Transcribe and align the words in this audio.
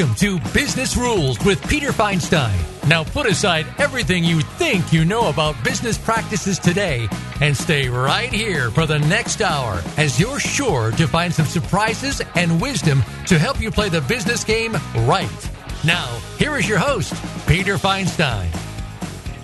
Welcome 0.00 0.16
to 0.16 0.40
Business 0.54 0.96
Rules 0.96 1.38
with 1.44 1.60
Peter 1.68 1.90
Feinstein. 1.90 2.56
Now 2.88 3.04
put 3.04 3.26
aside 3.26 3.66
everything 3.76 4.24
you 4.24 4.40
think 4.40 4.94
you 4.94 5.04
know 5.04 5.28
about 5.28 5.62
business 5.62 5.98
practices 5.98 6.58
today 6.58 7.06
and 7.42 7.54
stay 7.54 7.86
right 7.86 8.32
here 8.32 8.70
for 8.70 8.86
the 8.86 8.98
next 8.98 9.42
hour 9.42 9.82
as 9.98 10.18
you're 10.18 10.40
sure 10.40 10.90
to 10.92 11.06
find 11.06 11.34
some 11.34 11.44
surprises 11.44 12.22
and 12.34 12.62
wisdom 12.62 13.02
to 13.26 13.38
help 13.38 13.60
you 13.60 13.70
play 13.70 13.90
the 13.90 14.00
business 14.00 14.42
game 14.42 14.72
right. 15.00 15.50
Now, 15.84 16.06
here 16.38 16.56
is 16.56 16.66
your 16.66 16.78
host, 16.78 17.12
Peter 17.46 17.74
Feinstein. 17.74 18.48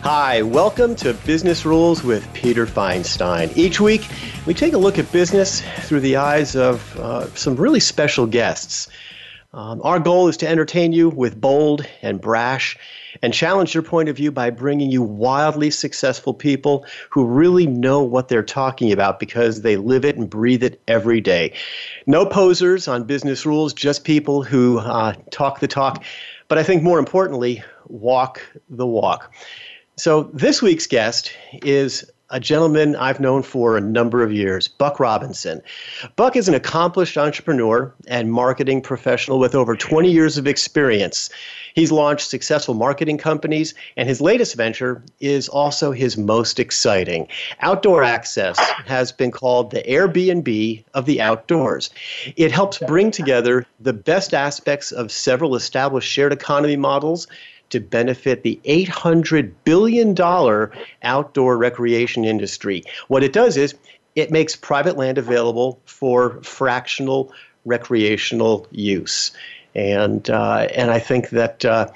Hi, 0.00 0.40
welcome 0.40 0.96
to 0.96 1.12
Business 1.12 1.66
Rules 1.66 2.02
with 2.02 2.32
Peter 2.32 2.64
Feinstein. 2.64 3.54
Each 3.58 3.78
week, 3.78 4.08
we 4.46 4.54
take 4.54 4.72
a 4.72 4.78
look 4.78 4.98
at 4.98 5.12
business 5.12 5.60
through 5.80 6.00
the 6.00 6.16
eyes 6.16 6.56
of 6.56 6.96
uh, 6.96 7.26
some 7.34 7.56
really 7.56 7.80
special 7.80 8.26
guests. 8.26 8.88
Um, 9.56 9.80
our 9.84 9.98
goal 9.98 10.28
is 10.28 10.36
to 10.38 10.48
entertain 10.48 10.92
you 10.92 11.08
with 11.08 11.40
bold 11.40 11.88
and 12.02 12.20
brash 12.20 12.76
and 13.22 13.32
challenge 13.32 13.72
your 13.72 13.82
point 13.82 14.10
of 14.10 14.16
view 14.16 14.30
by 14.30 14.50
bringing 14.50 14.90
you 14.90 15.02
wildly 15.02 15.70
successful 15.70 16.34
people 16.34 16.84
who 17.08 17.24
really 17.24 17.66
know 17.66 18.02
what 18.02 18.28
they're 18.28 18.42
talking 18.42 18.92
about 18.92 19.18
because 19.18 19.62
they 19.62 19.78
live 19.78 20.04
it 20.04 20.18
and 20.18 20.28
breathe 20.28 20.62
it 20.62 20.82
every 20.86 21.22
day. 21.22 21.54
No 22.06 22.26
posers 22.26 22.86
on 22.86 23.04
business 23.04 23.46
rules, 23.46 23.72
just 23.72 24.04
people 24.04 24.42
who 24.42 24.78
uh, 24.78 25.14
talk 25.30 25.60
the 25.60 25.68
talk, 25.68 26.04
but 26.48 26.58
I 26.58 26.62
think 26.62 26.82
more 26.82 26.98
importantly, 26.98 27.64
walk 27.88 28.42
the 28.68 28.86
walk. 28.86 29.32
So 29.96 30.24
this 30.34 30.60
week's 30.60 30.86
guest 30.86 31.32
is 31.62 32.04
a 32.30 32.40
gentleman 32.40 32.96
I've 32.96 33.20
known 33.20 33.42
for 33.42 33.76
a 33.76 33.80
number 33.80 34.22
of 34.22 34.32
years, 34.32 34.66
Buck 34.66 34.98
Robinson. 34.98 35.62
Buck 36.16 36.34
is 36.34 36.48
an 36.48 36.54
accomplished 36.54 37.16
entrepreneur 37.16 37.94
and 38.08 38.32
marketing 38.32 38.82
professional 38.82 39.38
with 39.38 39.54
over 39.54 39.76
20 39.76 40.10
years 40.10 40.36
of 40.36 40.46
experience. 40.46 41.30
He's 41.74 41.92
launched 41.92 42.28
successful 42.28 42.74
marketing 42.74 43.18
companies, 43.18 43.74
and 43.96 44.08
his 44.08 44.20
latest 44.20 44.56
venture 44.56 45.02
is 45.20 45.48
also 45.48 45.92
his 45.92 46.16
most 46.16 46.58
exciting. 46.58 47.28
Outdoor 47.60 48.02
Access 48.02 48.58
has 48.86 49.12
been 49.12 49.30
called 49.30 49.70
the 49.70 49.82
Airbnb 49.82 50.84
of 50.94 51.06
the 51.06 51.20
outdoors. 51.20 51.90
It 52.36 52.50
helps 52.50 52.78
bring 52.78 53.10
together 53.10 53.66
the 53.78 53.92
best 53.92 54.34
aspects 54.34 54.90
of 54.90 55.12
several 55.12 55.54
established 55.54 56.10
shared 56.10 56.32
economy 56.32 56.76
models 56.76 57.28
to 57.70 57.80
benefit 57.80 58.42
the 58.42 58.60
$800 58.64 59.52
billion 59.64 60.16
outdoor 61.02 61.58
recreation 61.58 62.24
industry. 62.24 62.84
What 63.08 63.22
it 63.22 63.32
does 63.32 63.56
is 63.56 63.74
it 64.14 64.30
makes 64.30 64.56
private 64.56 64.96
land 64.96 65.18
available 65.18 65.80
for 65.84 66.42
fractional 66.42 67.32
recreational 67.64 68.66
use. 68.70 69.32
And, 69.74 70.28
uh, 70.30 70.68
and 70.74 70.90
I 70.90 70.98
think 70.98 71.30
that. 71.30 71.64
Uh, 71.64 71.88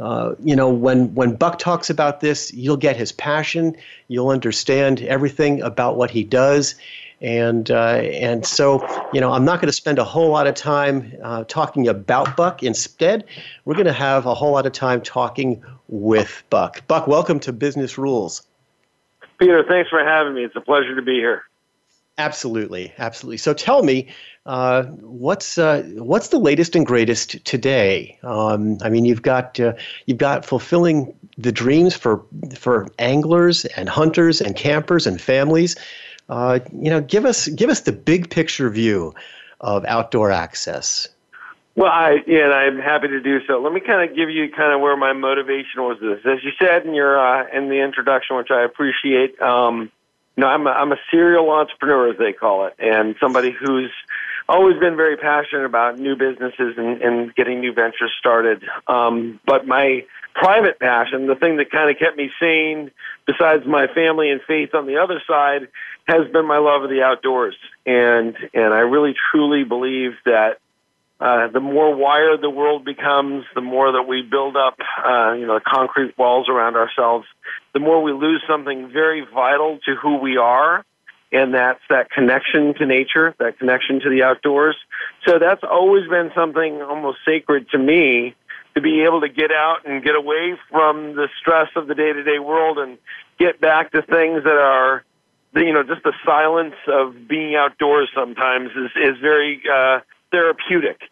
uh, 0.00 0.34
you 0.42 0.56
know, 0.56 0.68
when, 0.68 1.14
when 1.14 1.36
Buck 1.36 1.58
talks 1.60 1.88
about 1.88 2.20
this, 2.20 2.52
you'll 2.52 2.76
get 2.76 2.96
his 2.96 3.12
passion. 3.12 3.76
You'll 4.08 4.30
understand 4.30 5.00
everything 5.02 5.62
about 5.62 5.96
what 5.96 6.10
he 6.10 6.24
does. 6.24 6.74
And 7.20 7.70
uh, 7.70 8.00
and 8.02 8.44
so 8.44 8.86
you 9.12 9.20
know 9.20 9.32
I'm 9.32 9.44
not 9.44 9.60
going 9.60 9.68
to 9.68 9.72
spend 9.72 9.98
a 9.98 10.04
whole 10.04 10.30
lot 10.30 10.46
of 10.46 10.54
time 10.54 11.12
uh, 11.22 11.44
talking 11.44 11.88
about 11.88 12.36
Buck. 12.36 12.62
Instead, 12.62 13.24
we're 13.64 13.74
going 13.74 13.86
to 13.86 13.92
have 13.92 14.26
a 14.26 14.34
whole 14.34 14.52
lot 14.52 14.66
of 14.66 14.72
time 14.72 15.00
talking 15.00 15.62
with 15.88 16.42
Buck. 16.50 16.86
Buck, 16.86 17.06
welcome 17.06 17.40
to 17.40 17.52
Business 17.52 17.96
Rules. 17.96 18.42
Peter, 19.38 19.64
thanks 19.66 19.90
for 19.90 20.04
having 20.04 20.34
me. 20.34 20.44
It's 20.44 20.56
a 20.56 20.60
pleasure 20.60 20.94
to 20.94 21.02
be 21.02 21.14
here. 21.14 21.44
Absolutely, 22.16 22.92
absolutely. 22.98 23.38
So 23.38 23.52
tell 23.52 23.82
me, 23.82 24.08
uh, 24.46 24.84
what's 24.84 25.58
uh, 25.58 25.82
what's 25.96 26.28
the 26.28 26.38
latest 26.38 26.76
and 26.76 26.86
greatest 26.86 27.44
today? 27.44 28.16
Um, 28.22 28.78
I 28.82 28.88
mean, 28.88 29.04
you've 29.04 29.22
got 29.22 29.58
uh, 29.58 29.72
you've 30.06 30.18
got 30.18 30.44
fulfilling 30.44 31.12
the 31.36 31.50
dreams 31.50 31.96
for 31.96 32.24
for 32.56 32.86
anglers 33.00 33.64
and 33.64 33.88
hunters 33.88 34.40
and 34.40 34.54
campers 34.54 35.08
and 35.08 35.20
families. 35.20 35.74
Uh, 36.28 36.60
you 36.72 36.90
know, 36.90 37.00
give 37.00 37.24
us 37.24 37.48
give 37.48 37.70
us 37.70 37.80
the 37.80 37.92
big 37.92 38.30
picture 38.30 38.70
view 38.70 39.14
of 39.60 39.84
outdoor 39.84 40.30
access. 40.30 41.08
Well, 41.76 41.90
I 41.90 42.22
yeah, 42.26 42.44
and 42.44 42.54
I'm 42.54 42.78
happy 42.78 43.08
to 43.08 43.20
do 43.20 43.44
so. 43.46 43.60
Let 43.60 43.72
me 43.72 43.80
kind 43.80 44.08
of 44.08 44.16
give 44.16 44.30
you 44.30 44.48
kind 44.50 44.72
of 44.72 44.80
where 44.80 44.96
my 44.96 45.12
motivation 45.12 45.82
was. 45.82 45.98
This, 46.00 46.20
as 46.24 46.44
you 46.44 46.52
said 46.58 46.86
in 46.86 46.94
your 46.94 47.18
uh, 47.18 47.46
in 47.52 47.68
the 47.68 47.82
introduction, 47.82 48.36
which 48.36 48.50
I 48.50 48.62
appreciate. 48.64 49.40
Um, 49.40 49.90
you 50.36 50.40
know, 50.40 50.48
I'm 50.48 50.66
a, 50.66 50.70
I'm 50.70 50.90
a 50.90 50.96
serial 51.12 51.48
entrepreneur, 51.50 52.10
as 52.10 52.18
they 52.18 52.32
call 52.32 52.66
it, 52.66 52.74
and 52.78 53.14
somebody 53.20 53.52
who's 53.52 53.92
always 54.48 54.78
been 54.78 54.96
very 54.96 55.16
passionate 55.16 55.64
about 55.64 55.98
new 55.98 56.16
businesses 56.16 56.74
and, 56.76 57.00
and 57.02 57.34
getting 57.34 57.60
new 57.60 57.72
ventures 57.72 58.12
started. 58.18 58.64
Um, 58.88 59.40
but 59.46 59.66
my 59.66 60.04
private 60.34 60.78
passion, 60.78 61.26
the 61.26 61.34
thing 61.34 61.56
that 61.56 61.70
kind 61.70 61.90
of 61.90 61.98
kept 61.98 62.16
me 62.16 62.30
sane, 62.40 62.90
besides 63.26 63.64
my 63.66 63.86
family 63.86 64.30
and 64.30 64.40
faith 64.46 64.74
on 64.74 64.86
the 64.86 64.98
other 64.98 65.22
side, 65.26 65.68
has 66.06 66.30
been 66.32 66.46
my 66.46 66.58
love 66.58 66.82
of 66.82 66.90
the 66.90 67.02
outdoors, 67.02 67.56
and 67.86 68.36
and 68.52 68.74
I 68.74 68.80
really 68.80 69.14
truly 69.30 69.64
believe 69.64 70.12
that 70.26 70.58
uh, 71.20 71.48
the 71.48 71.60
more 71.60 71.94
wired 71.94 72.42
the 72.42 72.50
world 72.50 72.84
becomes, 72.84 73.44
the 73.54 73.60
more 73.60 73.92
that 73.92 74.02
we 74.02 74.20
build 74.22 74.56
up, 74.56 74.76
uh, 75.06 75.32
you 75.32 75.46
know, 75.46 75.58
concrete 75.64 76.16
walls 76.18 76.48
around 76.48 76.76
ourselves, 76.76 77.26
the 77.72 77.80
more 77.80 78.02
we 78.02 78.12
lose 78.12 78.42
something 78.48 78.90
very 78.92 79.24
vital 79.32 79.78
to 79.86 79.94
who 79.94 80.18
we 80.18 80.36
are, 80.36 80.84
and 81.32 81.54
that's 81.54 81.80
that 81.88 82.10
connection 82.10 82.74
to 82.74 82.84
nature, 82.84 83.34
that 83.38 83.58
connection 83.58 84.00
to 84.00 84.10
the 84.10 84.22
outdoors. 84.22 84.76
So 85.26 85.38
that's 85.38 85.62
always 85.62 86.06
been 86.08 86.30
something 86.34 86.82
almost 86.82 87.18
sacred 87.24 87.70
to 87.70 87.78
me 87.78 88.34
to 88.74 88.80
be 88.80 89.02
able 89.02 89.20
to 89.20 89.28
get 89.28 89.50
out 89.52 89.86
and 89.86 90.02
get 90.02 90.14
away 90.14 90.54
from 90.70 91.14
the 91.14 91.28
stress 91.40 91.68
of 91.76 91.86
the 91.86 91.94
day 91.94 92.12
to 92.12 92.22
day 92.22 92.38
world 92.38 92.78
and 92.78 92.98
get 93.38 93.60
back 93.60 93.92
to 93.92 94.02
things 94.02 94.44
that 94.44 94.58
are 94.58 95.04
you 95.62 95.72
know, 95.72 95.82
just 95.82 96.02
the 96.02 96.12
silence 96.24 96.74
of 96.88 97.28
being 97.28 97.54
outdoors 97.54 98.10
sometimes 98.14 98.70
is, 98.70 98.90
is 98.96 99.18
very 99.20 99.62
uh, 99.72 100.00
therapeutic. 100.30 101.02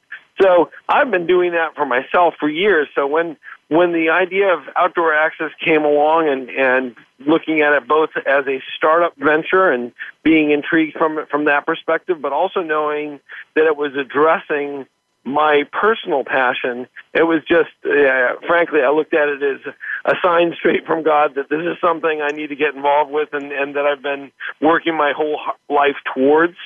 So 0.40 0.70
I've 0.88 1.10
been 1.10 1.26
doing 1.26 1.52
that 1.52 1.74
for 1.76 1.86
myself 1.86 2.34
for 2.40 2.48
years. 2.48 2.88
So 2.94 3.06
when 3.06 3.36
when 3.68 3.92
the 3.92 4.10
idea 4.10 4.52
of 4.52 4.60
outdoor 4.76 5.14
access 5.14 5.50
came 5.64 5.84
along 5.84 6.28
and 6.28 6.50
and 6.50 6.96
looking 7.20 7.60
at 7.60 7.72
it 7.74 7.86
both 7.86 8.10
as 8.26 8.46
a 8.48 8.60
startup 8.76 9.16
venture 9.16 9.70
and 9.70 9.92
being 10.24 10.50
intrigued 10.50 10.96
from 10.96 11.18
it 11.18 11.28
from 11.28 11.44
that 11.44 11.66
perspective, 11.66 12.20
but 12.20 12.32
also 12.32 12.60
knowing 12.60 13.20
that 13.54 13.66
it 13.66 13.76
was 13.76 13.94
addressing 13.94 14.86
my 15.24 15.64
personal 15.72 16.24
passion. 16.24 16.86
It 17.14 17.22
was 17.22 17.42
just, 17.46 17.70
uh, 17.84 18.40
frankly, 18.46 18.80
I 18.80 18.90
looked 18.90 19.14
at 19.14 19.28
it 19.28 19.42
as 19.42 19.74
a 20.04 20.14
sign 20.22 20.54
straight 20.58 20.84
from 20.86 21.02
God 21.02 21.34
that 21.36 21.48
this 21.48 21.60
is 21.60 21.76
something 21.80 22.20
I 22.20 22.28
need 22.28 22.48
to 22.48 22.56
get 22.56 22.74
involved 22.74 23.12
with, 23.12 23.28
and, 23.32 23.52
and 23.52 23.76
that 23.76 23.86
I've 23.86 24.02
been 24.02 24.32
working 24.60 24.96
my 24.96 25.12
whole 25.16 25.38
life 25.68 25.96
towards. 26.14 26.56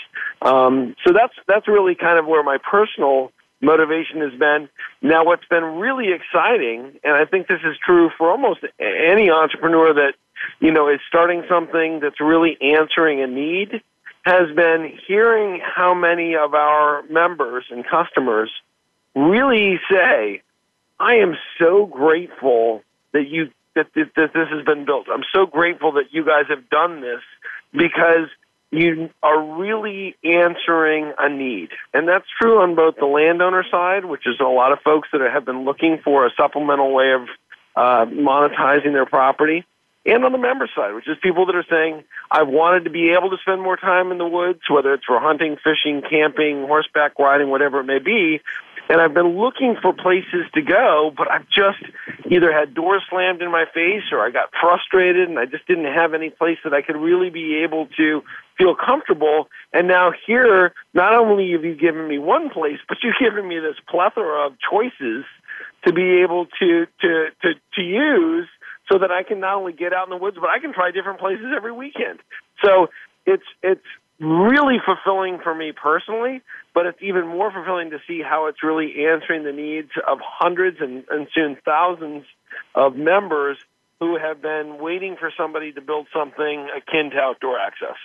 Um, 0.42 0.94
so 1.06 1.12
that's 1.12 1.34
that's 1.46 1.68
really 1.68 1.94
kind 1.94 2.18
of 2.18 2.26
where 2.26 2.42
my 2.42 2.58
personal 2.58 3.32
motivation 3.60 4.20
has 4.20 4.38
been. 4.38 4.68
Now, 5.02 5.24
what's 5.24 5.46
been 5.46 5.64
really 5.64 6.12
exciting, 6.12 6.98
and 7.04 7.14
I 7.14 7.24
think 7.24 7.48
this 7.48 7.60
is 7.64 7.76
true 7.84 8.10
for 8.16 8.30
almost 8.30 8.60
any 8.78 9.30
entrepreneur 9.30 9.92
that 9.94 10.14
you 10.60 10.70
know 10.70 10.88
is 10.88 11.00
starting 11.08 11.44
something 11.48 12.00
that's 12.00 12.20
really 12.20 12.56
answering 12.60 13.22
a 13.22 13.26
need 13.26 13.82
has 14.26 14.50
been 14.56 14.92
hearing 15.06 15.60
how 15.64 15.94
many 15.94 16.34
of 16.34 16.52
our 16.52 17.04
members 17.04 17.64
and 17.70 17.86
customers 17.86 18.50
really 19.14 19.78
say, 19.88 20.42
I 20.98 21.14
am 21.14 21.36
so 21.60 21.86
grateful 21.86 22.82
that 23.12 23.28
you 23.28 23.50
that, 23.76 23.86
that, 23.94 24.32
this 24.34 24.48
has 24.50 24.64
been 24.64 24.84
built. 24.84 25.06
I'm 25.12 25.22
so 25.32 25.46
grateful 25.46 25.92
that 25.92 26.12
you 26.12 26.24
guys 26.24 26.46
have 26.48 26.68
done 26.68 27.02
this 27.02 27.20
because 27.72 28.28
you 28.72 29.10
are 29.22 29.60
really 29.60 30.16
answering 30.24 31.12
a 31.18 31.28
need. 31.28 31.68
And 31.94 32.08
that's 32.08 32.26
true 32.40 32.62
on 32.62 32.74
both 32.74 32.96
the 32.96 33.06
landowner 33.06 33.64
side, 33.70 34.06
which 34.06 34.26
is 34.26 34.40
a 34.40 34.44
lot 34.44 34.72
of 34.72 34.80
folks 34.80 35.08
that 35.12 35.20
have 35.20 35.44
been 35.44 35.64
looking 35.64 35.98
for 36.02 36.26
a 36.26 36.30
supplemental 36.36 36.92
way 36.92 37.12
of 37.12 37.28
uh, 37.76 38.06
monetizing 38.06 38.92
their 38.92 39.06
property, 39.06 39.64
and 40.06 40.24
on 40.24 40.32
the 40.32 40.38
member 40.38 40.68
side, 40.74 40.94
which 40.94 41.08
is 41.08 41.16
people 41.20 41.46
that 41.46 41.56
are 41.56 41.66
saying, 41.68 42.04
I've 42.30 42.48
wanted 42.48 42.84
to 42.84 42.90
be 42.90 43.10
able 43.10 43.30
to 43.30 43.36
spend 43.42 43.60
more 43.60 43.76
time 43.76 44.12
in 44.12 44.18
the 44.18 44.26
woods, 44.26 44.60
whether 44.70 44.94
it's 44.94 45.04
for 45.04 45.18
hunting, 45.18 45.56
fishing, 45.62 46.02
camping, 46.08 46.66
horseback 46.66 47.18
riding, 47.18 47.50
whatever 47.50 47.80
it 47.80 47.84
may 47.84 47.98
be. 47.98 48.40
And 48.88 49.00
I've 49.00 49.14
been 49.14 49.36
looking 49.36 49.76
for 49.82 49.92
places 49.92 50.46
to 50.54 50.62
go, 50.62 51.12
but 51.16 51.28
I've 51.28 51.48
just 51.48 51.82
either 52.30 52.52
had 52.52 52.72
doors 52.72 53.02
slammed 53.10 53.42
in 53.42 53.50
my 53.50 53.64
face 53.74 54.04
or 54.12 54.24
I 54.24 54.30
got 54.30 54.50
frustrated 54.60 55.28
and 55.28 55.40
I 55.40 55.46
just 55.46 55.66
didn't 55.66 55.92
have 55.92 56.14
any 56.14 56.30
place 56.30 56.58
that 56.62 56.72
I 56.72 56.82
could 56.82 56.96
really 56.96 57.30
be 57.30 57.64
able 57.64 57.88
to 57.96 58.22
feel 58.56 58.76
comfortable. 58.76 59.48
And 59.72 59.88
now 59.88 60.12
here, 60.26 60.72
not 60.94 61.14
only 61.14 61.50
have 61.50 61.64
you 61.64 61.74
given 61.74 62.06
me 62.06 62.18
one 62.18 62.48
place, 62.48 62.78
but 62.88 62.98
you've 63.02 63.18
given 63.18 63.48
me 63.48 63.58
this 63.58 63.76
plethora 63.88 64.46
of 64.46 64.52
choices 64.70 65.24
to 65.84 65.92
be 65.92 66.22
able 66.22 66.46
to, 66.60 66.86
to, 67.00 67.26
to, 67.42 67.54
to 67.74 67.82
use 67.82 68.48
so 68.90 68.98
that 68.98 69.10
I 69.10 69.22
can 69.22 69.40
not 69.40 69.56
only 69.56 69.72
get 69.72 69.92
out 69.92 70.06
in 70.06 70.10
the 70.10 70.22
woods, 70.22 70.36
but 70.40 70.50
I 70.50 70.58
can 70.58 70.72
try 70.72 70.90
different 70.90 71.18
places 71.18 71.46
every 71.54 71.72
weekend. 71.72 72.20
So 72.64 72.88
it's 73.26 73.46
it's 73.62 73.84
really 74.18 74.76
fulfilling 74.84 75.38
for 75.42 75.54
me 75.54 75.72
personally, 75.72 76.40
but 76.74 76.86
it's 76.86 76.98
even 77.02 77.26
more 77.26 77.52
fulfilling 77.52 77.90
to 77.90 77.98
see 78.06 78.22
how 78.22 78.46
it's 78.46 78.62
really 78.62 79.06
answering 79.06 79.44
the 79.44 79.52
needs 79.52 79.90
of 80.08 80.18
hundreds 80.22 80.78
and, 80.80 81.04
and 81.10 81.26
soon 81.34 81.56
thousands 81.64 82.24
of 82.74 82.96
members 82.96 83.58
who 84.00 84.16
have 84.16 84.40
been 84.40 84.78
waiting 84.78 85.16
for 85.18 85.32
somebody 85.36 85.72
to 85.72 85.80
build 85.80 86.06
something 86.14 86.68
akin 86.74 87.10
to 87.10 87.18
outdoor 87.18 87.58
access. 87.58 87.96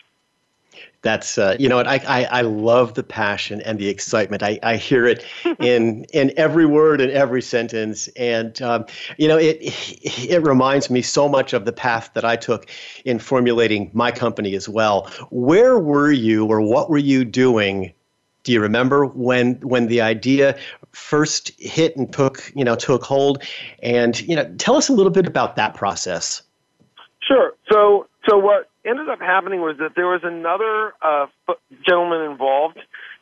That's 1.04 1.38
uh, 1.38 1.56
you 1.60 1.68
know 1.68 1.78
what 1.78 1.88
I, 1.88 2.00
I, 2.08 2.24
I 2.26 2.42
love 2.42 2.94
the 2.94 3.04
passion 3.04 3.62
and 3.62 3.80
the 3.80 3.88
excitement. 3.88 4.44
I, 4.44 4.60
I 4.62 4.76
hear 4.76 5.06
it 5.06 5.26
in 5.60 6.06
in 6.14 6.32
every 6.38 6.66
word 6.66 7.02
and 7.02 7.12
every 7.12 7.42
sentence, 7.42 8.08
and 8.10 8.62
um, 8.62 8.86
you 9.18 9.28
know 9.28 9.38
it 9.38 9.58
it 9.62 10.44
reminds 10.44 10.90
me 10.90 11.02
so 11.02 11.28
much 11.28 11.54
of 11.54 11.66
the 11.66 11.74
path 11.74 12.12
that 12.14 12.24
I 12.24 12.36
took 12.36 12.70
in 13.04 13.18
formulating 13.18 13.90
my 13.94 14.12
company 14.12 14.56
as 14.56 14.70
well. 14.70 15.12
Where 15.32 15.80
were 15.80 16.12
you, 16.12 16.46
or 16.46 16.62
what 16.62 16.90
were 16.90 17.00
you 17.00 17.26
doing? 17.26 17.94
Do 18.44 18.52
you 18.52 18.62
remember 18.62 19.06
when 19.06 19.56
when 19.62 19.88
the 19.88 20.02
idea 20.02 20.58
first 20.92 21.52
hit 21.60 21.96
and 21.96 22.12
took 22.14 22.52
you 22.56 22.64
know 22.64 22.76
took 22.76 23.04
hold? 23.04 23.44
And 23.82 24.20
you 24.22 24.36
know, 24.36 24.54
tell 24.60 24.76
us 24.76 24.88
a 24.88 24.94
little 24.94 25.12
bit 25.12 25.26
about 25.26 25.56
that 25.56 25.74
process. 25.74 26.44
Sure. 27.28 27.54
So 27.72 28.08
so 28.30 28.38
what 28.38 28.71
ended 28.86 29.10
up 29.10 29.20
happening 29.20 29.62
was 29.62 29.78
that 29.80 29.92
there 29.96 30.08
was 30.08 30.22
another 30.24 30.94
uh, 31.02 31.28
gentleman 31.86 32.32
involved 32.32 32.80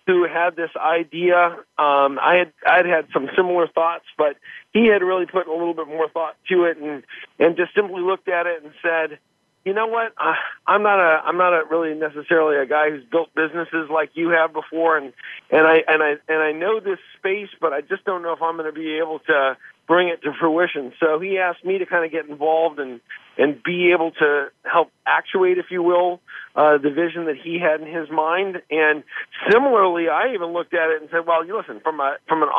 who 0.08 0.26
had 0.26 0.56
this 0.56 0.72
idea. 0.76 1.58
Um, 1.78 2.18
I 2.20 2.36
had 2.40 2.54
I'd 2.66 2.86
had 2.86 3.08
some 3.14 3.30
similar 3.36 3.68
thoughts, 3.68 4.06
but 4.18 4.38
he 4.74 4.88
had 4.88 5.04
really 5.04 5.26
put 5.26 5.48
a 5.48 5.54
little 5.54 5.74
bit 5.74 5.88
more 5.88 6.10
thought 6.10 6.36
to 6.50 6.64
it, 6.64 6.78
and 6.78 7.04
and 7.38 7.56
just 7.56 7.76
simply 7.76 8.02
looked 8.02 8.28
at 8.28 8.48
it 8.48 8.64
and 8.64 8.74
said, 8.82 9.20
you 9.66 9.74
know 9.74 9.88
what, 9.88 10.14
uh, 10.18 10.34
I'm 10.66 10.82
not 10.82 11.00
a 11.00 11.22
I'm 11.24 11.38
not 11.38 11.54
a 11.54 11.64
really 11.70 11.94
necessarily 11.94 12.58
a 12.58 12.66
guy 12.66 12.90
who's 12.90 13.04
built 13.06 13.30
businesses 13.36 13.90
like 13.94 14.12
you 14.16 14.30
have 14.30 14.52
before, 14.52 14.98
and 14.98 15.14
and 15.52 15.68
I 15.68 15.84
and 15.88 16.02
I 16.02 16.16
and 16.28 16.42
I 16.42 16.54
know 16.54 16.80
this 16.80 17.00
space, 17.18 17.50
but 17.62 17.74
I 17.74 17.82
just 17.82 18.04
don't 18.06 18.24
know 18.24 18.34
if 18.34 18.42
I'm 18.42 18.58
going 18.58 18.66
to 18.66 18.78
be 18.78 18.98
able 18.98 19.20
to 19.28 19.58
bring 19.90 20.08
it 20.08 20.22
to 20.22 20.32
fruition. 20.40 20.94
So 21.00 21.20
he 21.20 21.40
asked 21.40 21.66
me 21.66 21.80
to 21.80 21.86
kind 21.88 22.06
of 22.06 22.12
get 22.12 22.30
involved 22.30 22.80
and 22.80 23.02
and 23.38 23.62
be 23.64 23.92
able 23.92 24.12
to 24.12 24.48
help 24.64 24.92
actuate, 25.08 25.58
if 25.58 25.68
you 25.72 25.82
will, 25.82 26.20
uh, 26.56 26.78
the 26.78 26.92
vision 26.92 27.26
that 27.26 27.38
he 27.42 27.58
had 27.58 27.82
in 27.82 27.88
his 27.88 28.10
mind. 28.12 28.62
And 28.70 29.04
similarly, 29.50 30.10
I 30.10 30.34
even 30.34 30.52
looked 30.54 30.74
at 30.74 30.92
it 30.92 31.02
and 31.02 31.10
said, 31.10 31.26
well, 31.26 31.46
you 31.46 31.58
listen, 31.58 31.80
from 31.82 32.00
a 32.00 32.18
from 32.28 32.44
an 32.44 32.50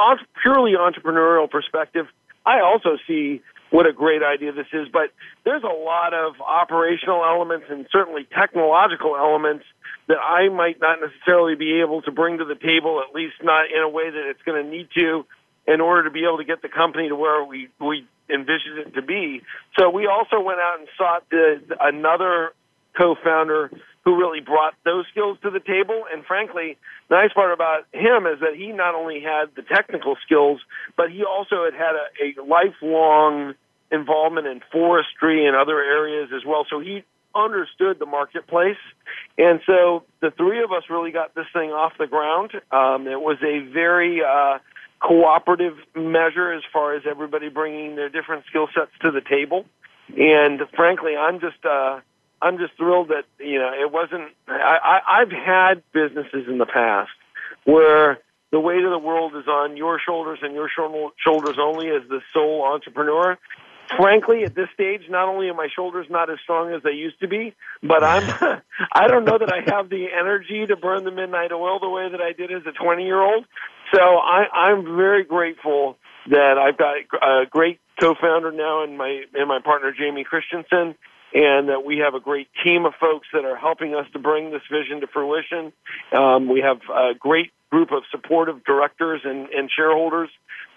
purely 0.42 0.72
entrepreneurial 0.72 1.48
perspective, 1.48 2.06
I 2.44 2.60
also 2.60 2.98
see 3.06 3.40
what 3.70 3.86
a 3.86 3.92
great 3.92 4.22
idea 4.22 4.52
this 4.52 4.66
is. 4.72 4.88
But 4.92 5.12
there's 5.44 5.62
a 5.62 5.66
lot 5.72 6.12
of 6.12 6.34
operational 6.40 7.24
elements 7.24 7.66
and 7.70 7.86
certainly 7.92 8.26
technological 8.36 9.16
elements 9.16 9.64
that 10.08 10.18
I 10.18 10.48
might 10.48 10.80
not 10.80 10.98
necessarily 10.98 11.54
be 11.54 11.80
able 11.80 12.02
to 12.02 12.10
bring 12.10 12.38
to 12.38 12.44
the 12.44 12.56
table, 12.56 13.00
at 13.06 13.14
least 13.14 13.34
not 13.44 13.66
in 13.70 13.80
a 13.80 13.88
way 13.88 14.10
that 14.10 14.28
it's 14.28 14.42
going 14.42 14.64
to 14.64 14.68
need 14.68 14.88
to 14.98 15.24
in 15.72 15.80
order 15.80 16.04
to 16.04 16.10
be 16.10 16.24
able 16.24 16.38
to 16.38 16.44
get 16.44 16.62
the 16.62 16.68
company 16.68 17.08
to 17.08 17.16
where 17.16 17.44
we 17.44 17.68
we 17.80 18.06
envisioned 18.28 18.78
it 18.78 18.94
to 18.94 19.02
be. 19.02 19.42
So 19.78 19.90
we 19.90 20.06
also 20.06 20.40
went 20.40 20.60
out 20.60 20.78
and 20.80 20.88
sought 20.96 21.22
the, 21.30 21.60
another 21.80 22.52
co-founder 22.96 23.70
who 24.04 24.16
really 24.16 24.40
brought 24.40 24.74
those 24.84 25.04
skills 25.10 25.38
to 25.42 25.50
the 25.50 25.60
table. 25.60 26.04
And 26.12 26.24
frankly, 26.24 26.76
the 27.08 27.16
nice 27.16 27.32
part 27.32 27.52
about 27.52 27.86
him 27.92 28.26
is 28.26 28.40
that 28.40 28.54
he 28.56 28.68
not 28.68 28.94
only 28.94 29.20
had 29.20 29.54
the 29.56 29.62
technical 29.62 30.16
skills, 30.24 30.60
but 30.96 31.10
he 31.10 31.24
also 31.24 31.64
had 31.64 31.74
had 31.74 31.94
a, 31.94 32.40
a 32.40 32.44
lifelong 32.44 33.54
involvement 33.92 34.46
in 34.46 34.60
forestry 34.72 35.46
and 35.46 35.56
other 35.56 35.78
areas 35.80 36.30
as 36.34 36.42
well. 36.46 36.64
So 36.70 36.80
he 36.80 37.04
understood 37.34 37.98
the 37.98 38.06
marketplace. 38.06 38.80
And 39.38 39.60
so 39.66 40.04
the 40.20 40.30
three 40.30 40.62
of 40.62 40.72
us 40.72 40.84
really 40.88 41.12
got 41.12 41.34
this 41.34 41.46
thing 41.52 41.70
off 41.70 41.92
the 41.98 42.06
ground. 42.06 42.52
Um, 42.70 43.06
it 43.06 43.20
was 43.20 43.38
a 43.42 43.60
very, 43.72 44.22
uh, 44.22 44.58
cooperative 45.00 45.74
measure 45.94 46.52
as 46.52 46.62
far 46.72 46.94
as 46.94 47.02
everybody 47.10 47.48
bringing 47.48 47.96
their 47.96 48.08
different 48.08 48.44
skill 48.48 48.68
sets 48.74 48.92
to 49.02 49.10
the 49.10 49.20
table. 49.20 49.64
And 50.16 50.60
frankly, 50.76 51.16
I'm 51.16 51.40
just 51.40 51.64
uh, 51.64 52.00
I'm 52.42 52.58
just 52.58 52.76
thrilled 52.76 53.08
that 53.08 53.24
you 53.38 53.58
know 53.58 53.70
it 53.72 53.90
wasn't. 53.92 54.32
I, 54.48 54.78
I, 54.82 55.20
I've 55.20 55.30
had 55.30 55.82
businesses 55.92 56.46
in 56.48 56.58
the 56.58 56.66
past 56.66 57.10
where 57.64 58.18
the 58.50 58.60
weight 58.60 58.84
of 58.84 58.90
the 58.90 58.98
world 58.98 59.34
is 59.36 59.46
on 59.46 59.76
your 59.76 60.00
shoulders 60.04 60.40
and 60.42 60.54
your 60.54 60.68
shoulders 60.68 61.56
only 61.60 61.88
as 61.88 62.02
the 62.08 62.20
sole 62.32 62.64
entrepreneur. 62.64 63.38
Frankly, 63.96 64.44
at 64.44 64.54
this 64.54 64.68
stage, 64.72 65.02
not 65.08 65.28
only 65.28 65.48
are 65.48 65.54
my 65.54 65.68
shoulders 65.74 66.06
not 66.08 66.30
as 66.30 66.38
strong 66.42 66.72
as 66.72 66.82
they 66.82 66.92
used 66.92 67.18
to 67.20 67.28
be, 67.28 67.54
but 67.82 68.04
I'm 68.04 68.22
I 68.92 69.08
don't 69.08 69.24
know 69.24 69.38
that 69.38 69.52
I 69.52 69.74
have 69.74 69.88
the 69.88 70.06
energy 70.16 70.66
to 70.66 70.76
burn 70.76 71.04
the 71.04 71.10
midnight 71.10 71.52
oil 71.52 71.78
the 71.80 71.88
way 71.88 72.08
that 72.10 72.20
I 72.20 72.32
did 72.32 72.52
as 72.52 72.62
a 72.66 72.72
20 72.72 73.04
year 73.04 73.20
old. 73.20 73.44
So 73.92 74.00
I, 74.00 74.46
I'm 74.52 74.84
very 74.84 75.24
grateful 75.24 75.96
that 76.28 76.58
I've 76.58 76.78
got 76.78 76.96
a 77.22 77.46
great 77.46 77.80
co-founder 78.00 78.52
now 78.52 78.84
and 78.84 78.96
my 78.96 79.22
and 79.34 79.48
my 79.48 79.60
partner 79.60 79.92
Jamie 79.96 80.24
Christensen, 80.24 80.94
and 81.34 81.68
that 81.68 81.84
we 81.84 81.98
have 81.98 82.14
a 82.14 82.20
great 82.20 82.48
team 82.64 82.84
of 82.86 82.94
folks 83.00 83.28
that 83.32 83.44
are 83.44 83.56
helping 83.56 83.94
us 83.94 84.06
to 84.12 84.18
bring 84.18 84.50
this 84.50 84.62
vision 84.70 85.00
to 85.00 85.06
fruition. 85.06 85.72
Um, 86.16 86.48
we 86.48 86.60
have 86.60 86.78
a 86.92 87.14
great 87.18 87.52
group 87.70 87.92
of 87.92 88.02
supportive 88.10 88.64
directors 88.64 89.22
and, 89.24 89.48
and 89.50 89.70
shareholders 89.74 90.28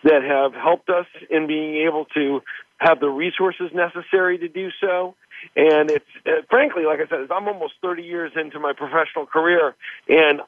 that 0.04 0.21
have 0.24 0.54
helped 0.54 0.89
us 0.89 1.07
in 1.30 1.48
being 1.48 1.88
able 1.88 2.06
to 2.13 2.42
have 2.77 3.00
the 3.00 3.10
resources 3.10 3.71
necessary 3.74 4.38
to 4.38 4.48
do 4.48 4.69
so. 4.80 5.15
And 5.56 5.89
it's 5.89 6.06
uh, 6.25 6.42
frankly, 6.50 6.83
like 6.86 7.00
I 7.00 7.07
said, 7.10 7.31
I'm 7.31 7.48
almost 7.48 7.74
30 7.81 8.04
years 8.04 8.31
into 8.36 8.60
my 8.60 8.74
professional 8.74 9.25
career, 9.25 9.75
and 10.07 10.42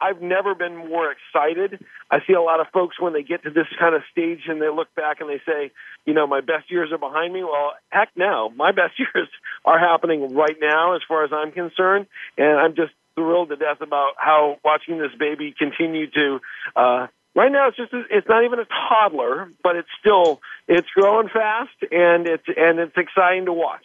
I've 0.00 0.22
never 0.22 0.54
been 0.54 0.76
more 0.76 1.12
excited. 1.12 1.84
I 2.10 2.20
see 2.26 2.32
a 2.32 2.40
lot 2.40 2.60
of 2.60 2.68
folks 2.72 2.98
when 2.98 3.12
they 3.12 3.22
get 3.22 3.42
to 3.42 3.50
this 3.50 3.66
kind 3.78 3.94
of 3.94 4.02
stage 4.10 4.40
and 4.48 4.62
they 4.62 4.68
look 4.68 4.94
back 4.94 5.20
and 5.20 5.28
they 5.28 5.40
say, 5.46 5.72
you 6.06 6.14
know, 6.14 6.26
my 6.26 6.40
best 6.40 6.70
years 6.70 6.90
are 6.92 6.98
behind 6.98 7.34
me. 7.34 7.44
Well, 7.44 7.72
heck 7.90 8.08
no, 8.16 8.50
my 8.50 8.72
best 8.72 8.94
years 8.98 9.28
are 9.64 9.78
happening 9.78 10.34
right 10.34 10.56
now 10.60 10.94
as 10.94 11.02
far 11.06 11.24
as 11.24 11.30
I'm 11.32 11.52
concerned. 11.52 12.06
And 12.38 12.58
I'm 12.58 12.74
just 12.74 12.92
thrilled 13.14 13.50
to 13.50 13.56
death 13.56 13.80
about 13.80 14.12
how 14.16 14.56
watching 14.64 14.98
this 14.98 15.12
baby 15.18 15.54
continue 15.58 16.10
to, 16.12 16.40
uh, 16.74 17.06
right 17.34 17.52
now 17.52 17.68
it's 17.68 17.76
just, 17.76 17.92
it's 17.92 18.28
not 18.28 18.44
even 18.44 18.60
a 18.60 18.66
toddler, 18.88 19.50
but 19.62 19.76
it's 19.76 19.88
still, 20.00 20.40
it's 20.66 20.88
growing 20.94 21.28
fast 21.28 21.76
and 21.90 22.26
it's, 22.26 22.44
and 22.56 22.78
it's 22.78 22.96
exciting 22.96 23.46
to 23.46 23.52
watch. 23.52 23.84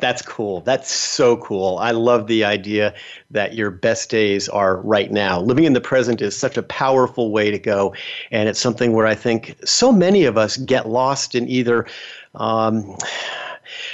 That's 0.00 0.22
cool. 0.22 0.62
That's 0.62 0.90
so 0.90 1.36
cool. 1.36 1.78
I 1.78 1.90
love 1.90 2.26
the 2.26 2.44
idea 2.44 2.94
that 3.30 3.54
your 3.54 3.70
best 3.70 4.10
days 4.10 4.48
are 4.48 4.78
right 4.78 5.10
now. 5.10 5.40
Living 5.40 5.64
in 5.64 5.72
the 5.72 5.80
present 5.80 6.20
is 6.20 6.36
such 6.36 6.56
a 6.56 6.62
powerful 6.62 7.30
way 7.30 7.50
to 7.50 7.58
go. 7.58 7.94
And 8.30 8.48
it's 8.48 8.60
something 8.60 8.92
where 8.92 9.06
I 9.06 9.14
think 9.14 9.56
so 9.64 9.92
many 9.92 10.24
of 10.24 10.38
us 10.38 10.56
get 10.56 10.88
lost 10.88 11.34
in 11.34 11.48
either, 11.48 11.86
um, 12.34 12.96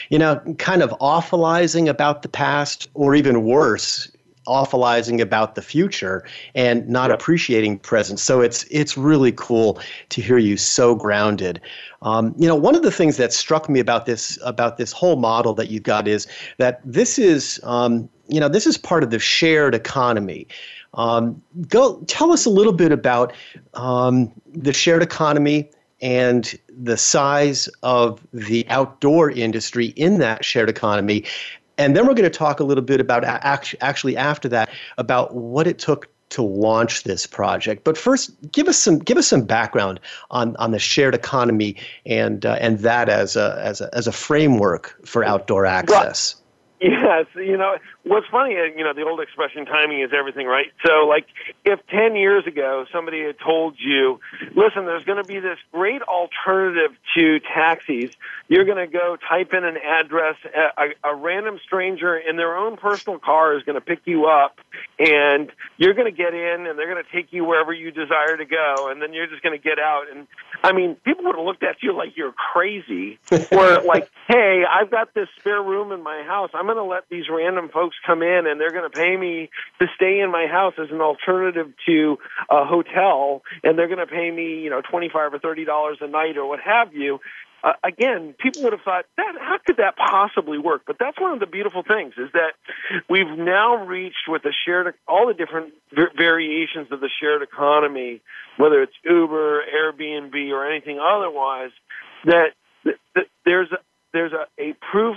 you 0.08 0.18
know, 0.18 0.40
kind 0.58 0.82
of 0.82 0.90
awfulizing 1.00 1.88
about 1.88 2.22
the 2.22 2.28
past 2.28 2.88
or 2.94 3.14
even 3.14 3.44
worse, 3.44 4.10
awfulizing 4.46 5.20
about 5.20 5.54
the 5.54 5.62
future 5.62 6.24
and 6.54 6.88
not 6.88 7.10
yep. 7.10 7.20
appreciating 7.20 7.78
present. 7.78 8.20
So 8.20 8.40
it's 8.40 8.64
it's 8.64 8.96
really 8.96 9.32
cool 9.32 9.80
to 10.10 10.22
hear 10.22 10.38
you 10.38 10.56
so 10.56 10.94
grounded. 10.94 11.60
Um, 12.02 12.34
you 12.38 12.46
know, 12.46 12.54
one 12.54 12.74
of 12.74 12.82
the 12.82 12.92
things 12.92 13.16
that 13.16 13.32
struck 13.32 13.68
me 13.68 13.80
about 13.80 14.06
this 14.06 14.38
about 14.42 14.76
this 14.76 14.92
whole 14.92 15.16
model 15.16 15.54
that 15.54 15.70
you've 15.70 15.82
got 15.82 16.08
is 16.08 16.26
that 16.58 16.80
this 16.84 17.18
is 17.18 17.60
um, 17.64 18.08
you 18.28 18.40
know 18.40 18.48
this 18.48 18.66
is 18.66 18.78
part 18.78 19.02
of 19.02 19.10
the 19.10 19.18
shared 19.18 19.74
economy. 19.74 20.46
Um, 20.94 21.42
go 21.68 22.00
tell 22.06 22.32
us 22.32 22.46
a 22.46 22.50
little 22.50 22.72
bit 22.72 22.90
about 22.90 23.32
um, 23.74 24.32
the 24.54 24.72
shared 24.72 25.02
economy 25.02 25.70
and 26.00 26.58
the 26.68 26.96
size 26.96 27.68
of 27.82 28.26
the 28.32 28.66
outdoor 28.68 29.30
industry 29.30 29.86
in 29.88 30.18
that 30.18 30.44
shared 30.44 30.68
economy 30.68 31.24
and 31.78 31.96
then 31.96 32.06
we're 32.06 32.14
going 32.14 32.30
to 32.30 32.38
talk 32.38 32.60
a 32.60 32.64
little 32.64 32.84
bit 32.84 33.00
about 33.00 33.24
actually 33.24 34.16
after 34.16 34.48
that 34.48 34.70
about 34.98 35.34
what 35.34 35.66
it 35.66 35.78
took 35.78 36.08
to 36.28 36.42
launch 36.42 37.04
this 37.04 37.26
project. 37.26 37.84
But 37.84 37.96
first, 37.96 38.32
give 38.50 38.68
us 38.68 38.76
some 38.76 38.98
give 38.98 39.16
us 39.16 39.26
some 39.26 39.42
background 39.42 40.00
on, 40.30 40.56
on 40.56 40.72
the 40.72 40.78
shared 40.78 41.14
economy 41.14 41.76
and 42.04 42.44
uh, 42.44 42.58
and 42.60 42.80
that 42.80 43.08
as 43.08 43.36
a 43.36 43.60
as 43.62 43.80
a 43.80 43.88
as 43.94 44.06
a 44.06 44.12
framework 44.12 44.96
for 45.04 45.24
outdoor 45.24 45.66
access. 45.66 46.36
Yes, 46.78 47.24
you 47.34 47.56
know 47.56 47.76
what's 48.06 48.26
funny, 48.30 48.56
uh, 48.56 48.70
you 48.76 48.84
know 48.84 48.94
the 48.94 49.02
old 49.02 49.20
expression 49.20 49.66
"timing 49.66 50.00
is 50.00 50.10
everything," 50.16 50.46
right? 50.46 50.72
So, 50.86 51.06
like, 51.06 51.26
if 51.64 51.80
ten 51.88 52.16
years 52.16 52.46
ago 52.46 52.86
somebody 52.92 53.22
had 53.22 53.36
told 53.44 53.76
you, 53.78 54.20
"Listen, 54.54 54.86
there's 54.86 55.04
going 55.04 55.18
to 55.18 55.24
be 55.24 55.40
this 55.40 55.58
great 55.72 56.02
alternative 56.02 56.96
to 57.16 57.40
taxis. 57.40 58.10
You're 58.48 58.64
going 58.64 58.78
to 58.78 58.86
go 58.86 59.16
type 59.28 59.52
in 59.52 59.64
an 59.64 59.76
address, 59.76 60.36
a, 60.46 61.10
a 61.10 61.14
random 61.14 61.58
stranger 61.66 62.16
in 62.16 62.36
their 62.36 62.56
own 62.56 62.76
personal 62.76 63.18
car 63.18 63.56
is 63.56 63.64
going 63.64 63.74
to 63.74 63.84
pick 63.84 64.00
you 64.04 64.26
up, 64.26 64.58
and 64.98 65.50
you're 65.78 65.94
going 65.94 66.10
to 66.10 66.16
get 66.16 66.32
in 66.32 66.66
and 66.66 66.78
they're 66.78 66.90
going 66.90 67.02
to 67.02 67.12
take 67.12 67.32
you 67.32 67.44
wherever 67.44 67.72
you 67.72 67.90
desire 67.90 68.36
to 68.36 68.44
go 68.44 68.88
and 68.90 69.02
then 69.02 69.12
you're 69.12 69.26
just 69.26 69.42
going 69.42 69.56
to 69.56 69.62
get 69.62 69.78
out 69.78 70.04
and 70.12 70.26
i 70.62 70.72
mean 70.72 70.96
people 71.04 71.24
would 71.24 71.36
have 71.36 71.44
looked 71.44 71.62
at 71.62 71.76
you 71.82 71.96
like 71.96 72.16
you're 72.16 72.32
crazy 72.32 73.18
or 73.52 73.82
like 73.82 74.08
hey 74.28 74.62
i've 74.68 74.90
got 74.90 75.12
this 75.14 75.28
spare 75.38 75.62
room 75.62 75.92
in 75.92 76.02
my 76.02 76.22
house 76.22 76.50
i'm 76.54 76.64
going 76.64 76.76
to 76.76 76.84
let 76.84 77.04
these 77.10 77.24
random 77.30 77.68
folks 77.68 77.95
come 78.04 78.22
in 78.22 78.46
and 78.46 78.60
they're 78.60 78.72
going 78.72 78.88
to 78.88 78.96
pay 78.96 79.16
me 79.16 79.50
to 79.80 79.86
stay 79.94 80.20
in 80.20 80.30
my 80.30 80.46
house 80.46 80.74
as 80.78 80.90
an 80.90 81.00
alternative 81.00 81.72
to 81.86 82.18
a 82.50 82.64
hotel 82.64 83.42
and 83.62 83.78
they're 83.78 83.88
going 83.88 83.98
to 83.98 84.06
pay 84.06 84.30
me 84.30 84.60
you 84.60 84.70
know 84.70 84.82
25 84.82 85.34
or 85.34 85.38
30 85.38 85.64
dollars 85.64 85.98
a 86.00 86.08
night 86.08 86.36
or 86.36 86.48
what 86.48 86.60
have 86.60 86.94
you 86.94 87.20
uh, 87.66 87.72
again, 87.82 88.34
people 88.38 88.62
would 88.62 88.72
have 88.72 88.82
thought 88.82 89.06
that 89.16 89.32
how 89.40 89.56
could 89.64 89.78
that 89.78 89.96
possibly 89.96 90.56
work? 90.56 90.82
But 90.86 90.96
that's 91.00 91.18
one 91.18 91.32
of 91.32 91.40
the 91.40 91.46
beautiful 91.46 91.82
things 91.82 92.14
is 92.16 92.30
that 92.32 92.52
we've 93.08 93.36
now 93.36 93.84
reached 93.84 94.28
with 94.28 94.42
the 94.42 94.52
shared 94.64 94.94
all 95.08 95.26
the 95.26 95.34
different 95.34 95.72
variations 96.16 96.92
of 96.92 97.00
the 97.00 97.10
shared 97.20 97.42
economy, 97.42 98.20
whether 98.56 98.82
it's 98.82 98.92
Uber, 99.04 99.62
Airbnb, 99.62 100.50
or 100.52 100.70
anything 100.70 101.00
otherwise, 101.00 101.70
that, 102.24 102.50
that 102.84 103.26
there's 103.44 103.72
a, 103.72 103.78
there's 104.12 104.32
a, 104.32 104.46
a 104.62 104.74
proof 104.92 105.16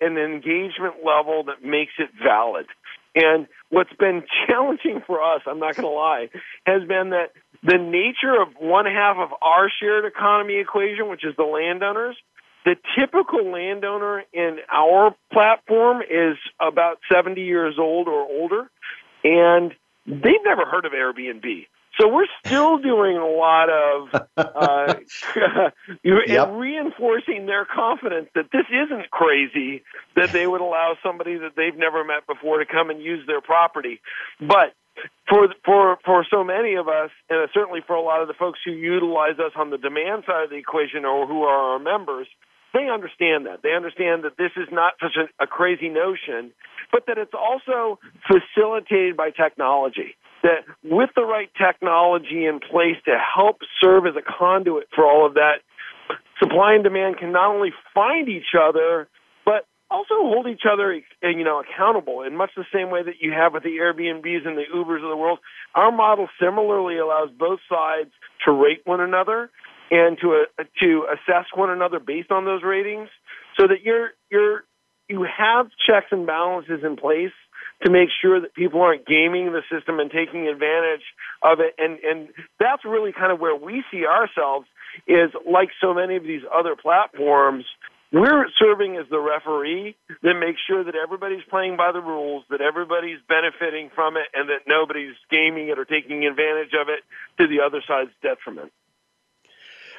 and 0.00 0.18
engagement 0.18 1.04
level 1.04 1.44
that 1.44 1.64
makes 1.64 1.92
it 1.98 2.10
valid. 2.22 2.66
And 3.14 3.46
what's 3.70 3.92
been 3.92 4.24
challenging 4.46 5.00
for 5.06 5.22
us, 5.22 5.42
I'm 5.46 5.60
not 5.60 5.76
going 5.76 5.88
to 5.88 5.94
lie, 5.94 6.28
has 6.66 6.82
been 6.88 7.10
that 7.10 7.30
the 7.62 7.78
nature 7.78 8.40
of 8.40 8.48
one 8.58 8.86
half 8.86 9.16
of 9.16 9.30
our 9.40 9.70
shared 9.80 10.04
economy 10.04 10.56
equation, 10.56 11.08
which 11.08 11.24
is 11.24 11.34
the 11.36 11.44
landowners, 11.44 12.16
the 12.64 12.76
typical 12.98 13.50
landowner 13.50 14.24
in 14.32 14.58
our 14.72 15.14
platform 15.32 16.02
is 16.02 16.36
about 16.60 16.98
70 17.12 17.40
years 17.40 17.76
old 17.78 18.08
or 18.08 18.22
older, 18.22 18.70
and 19.22 19.72
they've 20.06 20.44
never 20.44 20.64
heard 20.64 20.84
of 20.84 20.92
Airbnb. 20.92 21.66
So 21.98 22.08
we're 22.08 22.26
still 22.44 22.78
doing 22.78 23.16
a 23.16 23.26
lot 23.26 23.68
of 23.70 24.26
uh, 24.36 24.94
yep. 26.04 26.50
reinforcing 26.52 27.46
their 27.46 27.64
confidence 27.64 28.28
that 28.34 28.46
this 28.52 28.66
isn't 28.68 29.10
crazy 29.10 29.82
that 30.16 30.32
they 30.32 30.46
would 30.46 30.60
allow 30.60 30.96
somebody 31.02 31.36
that 31.38 31.52
they've 31.56 31.76
never 31.76 32.04
met 32.04 32.26
before 32.26 32.58
to 32.58 32.66
come 32.66 32.90
and 32.90 33.00
use 33.00 33.24
their 33.26 33.40
property. 33.40 34.00
But 34.40 34.74
for 35.28 35.48
for 35.64 35.98
for 36.04 36.26
so 36.30 36.42
many 36.42 36.74
of 36.74 36.88
us, 36.88 37.10
and 37.30 37.48
certainly 37.52 37.80
for 37.86 37.94
a 37.94 38.02
lot 38.02 38.22
of 38.22 38.28
the 38.28 38.34
folks 38.34 38.58
who 38.64 38.72
utilize 38.72 39.38
us 39.38 39.52
on 39.56 39.70
the 39.70 39.78
demand 39.78 40.24
side 40.26 40.44
of 40.44 40.50
the 40.50 40.56
equation 40.56 41.04
or 41.04 41.26
who 41.26 41.42
are 41.42 41.74
our 41.74 41.78
members, 41.78 42.26
they 42.72 42.88
understand 42.88 43.46
that. 43.46 43.62
They 43.62 43.72
understand 43.72 44.24
that 44.24 44.36
this 44.36 44.50
is 44.56 44.68
not 44.70 44.94
such 45.00 45.16
a, 45.16 45.44
a 45.44 45.46
crazy 45.46 45.88
notion, 45.88 46.52
but 46.92 47.06
that 47.06 47.18
it's 47.18 47.34
also 47.34 47.98
facilitated 48.26 49.16
by 49.16 49.30
technology. 49.30 50.16
That 50.44 50.62
with 50.84 51.10
the 51.16 51.24
right 51.24 51.50
technology 51.56 52.44
in 52.44 52.60
place 52.60 52.96
to 53.06 53.16
help 53.18 53.56
serve 53.82 54.06
as 54.06 54.14
a 54.14 54.22
conduit 54.22 54.88
for 54.94 55.04
all 55.04 55.26
of 55.26 55.34
that, 55.34 55.64
supply 56.38 56.74
and 56.74 56.84
demand 56.84 57.16
can 57.18 57.32
not 57.32 57.48
only 57.48 57.72
find 57.94 58.28
each 58.28 58.54
other, 58.54 59.08
but 59.46 59.66
also 59.90 60.14
hold 60.16 60.46
each 60.46 60.64
other, 60.70 61.00
you 61.22 61.44
know, 61.44 61.60
accountable 61.60 62.22
in 62.22 62.36
much 62.36 62.50
the 62.56 62.66
same 62.72 62.90
way 62.90 63.02
that 63.02 63.14
you 63.20 63.32
have 63.32 63.54
with 63.54 63.62
the 63.62 63.78
Airbnbs 63.80 64.46
and 64.46 64.56
the 64.56 64.64
Ubers 64.74 65.02
of 65.02 65.08
the 65.08 65.16
world. 65.16 65.38
Our 65.74 65.90
model 65.90 66.28
similarly 66.40 66.98
allows 66.98 67.30
both 67.38 67.60
sides 67.68 68.10
to 68.44 68.52
rate 68.52 68.82
one 68.84 69.00
another 69.00 69.50
and 69.90 70.18
to 70.20 70.44
uh, 70.58 70.64
to 70.82 71.06
assess 71.12 71.46
one 71.54 71.70
another 71.70 72.00
based 72.00 72.30
on 72.30 72.44
those 72.44 72.62
ratings, 72.62 73.08
so 73.58 73.66
that 73.66 73.82
you're 73.82 74.10
you're 74.30 74.64
you 75.08 75.24
have 75.24 75.68
checks 75.86 76.06
and 76.10 76.26
balances 76.26 76.80
in 76.84 76.96
place 76.96 77.32
to 77.82 77.90
make 77.90 78.08
sure 78.22 78.40
that 78.40 78.54
people 78.54 78.80
aren't 78.80 79.06
gaming 79.06 79.52
the 79.52 79.62
system 79.70 79.98
and 80.00 80.10
taking 80.10 80.48
advantage 80.48 81.04
of 81.42 81.60
it. 81.60 81.74
And 81.78 81.98
and 82.00 82.28
that's 82.58 82.84
really 82.84 83.12
kind 83.12 83.32
of 83.32 83.40
where 83.40 83.56
we 83.56 83.84
see 83.90 84.06
ourselves 84.06 84.66
is 85.06 85.30
like 85.50 85.70
so 85.80 85.92
many 85.92 86.16
of 86.16 86.22
these 86.22 86.42
other 86.52 86.76
platforms 86.76 87.64
we're 88.14 88.46
serving 88.60 88.96
as 88.96 89.06
the 89.10 89.18
referee 89.18 89.96
that 90.22 90.34
makes 90.34 90.60
sure 90.68 90.84
that 90.84 90.94
everybody's 90.94 91.42
playing 91.50 91.76
by 91.76 91.90
the 91.90 92.00
rules, 92.00 92.44
that 92.48 92.60
everybody's 92.60 93.18
benefiting 93.28 93.90
from 93.92 94.16
it, 94.16 94.28
and 94.32 94.48
that 94.50 94.68
nobody's 94.68 95.16
gaming 95.32 95.68
it 95.68 95.80
or 95.80 95.84
taking 95.84 96.24
advantage 96.24 96.70
of 96.80 96.86
it 96.88 97.02
to 97.42 97.48
the 97.48 97.60
other 97.60 97.82
side's 97.86 98.14
detriment. 98.22 98.70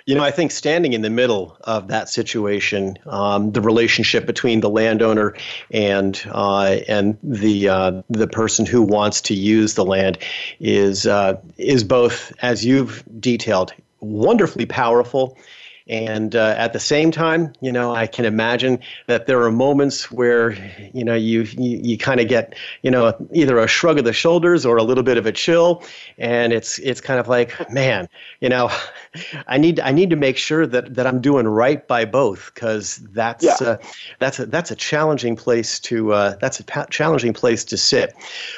You 0.05 0.13
know, 0.13 0.23
I 0.23 0.29
think 0.29 0.51
standing 0.51 0.93
in 0.93 1.01
the 1.01 1.09
middle 1.09 1.57
of 1.61 1.87
that 1.87 2.09
situation, 2.09 2.99
um, 3.07 3.53
the 3.53 3.61
relationship 3.61 4.27
between 4.27 4.59
the 4.59 4.69
landowner 4.69 5.33
and 5.71 6.21
uh, 6.29 6.77
and 6.87 7.17
the 7.23 7.69
uh, 7.69 8.01
the 8.11 8.27
person 8.27 8.67
who 8.67 8.83
wants 8.83 9.19
to 9.21 9.33
use 9.33 9.73
the 9.73 9.83
land 9.83 10.19
is 10.59 11.07
uh, 11.07 11.41
is 11.57 11.83
both, 11.83 12.31
as 12.43 12.63
you've 12.63 13.03
detailed, 13.19 13.73
wonderfully 13.99 14.67
powerful 14.67 15.37
and 15.87 16.35
uh, 16.35 16.55
at 16.57 16.73
the 16.73 16.79
same 16.79 17.11
time, 17.11 17.53
you 17.61 17.71
know, 17.71 17.93
I 17.93 18.07
can 18.07 18.25
imagine 18.25 18.79
that 19.05 19.27
there 19.27 19.43
are 19.43 19.51
moments 19.51 20.11
where, 20.11 20.53
you 20.93 21.03
know, 21.03 21.13
you 21.13 21.43
you, 21.43 21.79
you 21.83 21.97
kind 21.97 22.19
of 22.19 22.27
get, 22.27 22.55
you 22.81 22.89
know, 22.89 23.15
either 23.33 23.59
a 23.59 23.67
shrug 23.67 23.99
of 23.99 24.05
the 24.05 24.13
shoulders 24.13 24.65
or 24.65 24.77
a 24.77 24.83
little 24.83 25.03
bit 25.03 25.17
of 25.17 25.27
a 25.27 25.31
chill, 25.31 25.83
and 26.17 26.53
it's 26.53 26.79
it's 26.79 27.01
kind 27.01 27.19
of 27.19 27.27
like, 27.27 27.71
man, 27.71 28.09
you 28.39 28.49
know, 28.49 28.71
I 29.47 29.59
need 29.59 29.79
I 29.79 29.91
need 29.91 30.09
to 30.09 30.15
make 30.15 30.37
sure 30.37 30.65
that, 30.65 30.95
that 30.95 31.05
I'm 31.05 31.21
doing 31.21 31.47
right 31.47 31.87
by 31.87 32.05
both 32.05 32.51
because 32.55 32.97
that's 33.13 33.43
yeah. 33.43 33.57
uh, 33.61 33.77
that's 34.17 34.39
a 34.39 34.47
that's 34.47 34.71
a 34.71 34.75
challenging 34.75 35.35
place 35.35 35.79
to 35.81 36.13
uh, 36.13 36.35
that's 36.41 36.59
a 36.59 36.63
pa- 36.63 36.87
challenging 36.89 37.33
place 37.33 37.63
to 37.65 37.77
sit. 37.77 38.15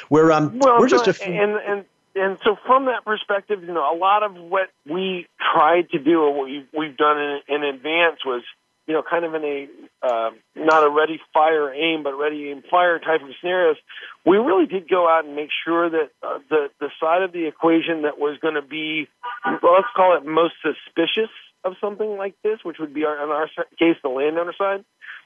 Where 0.08 0.32
um 0.32 0.58
well, 0.58 0.78
we're 0.78 0.88
just 0.88 1.06
a 1.06 1.10
f- 1.10 1.20
and 1.20 1.56
and 1.56 1.84
and 2.18 2.38
so 2.44 2.56
from 2.66 2.86
that 2.86 3.04
perspective, 3.04 3.62
you 3.62 3.72
know, 3.72 3.94
a 3.94 3.96
lot 3.96 4.22
of 4.22 4.34
what 4.34 4.68
we 4.88 5.26
tried 5.52 5.90
to 5.90 5.98
do 5.98 6.20
or 6.22 6.36
what 6.36 6.46
we've, 6.46 6.66
we've 6.76 6.96
done 6.96 7.18
in, 7.18 7.40
in 7.48 7.64
advance 7.64 8.24
was, 8.24 8.42
you 8.86 8.94
know, 8.94 9.02
kind 9.08 9.24
of 9.24 9.34
in 9.34 9.44
a 9.44 9.68
uh, 10.06 10.30
not 10.56 10.84
a 10.84 10.90
ready, 10.90 11.20
fire, 11.34 11.72
aim, 11.72 12.02
but 12.02 12.14
ready, 12.14 12.50
aim, 12.50 12.62
fire 12.70 12.98
type 12.98 13.22
of 13.22 13.28
scenarios. 13.40 13.76
We 14.24 14.38
really 14.38 14.66
did 14.66 14.88
go 14.88 15.08
out 15.08 15.24
and 15.24 15.36
make 15.36 15.50
sure 15.64 15.90
that 15.90 16.10
uh, 16.22 16.38
the 16.48 16.68
the 16.80 16.90
side 17.00 17.22
of 17.22 17.32
the 17.32 17.46
equation 17.46 18.02
that 18.02 18.18
was 18.18 18.38
going 18.40 18.54
to 18.54 18.62
be, 18.62 19.08
well, 19.44 19.74
let's 19.74 19.88
call 19.94 20.16
it 20.16 20.24
most 20.24 20.54
suspicious 20.62 21.30
of 21.64 21.74
something 21.80 22.16
like 22.16 22.34
this, 22.42 22.58
which 22.62 22.78
would 22.78 22.94
be 22.94 23.04
our, 23.04 23.22
in 23.22 23.30
our 23.30 23.48
case 23.78 23.96
the 24.02 24.08
landowner 24.08 24.54
side, 24.56 24.84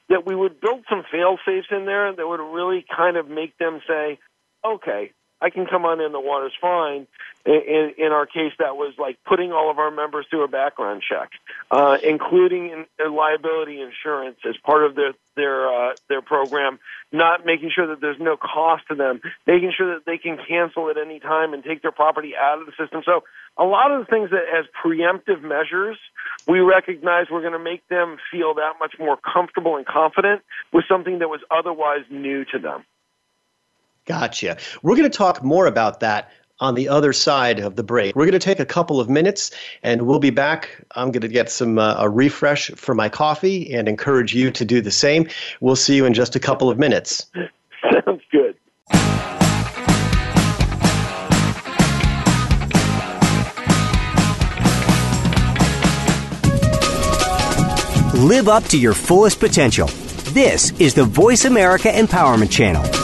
that 0.09 0.25
we 0.25 0.35
would 0.35 0.59
build 0.59 0.83
some 0.89 1.03
fail 1.11 1.37
safes 1.45 1.67
in 1.71 1.85
there 1.85 2.13
that 2.13 2.27
would 2.27 2.41
really 2.41 2.85
kind 2.95 3.17
of 3.17 3.29
make 3.29 3.57
them 3.57 3.81
say, 3.87 4.19
okay, 4.65 5.11
I 5.43 5.49
can 5.49 5.65
come 5.65 5.83
on 5.83 5.99
in, 5.99 6.13
the 6.13 6.21
water's 6.21 6.53
fine. 6.61 7.05
In, 7.45 7.91
in 7.97 8.11
our 8.13 8.25
case, 8.25 8.53
that 8.59 8.77
was 8.77 8.93
like 8.97 9.17
putting 9.27 9.51
all 9.51 9.69
of 9.69 9.77
our 9.77 9.91
members 9.91 10.25
through 10.29 10.45
a 10.45 10.47
background 10.47 11.03
check, 11.07 11.31
uh, 11.69 11.97
including 12.01 12.69
in, 12.69 12.85
in 12.97 13.13
liability 13.13 13.81
insurance 13.81 14.37
as 14.47 14.55
part 14.63 14.85
of 14.85 14.95
their 14.95 15.11
their 15.35 15.67
uh, 15.67 15.93
their 16.07 16.21
program. 16.21 16.79
Not 17.11 17.45
making 17.45 17.71
sure 17.75 17.87
that 17.87 17.99
there's 17.99 18.19
no 18.21 18.37
cost 18.37 18.83
to 18.87 18.95
them, 18.95 19.19
making 19.45 19.73
sure 19.77 19.95
that 19.95 20.05
they 20.05 20.17
can 20.17 20.37
cancel 20.47 20.89
at 20.89 20.97
any 20.97 21.19
time 21.19 21.53
and 21.53 21.61
take 21.61 21.81
their 21.81 21.91
property 21.91 22.31
out 22.39 22.61
of 22.61 22.65
the 22.65 22.71
system. 22.81 23.01
So 23.05 23.25
a 23.57 23.65
lot 23.65 23.91
of 23.91 23.99
the 23.99 24.09
things 24.09 24.29
that 24.29 24.45
as 24.57 24.65
preemptive 24.81 25.43
measures, 25.43 25.97
we 26.47 26.59
recognize 26.59 27.25
we're 27.29 27.41
going 27.41 27.53
to 27.53 27.59
make 27.59 27.85
them 27.89 28.17
feel 28.31 28.53
that 28.53 28.75
much 28.79 28.95
more 28.97 29.17
comfortable 29.17 29.75
and 29.75 29.85
confident 29.85 30.41
with 30.71 30.85
something 30.87 31.19
that 31.19 31.27
was 31.27 31.41
otherwise 31.51 32.05
new 32.09 32.45
to 32.45 32.59
them. 32.59 32.85
Gotcha. 34.05 34.57
We're 34.81 34.95
going 34.95 35.09
to 35.09 35.17
talk 35.17 35.43
more 35.43 35.65
about 35.65 36.01
that 36.01 36.29
on 36.59 36.75
the 36.75 36.87
other 36.89 37.13
side 37.13 37.59
of 37.59 37.75
the 37.75 37.83
break. 37.83 38.15
We're 38.15 38.25
going 38.25 38.33
to 38.33 38.39
take 38.39 38.59
a 38.59 38.65
couple 38.65 38.99
of 38.99 39.09
minutes 39.09 39.51
and 39.81 40.03
we'll 40.03 40.19
be 40.19 40.29
back. 40.29 40.85
I'm 40.95 41.11
going 41.11 41.21
to 41.21 41.27
get 41.27 41.49
some 41.49 41.79
uh, 41.79 41.95
a 41.97 42.09
refresh 42.09 42.69
for 42.71 42.93
my 42.93 43.09
coffee 43.09 43.73
and 43.73 43.87
encourage 43.87 44.33
you 44.33 44.51
to 44.51 44.65
do 44.65 44.81
the 44.81 44.91
same. 44.91 45.27
We'll 45.61 45.75
see 45.75 45.95
you 45.95 46.05
in 46.05 46.13
just 46.13 46.35
a 46.35 46.39
couple 46.39 46.69
of 46.69 46.77
minutes. 46.77 47.27
Sounds 48.05 48.21
good. 48.31 48.55
Live 58.15 58.47
up 58.47 58.63
to 58.65 58.79
your 58.79 58.93
fullest 58.93 59.39
potential. 59.39 59.87
This 60.31 60.71
is 60.79 60.93
the 60.93 61.03
Voice 61.03 61.45
America 61.45 61.89
Empowerment 61.89 62.49
Channel. 62.49 63.02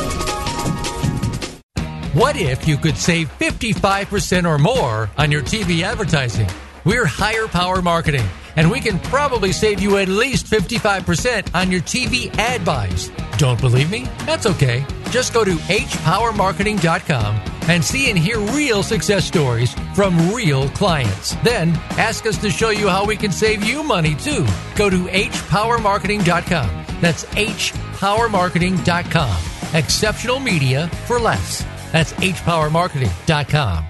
What 2.19 2.35
if 2.35 2.67
you 2.67 2.75
could 2.75 2.97
save 2.97 3.29
55% 3.39 4.43
or 4.43 4.57
more 4.57 5.09
on 5.17 5.31
your 5.31 5.41
TV 5.41 5.83
advertising? 5.83 6.49
We're 6.83 7.05
Higher 7.05 7.47
Power 7.47 7.81
Marketing, 7.81 8.25
and 8.57 8.69
we 8.69 8.81
can 8.81 8.99
probably 8.99 9.53
save 9.53 9.79
you 9.79 9.95
at 9.95 10.09
least 10.09 10.47
55% 10.47 11.55
on 11.55 11.71
your 11.71 11.79
TV 11.79 12.37
ad 12.37 12.65
buys. 12.65 13.09
Don't 13.37 13.61
believe 13.61 13.89
me? 13.89 14.03
That's 14.25 14.45
okay. 14.47 14.85
Just 15.11 15.33
go 15.33 15.45
to 15.45 15.55
hpowermarketing.com 15.55 17.35
and 17.69 17.85
see 17.85 18.09
and 18.09 18.19
hear 18.19 18.37
real 18.53 18.83
success 18.83 19.23
stories 19.23 19.73
from 19.95 20.33
real 20.33 20.67
clients. 20.71 21.35
Then 21.35 21.69
ask 21.91 22.25
us 22.25 22.37
to 22.39 22.49
show 22.49 22.71
you 22.71 22.89
how 22.89 23.05
we 23.05 23.15
can 23.15 23.31
save 23.31 23.63
you 23.63 23.81
money 23.81 24.15
too. 24.15 24.45
Go 24.75 24.89
to 24.89 25.05
hpowermarketing.com. 25.05 26.85
That's 26.99 27.23
hpowermarketing.com. 27.23 29.37
Exceptional 29.73 30.41
media 30.41 30.89
for 31.07 31.17
less. 31.17 31.65
That's 31.91 32.13
hpowermarketing.com. 32.13 33.85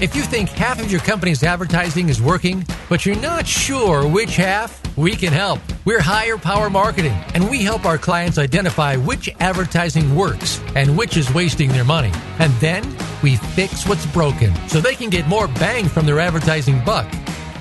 If 0.00 0.14
you 0.14 0.22
think 0.22 0.48
half 0.50 0.80
of 0.80 0.92
your 0.92 1.00
company's 1.00 1.42
advertising 1.42 2.08
is 2.08 2.22
working, 2.22 2.64
but 2.88 3.04
you're 3.04 3.16
not 3.16 3.48
sure 3.48 4.06
which 4.06 4.36
half, 4.36 4.80
we 4.96 5.16
can 5.16 5.32
help. 5.32 5.58
We're 5.84 6.00
Higher 6.00 6.38
Power 6.38 6.70
Marketing, 6.70 7.16
and 7.34 7.50
we 7.50 7.64
help 7.64 7.84
our 7.84 7.98
clients 7.98 8.38
identify 8.38 8.94
which 8.94 9.28
advertising 9.40 10.14
works 10.14 10.60
and 10.76 10.96
which 10.96 11.16
is 11.16 11.34
wasting 11.34 11.70
their 11.70 11.84
money. 11.84 12.12
And 12.38 12.52
then 12.54 12.84
we 13.24 13.36
fix 13.36 13.88
what's 13.88 14.06
broken 14.06 14.54
so 14.68 14.80
they 14.80 14.94
can 14.94 15.10
get 15.10 15.26
more 15.26 15.48
bang 15.48 15.88
from 15.88 16.06
their 16.06 16.20
advertising 16.20 16.80
buck. 16.84 17.12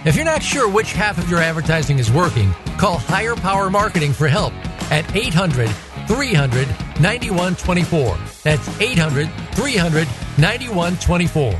If 0.05 0.15
you're 0.15 0.23
not 0.23 0.43
sure 0.43 0.69
which 0.69 0.93
half 0.93 1.17
of 1.17 1.27
your 1.29 1.39
advertising 1.39 1.97
is 1.97 2.11
working, 2.11 2.53
call 2.77 2.99
Higher 2.99 3.35
Power 3.35 3.71
Marketing 3.71 4.13
for 4.13 4.27
help 4.27 4.53
at 4.91 5.15
800 5.15 5.69
300 6.07 6.67
9124. 6.99 8.17
That's 8.43 8.81
800 8.81 9.29
300 9.51 10.07
9124. 10.37 11.59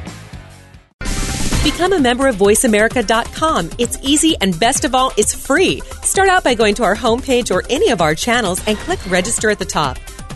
Become 1.64 1.92
a 1.92 2.00
member 2.00 2.28
of 2.28 2.38
VoiceAmerica.com. 2.38 3.72
It's 3.78 3.98
easy 4.02 4.38
and 4.40 4.58
best 4.58 4.86
of 4.86 4.96
all, 4.96 5.12
it's 5.18 5.34
free. 5.36 5.82
Start 6.02 6.30
out 6.30 6.44
by 6.44 6.54
going 6.54 6.76
to 6.76 6.84
our 6.84 6.96
homepage 6.96 7.54
or 7.54 7.62
any 7.70 7.90
of 7.90 8.00
our 8.00 8.16
channels 8.16 8.66
and 8.68 8.78
click 8.78 9.00
register 9.10 9.50
at 9.50 9.60
the 9.60 9.66
top. 9.66 9.98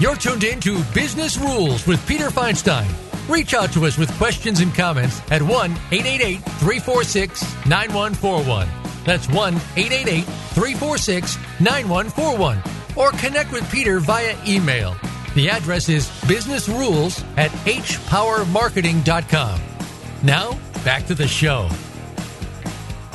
You're 0.00 0.16
tuned 0.16 0.44
in 0.44 0.60
to 0.60 0.82
Business 0.94 1.38
Rules 1.38 1.86
with 1.86 2.04
Peter 2.06 2.28
Feinstein. 2.28 2.88
Reach 3.28 3.54
out 3.54 3.72
to 3.72 3.86
us 3.86 3.96
with 3.96 4.12
questions 4.18 4.60
and 4.60 4.74
comments 4.74 5.20
at 5.30 5.42
1 5.42 5.70
888 5.90 6.38
346 6.38 7.66
9141. 7.66 8.68
That's 9.04 9.28
1 9.28 9.54
888 9.54 10.24
346 10.24 11.38
9141. 11.60 12.62
Or 12.96 13.10
connect 13.12 13.52
with 13.52 13.70
Peter 13.70 14.00
via 14.00 14.36
email 14.46 14.96
the 15.34 15.50
address 15.50 15.88
is 15.88 16.08
businessrules 16.28 17.24
at 17.36 17.50
hpowermarketing.com. 17.50 19.60
Now, 20.22 20.56
back 20.84 21.06
to 21.06 21.14
the 21.14 21.26
show. 21.26 21.68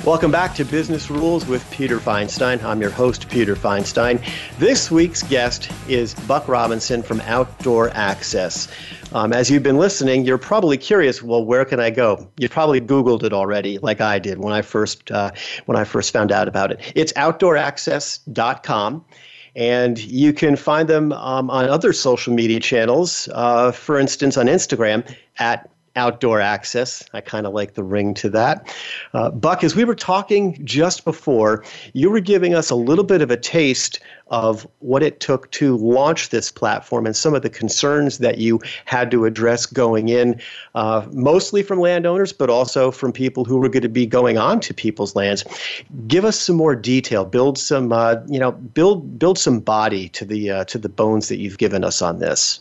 Welcome 0.10 0.32
back 0.32 0.56
to 0.56 0.66
Business 0.66 1.12
Rules 1.12 1.46
with 1.46 1.70
Peter 1.70 2.00
Feinstein. 2.00 2.63
I'm 2.63 2.82
your 2.82 2.89
host, 2.89 3.30
Peter 3.30 3.56
Feinstein. 3.56 4.20
This 4.58 4.89
week's 4.89 5.22
guest 5.22 5.72
is 5.88 6.16
Buck 6.16 6.48
Robinson 6.48 7.04
from 7.04 7.22
Outdoor 7.22 7.92
Access. 7.92 8.70
Um, 9.13 9.34
as 9.34 9.51
you've 9.51 9.62
been 9.62 9.78
listening, 9.78 10.25
you're 10.25 10.39
probably 10.39 10.80
curious. 10.80 11.22
Well, 11.22 11.46
where 11.46 11.63
can 11.63 11.80
I 11.80 11.92
go? 11.92 12.28
You 12.38 12.50
probably 12.50 12.82
Googled 12.82 13.22
it 13.22 13.34
already, 13.34 13.78
like 13.78 14.01
I 14.01 14.18
did 14.18 14.39
when 14.39 14.51
I 14.51 14.63
first 14.63 15.12
uh, 15.12 15.30
when 15.68 15.78
I 15.78 15.84
first 15.84 16.12
found 16.12 16.32
out 16.32 16.48
about 16.48 16.72
it. 16.72 16.92
It's 16.96 17.13
outdooraccess.com. 17.13 19.06
And 19.56 20.00
you 20.00 20.34
can 20.34 20.56
find 20.56 20.89
them 20.89 21.12
um, 21.12 21.51
on 21.51 21.66
other 21.70 21.94
social 21.94 22.34
media 22.34 22.60
channels, 22.60 23.30
uh, 23.34 23.72
for 23.72 24.00
instance, 24.00 24.38
on 24.38 24.48
Instagram 24.48 25.08
at 25.38 25.70
outdoor 25.96 26.39
access. 26.39 27.03
I 27.13 27.22
kind 27.22 27.46
of 27.46 27.53
like 27.53 27.74
the 27.74 27.84
ring 27.84 28.13
to 28.15 28.29
that. 28.29 28.75
Uh, 29.13 29.31
Buck, 29.31 29.63
as 29.63 29.75
we 29.75 29.84
were 29.84 29.96
talking 29.96 30.63
just 30.65 31.05
before, 31.05 31.63
you 31.93 32.10
were 32.10 32.19
giving 32.19 32.53
us 32.53 32.69
a 32.69 32.75
little 32.75 33.03
bit 33.03 33.22
of 33.22 33.31
a 33.31 33.38
taste 33.38 34.00
of 34.27 34.67
what 34.79 35.01
it 35.01 35.19
took 35.19 35.50
to 35.51 35.75
launch 35.77 36.29
this 36.29 36.51
platform 36.51 37.05
and 37.05 37.15
some 37.15 37.34
of 37.34 37.41
the 37.41 37.50
concerns 37.50 38.19
that 38.19 38.38
you 38.38 38.60
had 38.86 39.10
to 39.12 39.25
address 39.25 39.65
going 39.65 40.10
in, 40.10 40.39
uh, 40.75 41.06
mostly 41.12 41.63
from 41.63 41.80
landowners, 41.80 42.32
but 42.32 42.49
also 42.49 42.91
from 42.91 43.12
people 43.12 43.43
who 43.43 43.58
were 43.58 43.69
going 43.69 43.82
to 43.82 43.89
be 43.89 44.06
going 44.06 44.38
on 44.38 44.60
to 44.60 44.73
people's 44.73 45.15
lands. 45.15 45.43
Give 46.08 46.25
us 46.25 46.39
some 46.39 46.56
more 46.56 46.75
detail. 46.75 47.25
Build 47.25 47.58
some, 47.58 47.91
uh, 47.91 48.17
you 48.28 48.39
know, 48.39 48.52
build 48.52 49.17
build 49.17 49.39
some 49.39 49.60
body 49.60 50.10
to 50.10 50.25
the 50.25 50.52
uh, 50.52 50.63
to 50.65 50.78
the 50.78 50.89
bones 50.89 51.28
that 51.30 51.38
you've 51.38 51.58
given 51.58 51.84
us 51.84 52.02
on 52.02 52.19
this. 52.19 52.60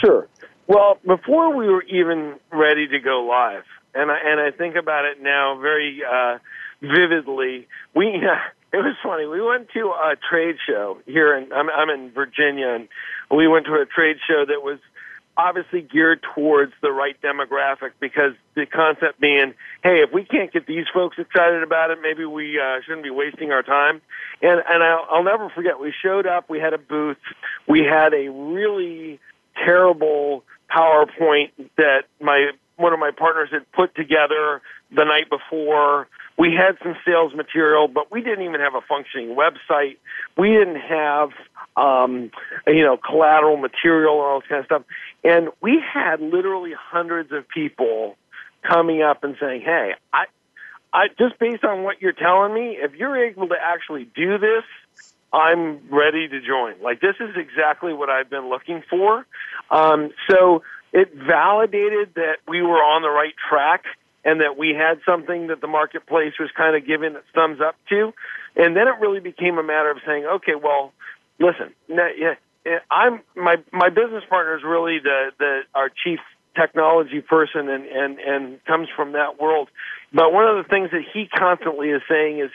Sure. 0.00 0.26
Well, 0.66 0.98
before 1.06 1.54
we 1.54 1.68
were 1.68 1.82
even 1.84 2.36
ready 2.52 2.88
to 2.88 2.98
go 3.00 3.24
live, 3.24 3.64
and 3.94 4.10
I, 4.10 4.18
and 4.24 4.40
I 4.40 4.50
think 4.50 4.76
about 4.76 5.04
it 5.04 5.20
now 5.20 5.58
very 5.60 6.02
uh, 6.04 6.38
vividly. 6.80 7.68
We 7.94 8.16
uh, 8.16 8.36
it 8.72 8.78
was 8.78 8.96
funny. 9.02 9.26
We 9.26 9.40
went 9.40 9.68
to 9.74 9.88
a 9.88 10.14
trade 10.16 10.56
show 10.66 10.98
here, 11.06 11.36
in 11.36 11.52
I'm, 11.52 11.68
I'm 11.68 11.90
in 11.90 12.10
Virginia, 12.10 12.68
and 12.68 12.88
we 13.30 13.48
went 13.48 13.66
to 13.66 13.74
a 13.74 13.86
trade 13.86 14.16
show 14.26 14.44
that 14.46 14.62
was 14.62 14.78
obviously 15.36 15.80
geared 15.80 16.20
towards 16.34 16.72
the 16.82 16.92
right 16.92 17.16
demographic 17.22 17.92
because 18.00 18.32
the 18.54 18.66
concept 18.66 19.18
being, 19.18 19.54
hey, 19.82 20.02
if 20.02 20.12
we 20.12 20.24
can't 20.24 20.52
get 20.52 20.66
these 20.66 20.84
folks 20.92 21.16
excited 21.18 21.62
about 21.62 21.90
it, 21.90 21.98
maybe 22.02 22.24
we 22.24 22.60
uh, 22.60 22.80
shouldn't 22.84 23.02
be 23.02 23.10
wasting 23.10 23.50
our 23.50 23.62
time. 23.62 24.00
And 24.40 24.62
and 24.68 24.82
I'll, 24.82 25.06
I'll 25.10 25.24
never 25.24 25.50
forget. 25.50 25.80
We 25.80 25.92
showed 26.02 26.26
up. 26.26 26.48
We 26.48 26.60
had 26.60 26.72
a 26.72 26.78
booth. 26.78 27.18
We 27.66 27.80
had 27.80 28.14
a 28.14 28.28
really 28.30 29.20
terrible 29.64 30.44
PowerPoint 30.74 31.50
that 31.76 32.04
my 32.20 32.50
one 32.76 32.92
of 32.92 32.98
my 32.98 33.10
partners 33.10 33.50
had 33.52 33.70
put 33.72 33.94
together 33.94 34.60
the 34.90 35.04
night 35.04 35.28
before. 35.30 36.08
We 36.38 36.54
had 36.54 36.78
some 36.82 36.96
sales 37.04 37.34
material, 37.34 37.88
but 37.88 38.10
we 38.10 38.22
didn't 38.22 38.44
even 38.44 38.60
have 38.60 38.74
a 38.74 38.80
functioning 38.80 39.36
website. 39.36 39.98
We 40.36 40.48
didn't 40.48 40.80
have 40.80 41.30
um, 41.76 42.30
you 42.66 42.84
know 42.84 42.96
collateral 42.96 43.56
material 43.56 44.14
and 44.14 44.22
all 44.22 44.40
this 44.40 44.48
kind 44.48 44.60
of 44.60 44.66
stuff. 44.66 44.82
And 45.24 45.48
we 45.60 45.80
had 45.80 46.20
literally 46.20 46.72
hundreds 46.76 47.32
of 47.32 47.48
people 47.48 48.16
coming 48.62 49.02
up 49.02 49.24
and 49.24 49.36
saying, 49.40 49.62
"Hey, 49.62 49.92
I, 50.12 50.24
I 50.92 51.08
just 51.18 51.38
based 51.38 51.64
on 51.64 51.82
what 51.82 52.00
you're 52.02 52.12
telling 52.12 52.54
me, 52.54 52.78
if 52.80 52.94
you're 52.94 53.16
able 53.24 53.48
to 53.48 53.56
actually 53.60 54.08
do 54.14 54.38
this, 54.38 54.64
I'm 55.32 55.80
ready 55.90 56.28
to 56.28 56.40
join. 56.40 56.74
Like 56.82 57.00
this 57.00 57.16
is 57.20 57.36
exactly 57.36 57.92
what 57.92 58.10
I've 58.10 58.28
been 58.28 58.48
looking 58.48 58.82
for. 58.88 59.26
Um, 59.70 60.10
so 60.30 60.62
it 60.92 61.14
validated 61.14 62.14
that 62.16 62.36
we 62.46 62.62
were 62.62 62.82
on 62.82 63.02
the 63.02 63.10
right 63.10 63.34
track 63.48 63.84
and 64.24 64.40
that 64.40 64.56
we 64.56 64.74
had 64.74 65.00
something 65.06 65.48
that 65.48 65.60
the 65.60 65.66
marketplace 65.66 66.34
was 66.38 66.50
kind 66.56 66.76
of 66.76 66.86
giving 66.86 67.14
its 67.14 67.26
thumbs 67.34 67.60
up 67.60 67.76
to. 67.88 68.12
And 68.54 68.76
then 68.76 68.86
it 68.86 69.00
really 69.00 69.20
became 69.20 69.58
a 69.58 69.62
matter 69.62 69.90
of 69.90 69.98
saying, 70.06 70.26
okay, 70.26 70.54
well, 70.54 70.92
listen, 71.38 71.72
I'm 72.90 73.20
my 73.34 73.56
my 73.72 73.88
business 73.88 74.24
partner 74.28 74.56
is 74.56 74.62
really 74.62 74.98
the 74.98 75.32
the 75.38 75.60
our 75.74 75.88
chief 75.88 76.20
technology 76.54 77.20
person 77.20 77.68
and 77.68 77.86
and 77.86 78.18
and 78.18 78.64
comes 78.66 78.88
from 78.94 79.12
that 79.12 79.40
world. 79.40 79.68
But 80.12 80.32
one 80.32 80.46
of 80.46 80.62
the 80.62 80.68
things 80.68 80.90
that 80.90 81.02
he 81.12 81.26
constantly 81.26 81.88
is 81.88 82.02
saying 82.08 82.40
is 82.40 82.50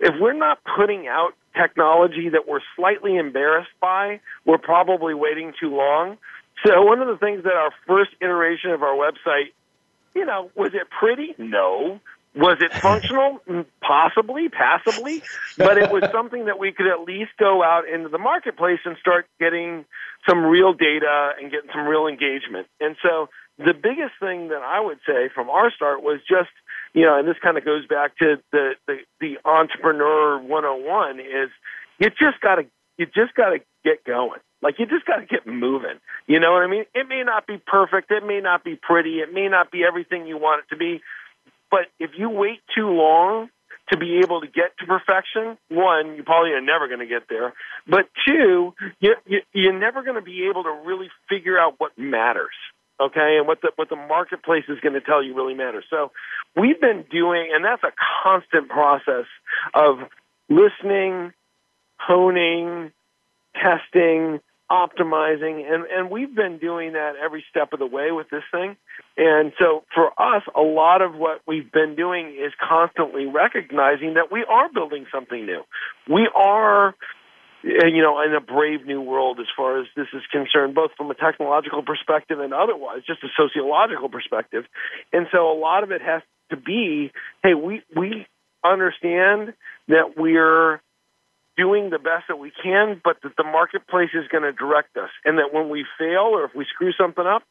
if 0.00 0.14
we're 0.20 0.32
not 0.32 0.58
putting 0.76 1.06
out 1.06 1.34
technology 1.56 2.28
that 2.30 2.48
we're 2.48 2.60
slightly 2.76 3.16
embarrassed 3.16 3.70
by, 3.80 4.20
we're 4.44 4.58
probably 4.58 5.14
waiting 5.14 5.52
too 5.58 5.74
long. 5.74 6.18
So 6.64 6.82
one 6.82 7.00
of 7.00 7.08
the 7.08 7.16
things 7.16 7.44
that 7.44 7.54
our 7.54 7.70
first 7.86 8.10
iteration 8.20 8.70
of 8.70 8.82
our 8.82 8.94
website, 8.94 9.52
you 10.14 10.24
know, 10.24 10.50
was 10.54 10.72
it 10.74 10.88
pretty? 10.90 11.34
No. 11.38 12.00
Was 12.34 12.58
it 12.60 12.72
functional? 12.80 13.40
Mm, 13.48 13.66
possibly, 13.80 14.48
passably, 14.48 15.22
but 15.56 15.78
it 15.78 15.90
was 15.90 16.04
something 16.12 16.46
that 16.46 16.58
we 16.58 16.72
could 16.72 16.86
at 16.86 17.02
least 17.02 17.30
go 17.38 17.62
out 17.62 17.88
into 17.88 18.08
the 18.08 18.18
marketplace 18.18 18.80
and 18.84 18.96
start 18.98 19.26
getting 19.38 19.84
some 20.28 20.44
real 20.44 20.72
data 20.72 21.32
and 21.40 21.50
getting 21.50 21.70
some 21.72 21.86
real 21.86 22.06
engagement. 22.06 22.66
And 22.80 22.96
so 23.02 23.28
the 23.58 23.74
biggest 23.74 24.18
thing 24.18 24.48
that 24.48 24.62
I 24.62 24.80
would 24.80 24.98
say 25.06 25.28
from 25.32 25.48
our 25.50 25.70
start 25.70 26.02
was 26.02 26.20
just 26.28 26.50
you 26.94 27.04
know, 27.04 27.18
and 27.18 27.28
this 27.28 27.36
kind 27.42 27.58
of 27.58 27.64
goes 27.64 27.86
back 27.86 28.16
to 28.18 28.36
the 28.52 28.74
the, 28.86 28.98
the 29.20 29.38
entrepreneur 29.44 30.38
101 30.38 31.20
is 31.20 31.50
you 31.98 32.08
just 32.10 32.40
got 32.40 32.56
to 32.56 32.66
you 32.96 33.06
just 33.06 33.34
got 33.34 33.50
to 33.50 33.58
get 33.84 34.04
going. 34.04 34.40
Like 34.62 34.78
you 34.78 34.86
just 34.86 35.04
got 35.04 35.16
to 35.16 35.26
get 35.26 35.46
moving. 35.46 35.98
You 36.26 36.40
know 36.40 36.52
what 36.52 36.62
I 36.62 36.68
mean? 36.68 36.84
It 36.94 37.08
may 37.08 37.22
not 37.24 37.46
be 37.46 37.58
perfect, 37.58 38.10
it 38.10 38.24
may 38.24 38.40
not 38.40 38.64
be 38.64 38.76
pretty, 38.80 39.18
it 39.18 39.32
may 39.32 39.48
not 39.48 39.70
be 39.70 39.84
everything 39.84 40.26
you 40.26 40.38
want 40.38 40.64
it 40.64 40.74
to 40.74 40.78
be, 40.78 41.02
but 41.70 41.86
if 41.98 42.12
you 42.16 42.30
wait 42.30 42.60
too 42.74 42.88
long 42.88 43.50
to 43.90 43.98
be 43.98 44.20
able 44.20 44.40
to 44.40 44.46
get 44.46 44.78
to 44.78 44.86
perfection, 44.86 45.58
one, 45.68 46.16
you 46.16 46.22
probably 46.22 46.52
are 46.52 46.60
never 46.60 46.88
going 46.88 47.00
to 47.00 47.06
get 47.06 47.24
there. 47.28 47.52
But 47.86 48.08
two, 48.26 48.72
you, 49.00 49.14
you, 49.26 49.40
you're 49.52 49.78
never 49.78 50.02
going 50.02 50.14
to 50.14 50.22
be 50.22 50.46
able 50.48 50.62
to 50.62 50.82
really 50.86 51.10
figure 51.28 51.58
out 51.58 51.74
what 51.78 51.98
matters 51.98 52.54
okay, 53.00 53.36
and 53.38 53.46
what 53.46 53.60
the 53.60 53.72
what 53.76 53.88
the 53.88 53.96
marketplace 53.96 54.64
is 54.68 54.78
going 54.80 54.94
to 54.94 55.00
tell 55.00 55.22
you 55.22 55.34
really 55.34 55.54
matters. 55.54 55.84
So 55.90 56.12
we've 56.56 56.80
been 56.80 57.04
doing, 57.10 57.50
and 57.54 57.64
that's 57.64 57.82
a 57.82 57.92
constant 58.22 58.68
process 58.68 59.26
of 59.74 59.98
listening, 60.48 61.32
honing, 61.98 62.92
testing, 63.54 64.40
optimizing, 64.70 65.70
and, 65.70 65.84
and 65.86 66.10
we've 66.10 66.34
been 66.34 66.58
doing 66.58 66.94
that 66.94 67.12
every 67.22 67.44
step 67.50 67.72
of 67.72 67.78
the 67.78 67.86
way 67.86 68.12
with 68.12 68.28
this 68.30 68.42
thing. 68.50 68.76
And 69.16 69.52
so 69.58 69.84
for 69.94 70.08
us, 70.20 70.42
a 70.56 70.62
lot 70.62 71.02
of 71.02 71.14
what 71.14 71.40
we've 71.46 71.70
been 71.70 71.94
doing 71.94 72.28
is 72.28 72.52
constantly 72.66 73.26
recognizing 73.26 74.14
that 74.14 74.32
we 74.32 74.44
are 74.48 74.72
building 74.72 75.06
something 75.12 75.44
new. 75.44 75.62
We 76.08 76.28
are 76.34 76.94
you 77.64 78.02
know, 78.02 78.20
in 78.22 78.34
a 78.34 78.40
brave 78.40 78.86
new 78.86 79.00
world 79.00 79.40
as 79.40 79.46
far 79.56 79.80
as 79.80 79.86
this 79.96 80.08
is 80.12 80.22
concerned, 80.30 80.74
both 80.74 80.90
from 80.96 81.10
a 81.10 81.14
technological 81.14 81.82
perspective 81.82 82.38
and 82.38 82.52
otherwise, 82.52 83.00
just 83.06 83.22
a 83.24 83.28
sociological 83.36 84.08
perspective. 84.08 84.64
And 85.12 85.26
so 85.32 85.50
a 85.50 85.56
lot 85.58 85.82
of 85.82 85.90
it 85.90 86.02
has 86.02 86.22
to 86.50 86.56
be, 86.56 87.10
hey, 87.42 87.54
we 87.54 87.82
we 87.96 88.26
understand 88.62 89.54
that 89.88 90.16
we're 90.16 90.80
doing 91.56 91.90
the 91.90 91.98
best 91.98 92.24
that 92.28 92.38
we 92.38 92.52
can, 92.62 93.00
but 93.02 93.16
that 93.22 93.36
the 93.36 93.44
marketplace 93.44 94.10
is 94.12 94.26
going 94.28 94.42
to 94.42 94.52
direct 94.52 94.96
us, 94.96 95.10
and 95.24 95.38
that 95.38 95.52
when 95.52 95.68
we 95.68 95.86
fail 95.98 96.30
or 96.32 96.44
if 96.44 96.54
we 96.54 96.66
screw 96.66 96.92
something 96.92 97.24
up, 97.24 97.44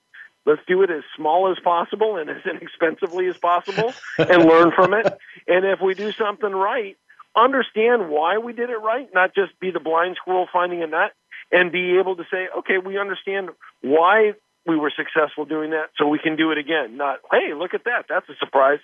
let's 0.46 0.62
do 0.68 0.84
it 0.84 0.92
as 0.92 1.04
small 1.16 1.52
as 1.52 1.58
possible 1.64 2.18
and 2.18 2.30
as 2.30 2.42
inexpensively 2.46 3.28
as 3.28 3.38
possible, 3.38 3.94
and 4.18 4.46
learn 4.46 4.72
from 4.76 4.94
it. 4.94 5.08
And 5.48 5.66
if 5.66 5.82
we 5.82 5.96
do 5.96 6.12
something 6.12 6.52
right, 6.52 6.98
understand 7.36 8.10
why 8.10 8.38
we 8.38 8.54
did 8.54 8.70
it 8.70 8.78
right, 8.78 9.10
not 9.14 9.34
just 9.36 9.60
be 9.60 9.72
the 9.72 9.80
blind 9.80 10.18
squirrel 10.22 10.48
finding 10.52 10.84
a 10.84 10.88
nut, 10.88 11.12
and 11.52 11.72
be 11.72 11.98
able 12.00 12.16
to 12.16 12.24
say, 12.32 12.48
okay, 12.60 12.78
we 12.84 12.98
understand 12.98 13.50
why 13.82 14.34
we 14.66 14.78
were 14.78 14.92
successful 14.96 15.46
doing 15.46 15.72
that, 15.72 15.90
so 15.98 16.08
we 16.08 16.20
can 16.20 16.36
do 16.36 16.52
it 16.52 16.58
again. 16.58 16.98
Not, 16.98 17.20
hey, 17.32 17.54
look 17.54 17.74
at 17.74 17.84
that, 17.84 18.06
that's 18.08 18.28
a 18.30 18.36
surprise. 18.40 18.80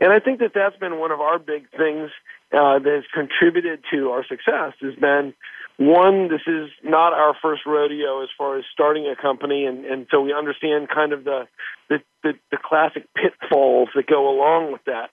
And 0.00 0.12
I 0.12 0.18
think 0.18 0.40
that 0.40 0.52
that's 0.54 0.76
been 0.76 0.98
one 0.98 1.12
of 1.12 1.20
our 1.20 1.38
big 1.38 1.70
things 1.70 2.10
uh, 2.52 2.78
that 2.78 2.92
has 3.02 3.04
contributed 3.12 3.80
to 3.92 4.10
our 4.10 4.24
success. 4.26 4.74
Has 4.80 4.94
been 4.96 5.34
one, 5.76 6.28
this 6.28 6.42
is 6.46 6.68
not 6.82 7.12
our 7.12 7.34
first 7.40 7.62
rodeo 7.64 8.22
as 8.22 8.28
far 8.36 8.58
as 8.58 8.64
starting 8.72 9.06
a 9.06 9.20
company, 9.20 9.66
and, 9.66 9.84
and 9.84 10.06
so 10.10 10.20
we 10.20 10.32
understand 10.32 10.88
kind 10.88 11.12
of 11.12 11.24
the, 11.24 11.48
the 11.88 11.98
the 12.22 12.32
the 12.50 12.58
classic 12.62 13.08
pitfalls 13.14 13.88
that 13.94 14.06
go 14.06 14.28
along 14.28 14.72
with 14.72 14.84
that. 14.84 15.10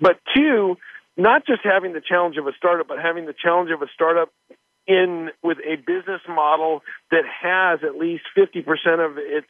But 0.00 0.18
two, 0.34 0.76
not 1.16 1.46
just 1.46 1.60
having 1.62 1.92
the 1.92 2.00
challenge 2.00 2.36
of 2.36 2.46
a 2.46 2.52
startup, 2.56 2.88
but 2.88 2.98
having 2.98 3.26
the 3.26 3.34
challenge 3.34 3.70
of 3.70 3.82
a 3.82 3.86
startup 3.94 4.30
in 4.86 5.30
with 5.42 5.58
a 5.58 5.76
business 5.76 6.20
model 6.28 6.82
that 7.10 7.22
has 7.24 7.80
at 7.84 7.96
least 7.96 8.24
50% 8.36 8.64
of 9.04 9.16
its 9.18 9.46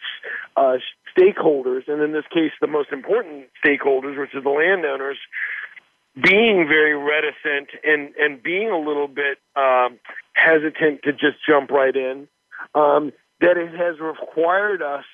uh, 0.57 0.77
stakeholders, 1.17 1.89
and 1.89 2.03
in 2.03 2.13
this 2.13 2.25
case, 2.33 2.53
the 2.61 2.67
most 2.67 2.91
important 2.93 3.47
stakeholders, 3.65 4.19
which 4.19 4.35
are 4.35 4.43
the 4.43 4.51
landowners, 4.51 5.17
being 6.15 6.67
very 6.69 6.95
reticent 6.95 7.71
and, 7.85 8.15
and 8.19 8.43
being 8.43 8.71
a 8.71 8.79
little 8.79 9.09
bit 9.09 9.39
um, 9.57 9.99
hesitant 10.35 11.03
to 11.05 11.13
just 11.13 11.39
jump 11.49 11.71
right 11.71 11.97
in, 11.97 12.29
um, 12.75 13.13
that 13.41 13.57
it 13.57 13.71
has 13.75 13.99
required 13.99 14.83
us 14.83 15.05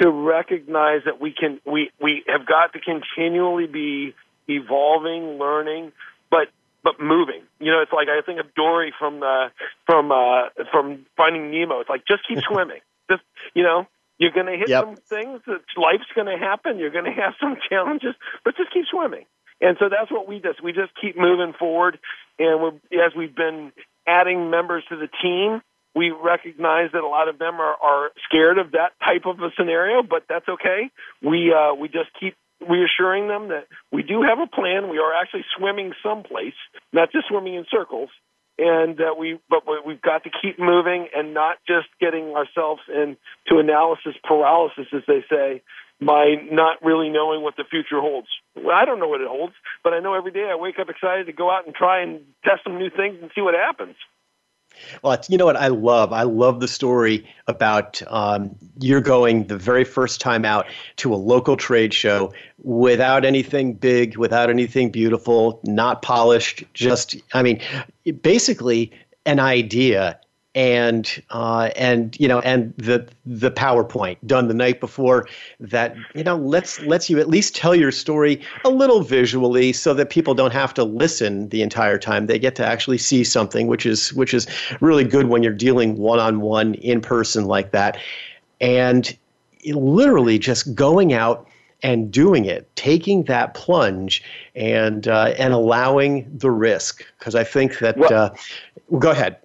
to 0.00 0.10
recognize 0.10 1.02
that 1.04 1.20
we 1.20 1.32
can 1.32 1.60
we, 1.66 1.90
we 2.00 2.22
have 2.26 2.46
got 2.46 2.72
to 2.72 2.80
continually 2.80 3.66
be 3.66 4.14
evolving, 4.48 5.38
learning, 5.38 5.92
but 6.30 6.48
but 6.82 7.00
moving. 7.00 7.42
You 7.60 7.72
know, 7.72 7.82
it's 7.82 7.92
like 7.92 8.08
I 8.08 8.20
think 8.24 8.40
of 8.40 8.54
Dory 8.54 8.92
from 8.98 9.22
uh, 9.22 9.48
from 9.86 10.10
uh, 10.12 10.48
from 10.70 11.06
Finding 11.16 11.50
Nemo. 11.50 11.80
It's 11.80 11.90
like 11.90 12.04
just 12.06 12.26
keep 12.26 12.38
swimming. 12.50 12.80
Just 13.10 13.22
you 13.54 13.62
know, 13.62 13.86
you're 14.18 14.32
going 14.32 14.46
to 14.46 14.56
hit 14.56 14.68
yep. 14.68 14.84
some 14.84 14.96
things. 14.96 15.40
Life's 15.76 16.10
going 16.14 16.26
to 16.26 16.38
happen. 16.38 16.78
You're 16.78 16.90
going 16.90 17.04
to 17.04 17.12
have 17.12 17.34
some 17.40 17.56
challenges, 17.68 18.14
but 18.44 18.56
just 18.56 18.72
keep 18.72 18.84
swimming. 18.90 19.24
And 19.60 19.76
so 19.80 19.88
that's 19.88 20.10
what 20.10 20.28
we 20.28 20.40
just 20.40 20.62
we 20.62 20.72
just 20.72 20.92
keep 21.00 21.16
moving 21.16 21.52
forward. 21.52 21.98
And 22.38 22.62
we're, 22.62 23.04
as 23.04 23.12
we've 23.16 23.34
been 23.34 23.72
adding 24.06 24.50
members 24.50 24.84
to 24.88 24.96
the 24.96 25.08
team, 25.20 25.60
we 25.94 26.10
recognize 26.10 26.90
that 26.92 27.02
a 27.02 27.08
lot 27.08 27.28
of 27.28 27.38
them 27.38 27.60
are, 27.60 27.74
are 27.82 28.10
scared 28.28 28.58
of 28.58 28.72
that 28.72 28.92
type 29.04 29.26
of 29.26 29.40
a 29.40 29.50
scenario, 29.58 30.02
but 30.02 30.24
that's 30.28 30.48
okay. 30.48 30.90
We 31.22 31.52
uh, 31.52 31.74
we 31.74 31.88
just 31.88 32.10
keep 32.20 32.36
reassuring 32.60 33.28
them 33.28 33.48
that 33.48 33.66
we 33.92 34.02
do 34.02 34.22
have 34.22 34.38
a 34.38 34.46
plan. 34.46 34.88
We 34.88 34.98
are 34.98 35.12
actually 35.14 35.44
swimming 35.56 35.92
someplace, 36.02 36.54
not 36.92 37.12
just 37.12 37.28
swimming 37.28 37.54
in 37.54 37.66
circles, 37.70 38.10
and 38.58 38.96
that 38.98 39.16
we 39.18 39.38
but 39.48 39.62
we've 39.86 40.02
got 40.02 40.24
to 40.24 40.30
keep 40.30 40.58
moving 40.58 41.08
and 41.14 41.32
not 41.32 41.58
just 41.66 41.86
getting 42.00 42.34
ourselves 42.34 42.82
into 42.88 43.58
analysis 43.58 44.14
paralysis, 44.24 44.86
as 44.92 45.02
they 45.06 45.24
say, 45.30 45.62
by 46.00 46.34
not 46.50 46.82
really 46.82 47.08
knowing 47.08 47.42
what 47.42 47.56
the 47.56 47.64
future 47.64 48.00
holds. 48.00 48.28
Well, 48.56 48.74
I 48.74 48.84
don't 48.84 48.98
know 48.98 49.08
what 49.08 49.20
it 49.20 49.28
holds, 49.28 49.54
but 49.84 49.94
I 49.94 50.00
know 50.00 50.14
every 50.14 50.32
day 50.32 50.48
I 50.50 50.56
wake 50.56 50.78
up 50.78 50.88
excited 50.88 51.26
to 51.26 51.32
go 51.32 51.50
out 51.50 51.66
and 51.66 51.74
try 51.74 52.02
and 52.02 52.20
test 52.44 52.64
some 52.64 52.78
new 52.78 52.90
things 52.90 53.18
and 53.22 53.30
see 53.34 53.40
what 53.40 53.54
happens. 53.54 53.94
Well, 55.02 55.18
you 55.28 55.36
know 55.36 55.46
what 55.46 55.56
I 55.56 55.68
love? 55.68 56.12
I 56.12 56.22
love 56.22 56.60
the 56.60 56.68
story 56.68 57.26
about 57.46 58.02
um, 58.06 58.54
you're 58.80 59.00
going 59.00 59.46
the 59.46 59.58
very 59.58 59.84
first 59.84 60.20
time 60.20 60.44
out 60.44 60.66
to 60.96 61.14
a 61.14 61.16
local 61.16 61.56
trade 61.56 61.94
show 61.94 62.32
without 62.62 63.24
anything 63.24 63.74
big, 63.74 64.16
without 64.16 64.50
anything 64.50 64.90
beautiful, 64.90 65.60
not 65.64 66.02
polished, 66.02 66.64
just, 66.74 67.16
I 67.32 67.42
mean, 67.42 67.60
basically 68.22 68.92
an 69.26 69.40
idea 69.40 70.18
and 70.58 71.22
uh, 71.30 71.70
and 71.76 72.18
you 72.18 72.26
know 72.26 72.40
and 72.40 72.74
the 72.78 73.06
the 73.24 73.48
PowerPoint 73.48 74.16
done 74.26 74.48
the 74.48 74.54
night 74.54 74.80
before 74.80 75.28
that 75.60 75.94
you 76.16 76.24
know 76.24 76.36
lets 76.36 76.80
lets 76.80 77.08
you 77.08 77.20
at 77.20 77.28
least 77.28 77.54
tell 77.54 77.76
your 77.76 77.92
story 77.92 78.42
a 78.64 78.68
little 78.68 79.02
visually 79.02 79.72
so 79.72 79.94
that 79.94 80.10
people 80.10 80.34
don't 80.34 80.52
have 80.52 80.74
to 80.74 80.82
listen 80.82 81.48
the 81.50 81.62
entire 81.62 81.96
time 81.96 82.26
they 82.26 82.40
get 82.40 82.56
to 82.56 82.66
actually 82.66 82.98
see 82.98 83.22
something 83.22 83.68
which 83.68 83.86
is 83.86 84.12
which 84.14 84.34
is 84.34 84.48
really 84.80 85.04
good 85.04 85.28
when 85.28 85.44
you're 85.44 85.52
dealing 85.52 85.96
one 85.96 86.18
on 86.18 86.40
one 86.40 86.74
in 86.74 87.00
person 87.00 87.44
like 87.44 87.70
that 87.70 87.96
and 88.60 89.16
literally 89.64 90.40
just 90.40 90.74
going 90.74 91.12
out 91.12 91.46
and 91.84 92.10
doing 92.10 92.44
it, 92.44 92.68
taking 92.74 93.22
that 93.24 93.54
plunge, 93.54 94.20
and 94.56 95.06
uh, 95.06 95.32
and 95.38 95.54
allowing 95.54 96.28
the 96.36 96.50
risk. 96.50 97.04
Because 97.16 97.36
I 97.36 97.44
think 97.44 97.78
that. 97.78 97.96
Well, 97.96 98.12
uh, 98.12 98.30
go 98.98 99.12
ahead. 99.12 99.36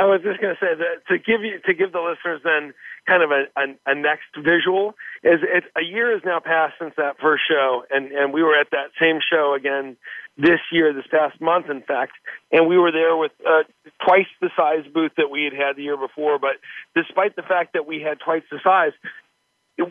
I 0.00 0.06
was 0.06 0.22
just 0.24 0.40
going 0.40 0.56
to 0.56 0.60
say 0.64 0.72
that 0.72 1.04
to 1.08 1.18
give 1.18 1.44
you 1.44 1.60
to 1.66 1.74
give 1.74 1.92
the 1.92 2.00
listeners 2.00 2.40
then 2.42 2.72
kind 3.06 3.22
of 3.22 3.30
a, 3.30 3.42
a, 3.54 3.92
a 3.92 3.94
next 3.94 4.32
visual 4.34 4.94
is 5.22 5.40
it's 5.42 5.66
a 5.76 5.84
year 5.84 6.12
has 6.12 6.22
now 6.24 6.40
passed 6.40 6.76
since 6.80 6.94
that 6.96 7.20
first 7.20 7.42
show, 7.46 7.84
and 7.90 8.10
and 8.10 8.32
we 8.32 8.42
were 8.42 8.58
at 8.58 8.68
that 8.70 8.96
same 8.98 9.20
show 9.20 9.52
again 9.52 9.98
this 10.38 10.60
year, 10.72 10.94
this 10.94 11.04
past 11.10 11.38
month, 11.38 11.68
in 11.68 11.82
fact, 11.82 12.12
and 12.50 12.66
we 12.66 12.78
were 12.78 12.90
there 12.90 13.14
with 13.14 13.32
uh, 13.46 13.64
twice 14.02 14.30
the 14.40 14.48
size 14.56 14.90
booth 14.90 15.12
that 15.18 15.30
we 15.30 15.44
had 15.44 15.52
had 15.52 15.76
the 15.76 15.82
year 15.82 15.98
before. 15.98 16.38
But 16.38 16.56
despite 16.96 17.36
the 17.36 17.42
fact 17.42 17.74
that 17.74 17.86
we 17.86 18.00
had 18.00 18.20
twice 18.20 18.44
the 18.50 18.58
size, 18.64 18.92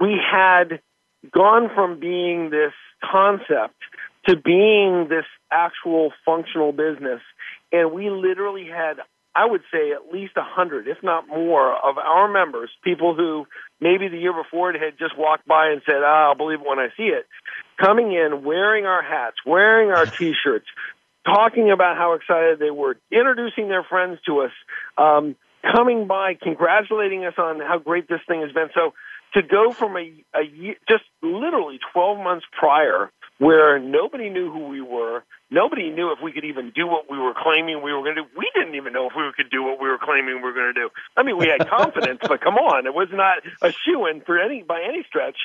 we 0.01 0.17
had 0.19 0.81
gone 1.31 1.69
from 1.75 1.99
being 1.99 2.49
this 2.49 2.73
concept 3.03 3.77
to 4.27 4.35
being 4.35 5.07
this 5.07 5.25
actual 5.51 6.13
functional 6.25 6.71
business, 6.71 7.21
and 7.71 7.91
we 7.91 8.09
literally 8.09 8.65
had 8.65 8.97
I 9.35 9.45
would 9.45 9.61
say 9.71 9.91
at 9.91 10.11
least 10.11 10.33
a 10.37 10.43
hundred, 10.43 10.87
if 10.87 10.97
not 11.03 11.27
more, 11.27 11.73
of 11.73 11.97
our 11.97 12.27
members, 12.27 12.69
people 12.83 13.15
who 13.15 13.45
maybe 13.79 14.07
the 14.07 14.17
year 14.17 14.33
before 14.33 14.71
it 14.71 14.81
had 14.81 14.97
just 14.97 15.17
walked 15.17 15.47
by 15.47 15.69
and 15.69 15.81
said, 15.85 16.01
ah, 16.03 16.29
I'll 16.29 16.35
believe 16.35 16.61
it 16.61 16.67
when 16.67 16.79
I 16.79 16.87
see 16.97 17.03
it, 17.13 17.25
coming 17.79 18.11
in, 18.11 18.43
wearing 18.43 18.85
our 18.85 19.03
hats, 19.03 19.37
wearing 19.45 19.91
our 19.91 20.05
T-shirts, 20.05 20.65
talking 21.25 21.71
about 21.71 21.97
how 21.97 22.13
excited 22.13 22.59
they 22.59 22.71
were, 22.71 22.97
introducing 23.11 23.69
their 23.69 23.83
friends 23.83 24.19
to 24.25 24.41
us, 24.41 24.51
um, 24.97 25.35
coming 25.75 26.07
by, 26.07 26.33
congratulating 26.41 27.25
us 27.25 27.35
on 27.37 27.59
how 27.59 27.77
great 27.77 28.07
this 28.09 28.21
thing 28.27 28.41
has 28.41 28.51
been. 28.51 28.69
So 28.73 28.93
to 29.33 29.43
go 29.43 29.71
from 29.71 29.95
a, 29.95 30.11
a 30.33 30.43
year, 30.43 30.75
just 30.87 31.03
literally 31.21 31.79
12 31.93 32.17
months 32.17 32.45
prior, 32.57 33.11
where 33.39 33.79
nobody 33.79 34.29
knew 34.29 34.51
who 34.51 34.67
we 34.67 34.81
were, 34.81 35.23
nobody 35.49 35.89
knew 35.89 36.11
if 36.11 36.19
we 36.21 36.33
could 36.33 36.43
even 36.43 36.71
do 36.75 36.85
what 36.85 37.09
we 37.09 37.17
were 37.17 37.33
claiming 37.33 37.81
we 37.81 37.93
were 37.93 38.03
going 38.03 38.15
to 38.15 38.23
do. 38.23 38.27
We 38.37 38.51
didn't 38.53 38.75
even 38.75 38.91
know 38.91 39.07
if 39.07 39.13
we 39.15 39.23
could 39.35 39.49
do 39.49 39.63
what 39.63 39.81
we 39.81 39.87
were 39.87 39.97
claiming 39.97 40.35
we 40.35 40.41
were 40.41 40.53
going 40.53 40.73
to 40.73 40.79
do. 40.79 40.89
I 41.15 41.23
mean, 41.23 41.37
we 41.37 41.47
had 41.47 41.67
confidence, 41.77 42.19
but 42.21 42.41
come 42.41 42.55
on, 42.55 42.85
it 42.85 42.93
was 42.93 43.07
not 43.11 43.39
a 43.61 43.71
shoe 43.71 44.05
in 44.07 44.21
for 44.21 44.37
any 44.37 44.61
by 44.61 44.83
any 44.83 45.03
stretch 45.07 45.37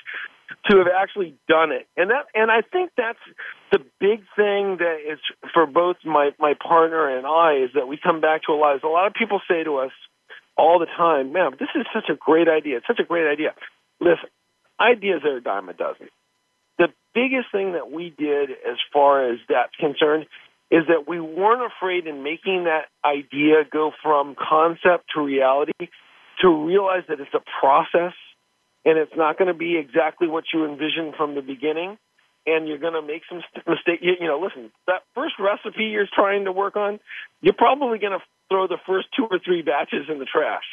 to 0.66 0.78
have 0.78 0.88
actually 0.88 1.34
done 1.48 1.70
it. 1.70 1.86
And 1.96 2.10
that, 2.10 2.26
and 2.34 2.50
I 2.50 2.62
think 2.62 2.90
that's 2.96 3.22
the 3.70 3.78
big 4.00 4.26
thing 4.34 4.78
that 4.82 4.98
is 5.08 5.20
for 5.54 5.64
both 5.64 5.96
my 6.04 6.30
my 6.40 6.54
partner 6.54 7.16
and 7.16 7.24
I 7.26 7.64
is 7.64 7.70
that 7.74 7.86
we 7.86 7.96
come 7.96 8.20
back 8.20 8.42
to 8.46 8.52
a 8.52 8.58
lot. 8.58 8.74
Is 8.74 8.82
a 8.82 8.88
lot 8.88 9.06
of 9.06 9.14
people 9.14 9.40
say 9.48 9.62
to 9.62 9.76
us 9.78 9.92
all 10.56 10.80
the 10.80 10.86
time, 10.86 11.32
"Man, 11.32 11.52
this 11.60 11.70
is 11.76 11.86
such 11.94 12.10
a 12.10 12.16
great 12.16 12.48
idea. 12.48 12.78
It's 12.78 12.86
such 12.88 12.98
a 12.98 13.04
great 13.04 13.30
idea." 13.30 13.54
Listen, 14.00 14.28
ideas 14.80 15.22
are 15.24 15.36
a 15.36 15.40
dime 15.40 15.68
a 15.68 15.72
dozen 15.74 16.08
the 16.78 16.88
biggest 17.14 17.52
thing 17.52 17.72
that 17.72 17.90
we 17.90 18.14
did 18.16 18.50
as 18.50 18.76
far 18.92 19.30
as 19.30 19.38
that's 19.48 19.74
concerned 19.76 20.26
is 20.70 20.82
that 20.88 21.06
we 21.06 21.20
weren't 21.20 21.62
afraid 21.62 22.06
in 22.06 22.22
making 22.22 22.64
that 22.64 22.86
idea 23.04 23.64
go 23.70 23.92
from 24.02 24.34
concept 24.34 25.04
to 25.14 25.20
reality 25.22 25.72
to 26.40 26.66
realize 26.66 27.04
that 27.08 27.20
it's 27.20 27.34
a 27.34 27.44
process 27.60 28.14
and 28.84 28.98
it's 28.98 29.12
not 29.16 29.38
going 29.38 29.48
to 29.48 29.54
be 29.54 29.76
exactly 29.76 30.26
what 30.26 30.44
you 30.52 30.64
envisioned 30.64 31.14
from 31.16 31.34
the 31.34 31.42
beginning 31.42 31.96
and 32.46 32.68
you're 32.68 32.78
going 32.78 32.94
to 32.94 33.02
make 33.02 33.22
some 33.28 33.40
mistakes. 33.66 34.02
You, 34.02 34.14
you 34.20 34.26
know, 34.26 34.40
listen, 34.40 34.70
that 34.86 35.02
first 35.14 35.34
recipe 35.38 35.84
you're 35.84 36.08
trying 36.12 36.44
to 36.44 36.52
work 36.52 36.76
on, 36.76 37.00
you're 37.40 37.54
probably 37.54 37.98
going 37.98 38.12
to 38.12 38.24
throw 38.48 38.66
the 38.66 38.78
first 38.86 39.08
two 39.16 39.26
or 39.30 39.38
three 39.38 39.62
batches 39.62 40.06
in 40.10 40.18
the 40.18 40.26
trash. 40.26 40.64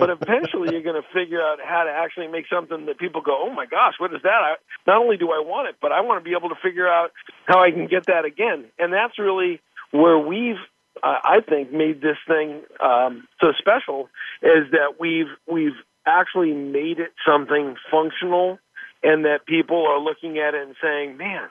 But 0.00 0.10
eventually, 0.10 0.72
you're 0.72 0.82
going 0.82 1.00
to 1.00 1.08
figure 1.12 1.40
out 1.40 1.58
how 1.64 1.84
to 1.84 1.90
actually 1.90 2.28
make 2.28 2.46
something 2.48 2.86
that 2.86 2.98
people 2.98 3.20
go, 3.20 3.36
"Oh 3.46 3.52
my 3.52 3.66
gosh, 3.66 3.94
what 3.98 4.12
is 4.14 4.22
that?" 4.22 4.40
I, 4.42 4.54
not 4.86 4.96
only 4.96 5.16
do 5.16 5.30
I 5.30 5.40
want 5.40 5.68
it, 5.68 5.76
but 5.80 5.92
I 5.92 6.00
want 6.00 6.18
to 6.18 6.24
be 6.24 6.34
able 6.34 6.48
to 6.48 6.58
figure 6.62 6.88
out 6.88 7.12
how 7.44 7.62
I 7.62 7.70
can 7.70 7.86
get 7.86 8.06
that 8.06 8.24
again. 8.24 8.64
And 8.78 8.92
that's 8.92 9.18
really 9.18 9.60
where 9.92 10.18
we've 10.18 10.60
uh, 11.02 11.18
I 11.22 11.40
think 11.46 11.72
made 11.72 12.00
this 12.00 12.16
thing 12.26 12.62
um, 12.80 13.28
so 13.40 13.52
special 13.58 14.08
is 14.42 14.70
that 14.72 14.98
we've 14.98 15.30
we've 15.50 15.78
actually 16.06 16.52
made 16.52 16.98
it 16.98 17.12
something 17.26 17.76
functional, 17.90 18.58
and 19.02 19.24
that 19.24 19.46
people 19.46 19.86
are 19.86 20.00
looking 20.00 20.38
at 20.38 20.54
it 20.54 20.66
and 20.66 20.74
saying, 20.82 21.16
"Man, 21.16 21.48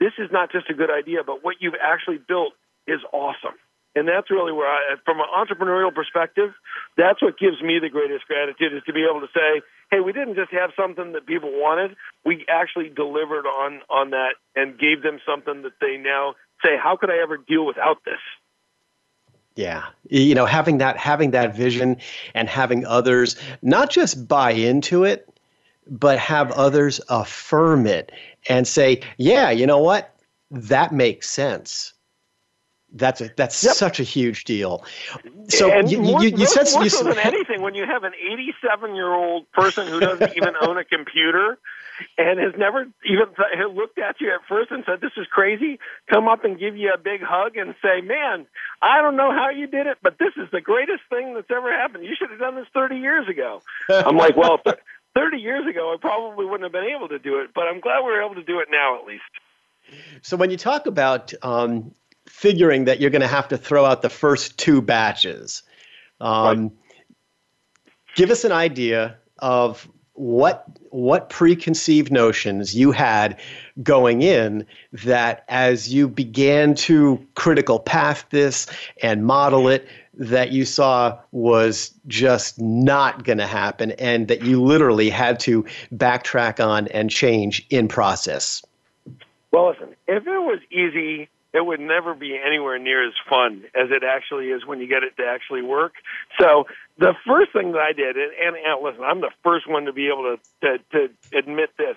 this 0.00 0.12
is 0.18 0.30
not 0.30 0.52
just 0.52 0.70
a 0.70 0.74
good 0.74 0.90
idea, 0.90 1.24
but 1.24 1.42
what 1.42 1.56
you've 1.60 1.80
actually 1.80 2.18
built 2.18 2.52
is 2.86 3.00
awesome." 3.12 3.56
And 3.96 4.06
that's 4.06 4.30
really 4.30 4.52
where 4.52 4.68
I, 4.68 4.96
from 5.06 5.18
an 5.20 5.26
entrepreneurial 5.34 5.92
perspective, 5.92 6.50
that's 6.98 7.22
what 7.22 7.38
gives 7.38 7.62
me 7.62 7.78
the 7.80 7.88
greatest 7.88 8.26
gratitude 8.26 8.74
is 8.74 8.82
to 8.86 8.92
be 8.92 9.06
able 9.10 9.20
to 9.22 9.32
say, 9.34 9.62
hey, 9.90 10.00
we 10.00 10.12
didn't 10.12 10.34
just 10.34 10.52
have 10.52 10.70
something 10.76 11.12
that 11.12 11.26
people 11.26 11.50
wanted. 11.50 11.96
We 12.22 12.44
actually 12.46 12.90
delivered 12.90 13.46
on, 13.46 13.80
on 13.88 14.10
that 14.10 14.34
and 14.54 14.78
gave 14.78 15.02
them 15.02 15.18
something 15.26 15.62
that 15.62 15.80
they 15.80 15.96
now 15.96 16.34
say, 16.62 16.76
how 16.76 16.96
could 16.96 17.10
I 17.10 17.22
ever 17.22 17.38
deal 17.38 17.64
without 17.64 18.04
this? 18.04 18.20
Yeah, 19.54 19.84
you 20.10 20.34
know, 20.34 20.44
having 20.44 20.78
that 20.78 20.98
having 20.98 21.30
that 21.30 21.56
vision 21.56 21.96
and 22.34 22.46
having 22.46 22.84
others 22.84 23.36
not 23.62 23.88
just 23.88 24.28
buy 24.28 24.50
into 24.50 25.04
it, 25.04 25.26
but 25.88 26.18
have 26.18 26.52
others 26.52 27.00
affirm 27.08 27.86
it 27.86 28.12
and 28.50 28.68
say, 28.68 29.00
"Yeah, 29.16 29.50
you 29.50 29.66
know 29.66 29.78
what? 29.78 30.14
That 30.50 30.92
makes 30.92 31.30
sense." 31.30 31.94
That's 32.96 33.20
a 33.20 33.30
that's 33.36 33.62
yep. 33.62 33.74
such 33.74 34.00
a 34.00 34.02
huge 34.02 34.44
deal. 34.44 34.84
So 35.48 35.70
and 35.70 35.90
you, 35.90 36.00
more, 36.00 36.22
you, 36.22 36.36
you 36.36 36.46
said 36.46 36.66
more 36.72 36.84
you, 36.84 36.90
so 36.90 37.04
than 37.04 37.18
anything, 37.24 37.60
when 37.60 37.74
you 37.74 37.84
have 37.84 38.04
an 38.04 38.12
87 38.14 38.94
year 38.94 39.12
old 39.12 39.50
person 39.52 39.86
who 39.86 40.00
doesn't 40.00 40.36
even 40.36 40.54
own 40.60 40.78
a 40.78 40.84
computer 40.84 41.58
and 42.16 42.38
has 42.40 42.54
never 42.58 42.86
even 43.04 43.26
th- 43.36 43.74
looked 43.74 43.98
at 43.98 44.20
you 44.20 44.32
at 44.32 44.40
first 44.48 44.70
and 44.70 44.82
said, 44.86 45.00
"This 45.00 45.12
is 45.16 45.26
crazy," 45.26 45.78
come 46.08 46.26
up 46.28 46.44
and 46.44 46.58
give 46.58 46.76
you 46.76 46.92
a 46.92 46.98
big 46.98 47.20
hug 47.22 47.56
and 47.56 47.74
say, 47.82 48.00
"Man, 48.00 48.46
I 48.80 49.02
don't 49.02 49.16
know 49.16 49.30
how 49.30 49.50
you 49.50 49.66
did 49.66 49.86
it, 49.86 49.98
but 50.02 50.18
this 50.18 50.32
is 50.36 50.48
the 50.50 50.60
greatest 50.60 51.02
thing 51.10 51.34
that's 51.34 51.50
ever 51.50 51.70
happened. 51.72 52.04
You 52.04 52.14
should 52.18 52.30
have 52.30 52.40
done 52.40 52.56
this 52.56 52.66
30 52.72 52.96
years 52.96 53.28
ago." 53.28 53.62
I'm 53.88 54.16
like, 54.16 54.36
"Well." 54.36 54.60
30 55.14 55.38
years 55.38 55.66
ago, 55.66 55.94
I 55.94 55.96
probably 55.98 56.44
wouldn't 56.44 56.64
have 56.64 56.72
been 56.72 56.94
able 56.94 57.08
to 57.08 57.18
do 57.18 57.40
it, 57.40 57.48
but 57.54 57.62
I'm 57.62 57.80
glad 57.80 58.04
we 58.04 58.12
are 58.12 58.22
able 58.22 58.34
to 58.34 58.42
do 58.42 58.60
it 58.60 58.68
now 58.70 59.00
at 59.00 59.06
least. 59.06 59.22
So 60.20 60.36
when 60.36 60.50
you 60.50 60.58
talk 60.58 60.86
about 60.86 61.32
um, 61.42 61.94
figuring 62.28 62.84
that 62.84 63.00
you're 63.00 63.10
going 63.10 63.22
to 63.22 63.28
have 63.28 63.48
to 63.48 63.58
throw 63.58 63.84
out 63.84 64.02
the 64.02 64.10
first 64.10 64.58
two 64.58 64.82
batches. 64.82 65.62
Um, 66.20 66.62
right. 66.62 66.72
Give 68.14 68.30
us 68.30 68.44
an 68.44 68.52
idea 68.52 69.16
of 69.38 69.88
what 70.16 70.66
what 70.90 71.28
preconceived 71.28 72.10
notions 72.10 72.74
you 72.74 72.90
had 72.90 73.38
going 73.82 74.22
in 74.22 74.66
that 75.04 75.44
as 75.48 75.92
you 75.92 76.08
began 76.08 76.74
to 76.74 77.24
critical 77.34 77.78
path 77.78 78.24
this 78.30 78.66
and 79.02 79.26
model 79.26 79.68
it 79.68 79.86
that 80.14 80.52
you 80.52 80.64
saw 80.64 81.18
was 81.32 81.92
just 82.06 82.58
not 82.58 83.24
going 83.24 83.36
to 83.36 83.46
happen 83.46 83.90
and 83.92 84.28
that 84.28 84.42
you 84.42 84.62
literally 84.62 85.10
had 85.10 85.38
to 85.38 85.62
backtrack 85.94 86.64
on 86.64 86.88
and 86.88 87.10
change 87.10 87.66
in 87.68 87.86
process 87.86 88.64
well 89.52 89.68
listen 89.68 89.94
if 90.08 90.26
it 90.26 90.40
was 90.40 90.60
easy 90.70 91.28
it 91.56 91.64
would 91.64 91.80
never 91.80 92.14
be 92.14 92.38
anywhere 92.38 92.78
near 92.78 93.06
as 93.06 93.14
fun 93.30 93.64
as 93.74 93.90
it 93.90 94.02
actually 94.04 94.48
is 94.48 94.66
when 94.66 94.78
you 94.78 94.86
get 94.86 95.02
it 95.02 95.16
to 95.16 95.26
actually 95.26 95.62
work. 95.62 95.94
So 96.38 96.66
the 96.98 97.14
first 97.26 97.52
thing 97.52 97.72
that 97.72 97.80
I 97.80 97.92
did, 97.92 98.16
and, 98.16 98.32
and, 98.32 98.56
and 98.56 98.82
listen, 98.82 99.02
I'm 99.02 99.22
the 99.22 99.32
first 99.42 99.66
one 99.68 99.86
to 99.86 99.92
be 99.92 100.08
able 100.08 100.36
to, 100.36 100.38
to, 100.60 100.78
to 100.92 101.38
admit 101.38 101.70
this. 101.78 101.96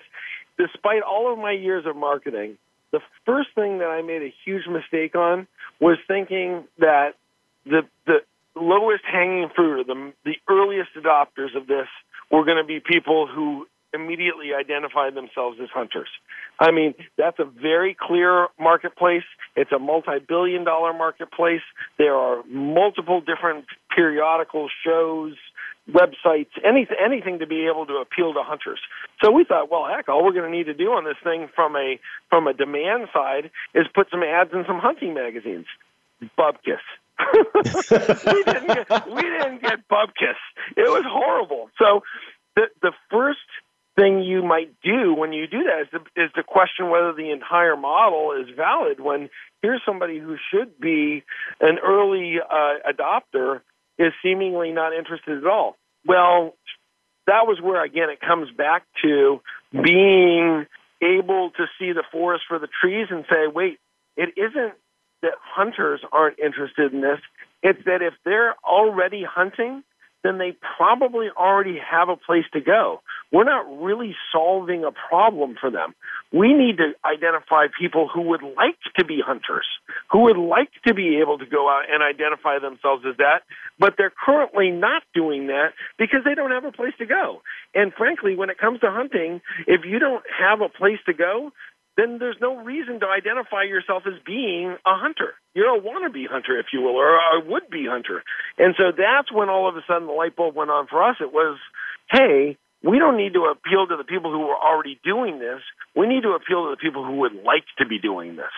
Despite 0.56 1.02
all 1.02 1.30
of 1.30 1.38
my 1.38 1.52
years 1.52 1.84
of 1.84 1.94
marketing, 1.94 2.56
the 2.90 3.00
first 3.26 3.50
thing 3.54 3.78
that 3.78 3.88
I 3.88 4.00
made 4.00 4.22
a 4.22 4.34
huge 4.44 4.66
mistake 4.66 5.14
on 5.14 5.46
was 5.78 5.98
thinking 6.08 6.64
that 6.78 7.14
the 7.64 7.82
the 8.06 8.20
lowest 8.56 9.04
hanging 9.04 9.48
fruit, 9.54 9.80
or 9.80 9.84
the 9.84 10.12
the 10.24 10.36
earliest 10.48 10.90
adopters 10.96 11.54
of 11.54 11.66
this, 11.66 11.86
were 12.30 12.44
going 12.44 12.58
to 12.58 12.64
be 12.64 12.80
people 12.80 13.26
who 13.26 13.66
immediately 13.92 14.54
identify 14.58 15.10
themselves 15.10 15.58
as 15.62 15.68
hunters. 15.72 16.08
I 16.58 16.70
mean, 16.70 16.94
that's 17.16 17.38
a 17.38 17.44
very 17.44 17.96
clear 17.98 18.48
marketplace. 18.58 19.24
It's 19.56 19.72
a 19.72 19.78
multi 19.78 20.18
billion 20.26 20.64
dollar 20.64 20.92
marketplace. 20.92 21.62
There 21.98 22.14
are 22.14 22.42
multiple 22.44 23.20
different 23.20 23.66
periodical 23.94 24.68
shows, 24.84 25.34
websites, 25.88 26.50
anything, 26.64 26.96
anything 27.02 27.38
to 27.40 27.46
be 27.46 27.66
able 27.66 27.86
to 27.86 27.94
appeal 27.94 28.34
to 28.34 28.42
hunters. 28.42 28.80
So 29.22 29.30
we 29.30 29.44
thought, 29.44 29.70
well, 29.70 29.86
heck, 29.88 30.08
all 30.08 30.24
we're 30.24 30.32
going 30.32 30.50
to 30.50 30.56
need 30.56 30.66
to 30.66 30.74
do 30.74 30.90
on 30.92 31.04
this 31.04 31.16
thing 31.24 31.48
from 31.54 31.76
a 31.76 31.98
from 32.28 32.46
a 32.46 32.54
demand 32.54 33.08
side 33.12 33.50
is 33.74 33.86
put 33.94 34.08
some 34.10 34.22
ads 34.22 34.50
in 34.52 34.64
some 34.66 34.78
hunting 34.78 35.14
magazines. 35.14 35.66
Bubkiss. 36.38 36.84
we 37.32 38.42
didn't 38.44 38.66
get 38.66 39.08
we 39.08 39.22
didn't 39.22 39.62
get 39.62 39.88
bubkiss. 39.88 40.40
It 40.76 40.88
was 40.88 41.04
horrible. 41.06 41.70
So 41.78 42.02
the 42.56 42.68
the 42.82 42.92
first 43.10 43.40
thing 44.00 44.22
you 44.22 44.42
might 44.42 44.72
do 44.82 45.14
when 45.14 45.32
you 45.32 45.46
do 45.46 45.64
that 45.64 45.82
is 45.82 45.88
to, 45.92 46.22
is 46.24 46.30
to 46.34 46.42
question 46.42 46.90
whether 46.90 47.12
the 47.12 47.30
entire 47.30 47.76
model 47.76 48.32
is 48.32 48.48
valid 48.56 49.00
when 49.00 49.28
here's 49.62 49.82
somebody 49.84 50.18
who 50.18 50.36
should 50.50 50.80
be 50.80 51.22
an 51.60 51.78
early 51.84 52.36
uh, 52.40 52.90
adopter 52.90 53.60
is 53.98 54.12
seemingly 54.22 54.72
not 54.72 54.94
interested 54.94 55.38
at 55.38 55.46
all. 55.46 55.76
Well, 56.06 56.54
that 57.26 57.46
was 57.46 57.58
where, 57.62 57.84
again, 57.84 58.08
it 58.10 58.20
comes 58.20 58.50
back 58.56 58.84
to 59.04 59.40
being 59.72 60.66
able 61.02 61.50
to 61.50 61.66
see 61.78 61.92
the 61.92 62.04
forest 62.10 62.44
for 62.48 62.58
the 62.58 62.68
trees 62.80 63.08
and 63.10 63.24
say, 63.28 63.46
wait, 63.52 63.78
it 64.16 64.30
isn't 64.36 64.74
that 65.22 65.32
hunters 65.42 66.00
aren't 66.12 66.38
interested 66.38 66.92
in 66.92 67.02
this. 67.02 67.20
It's 67.62 67.84
that 67.84 68.00
if 68.02 68.14
they're 68.24 68.54
already 68.64 69.22
hunting, 69.22 69.82
then 70.22 70.38
they 70.38 70.56
probably 70.76 71.28
already 71.36 71.78
have 71.78 72.08
a 72.08 72.16
place 72.16 72.44
to 72.52 72.60
go. 72.60 73.00
We're 73.32 73.44
not 73.44 73.64
really 73.80 74.14
solving 74.32 74.84
a 74.84 74.90
problem 74.90 75.56
for 75.60 75.70
them. 75.70 75.94
We 76.32 76.52
need 76.52 76.78
to 76.78 76.92
identify 77.04 77.66
people 77.78 78.08
who 78.12 78.22
would 78.22 78.42
like 78.42 78.76
to 78.96 79.04
be 79.04 79.20
hunters, 79.24 79.66
who 80.10 80.22
would 80.24 80.36
like 80.36 80.70
to 80.86 80.94
be 80.94 81.18
able 81.20 81.38
to 81.38 81.46
go 81.46 81.68
out 81.68 81.84
and 81.90 82.02
identify 82.02 82.58
themselves 82.58 83.04
as 83.08 83.16
that, 83.18 83.42
but 83.78 83.94
they're 83.96 84.12
currently 84.24 84.70
not 84.70 85.02
doing 85.14 85.46
that 85.46 85.72
because 85.98 86.20
they 86.24 86.34
don't 86.34 86.50
have 86.50 86.64
a 86.64 86.72
place 86.72 86.94
to 86.98 87.06
go. 87.06 87.42
And 87.74 87.92
frankly, 87.94 88.36
when 88.36 88.50
it 88.50 88.58
comes 88.58 88.80
to 88.80 88.90
hunting, 88.90 89.40
if 89.66 89.84
you 89.84 89.98
don't 89.98 90.24
have 90.38 90.60
a 90.60 90.68
place 90.68 90.98
to 91.06 91.14
go, 91.14 91.52
then 92.00 92.18
there's 92.18 92.40
no 92.40 92.56
reason 92.56 93.00
to 93.00 93.06
identify 93.06 93.64
yourself 93.64 94.04
as 94.06 94.14
being 94.24 94.76
a 94.86 94.94
hunter. 94.96 95.34
You're 95.54 95.76
a 95.76 95.80
wannabe 95.80 96.26
hunter, 96.28 96.58
if 96.58 96.66
you 96.72 96.80
will, 96.80 96.96
or 96.96 97.16
a 97.16 97.44
would 97.46 97.68
be 97.68 97.86
hunter. 97.86 98.22
And 98.58 98.74
so 98.78 98.92
that's 98.96 99.30
when 99.30 99.50
all 99.50 99.68
of 99.68 99.76
a 99.76 99.82
sudden 99.86 100.06
the 100.06 100.14
light 100.14 100.34
bulb 100.34 100.56
went 100.56 100.70
on 100.70 100.86
for 100.86 101.02
us. 101.02 101.16
It 101.20 101.32
was, 101.32 101.58
hey, 102.10 102.56
we 102.82 102.98
don't 102.98 103.18
need 103.18 103.34
to 103.34 103.44
appeal 103.44 103.86
to 103.86 103.96
the 103.96 104.04
people 104.04 104.32
who 104.32 104.48
are 104.48 104.56
already 104.56 104.98
doing 105.04 105.38
this. 105.38 105.60
We 105.94 106.06
need 106.06 106.22
to 106.22 106.30
appeal 106.30 106.64
to 106.64 106.70
the 106.70 106.80
people 106.80 107.04
who 107.04 107.16
would 107.20 107.34
like 107.44 107.64
to 107.78 107.86
be 107.86 107.98
doing 107.98 108.36
this. 108.36 108.54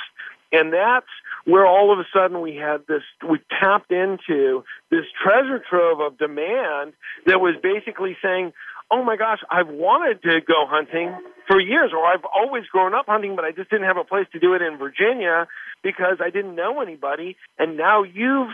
And 0.53 0.73
that's 0.73 1.09
where 1.45 1.67
all 1.67 1.93
of 1.93 1.99
a 1.99 2.05
sudden 2.15 2.41
we 2.43 2.55
had 2.55 2.87
this, 2.87 3.03
we 3.29 3.41
tapped 3.59 3.91
into 3.91 4.63
this 4.91 5.05
treasure 5.25 5.59
trove 5.69 6.01
of 6.01 6.19
demand 6.19 6.93
that 7.27 7.41
was 7.41 7.57
basically 7.63 8.17
saying, 8.23 8.53
oh 8.93 9.03
my 9.03 9.17
gosh, 9.17 9.41
I've 9.51 9.69
wanted 9.69 10.23
to 10.23 10.41
go 10.47 10.67
hunting 10.69 11.17
for 11.49 11.59
years, 11.59 11.93
or 11.97 12.05
I've 12.05 12.25
always 12.25 12.65
grown 12.67 12.95
up 12.95 13.07
hunting, 13.09 13.35
but 13.35 13.45
I 13.45 13.51
just 13.51 13.71
didn't 13.71 13.87
have 13.87 13.97
a 13.97 14.05
place 14.05 14.27
to 14.33 14.39
do 14.39 14.55
it 14.55 14.63
in 14.63 14.77
Virginia 14.77 15.49
because 15.83 16.19
I 16.21 16.31
didn't 16.31 16.55
know 16.55 16.81
anybody. 16.81 17.37
And 17.59 17.77
now 17.77 18.05
you've 18.05 18.53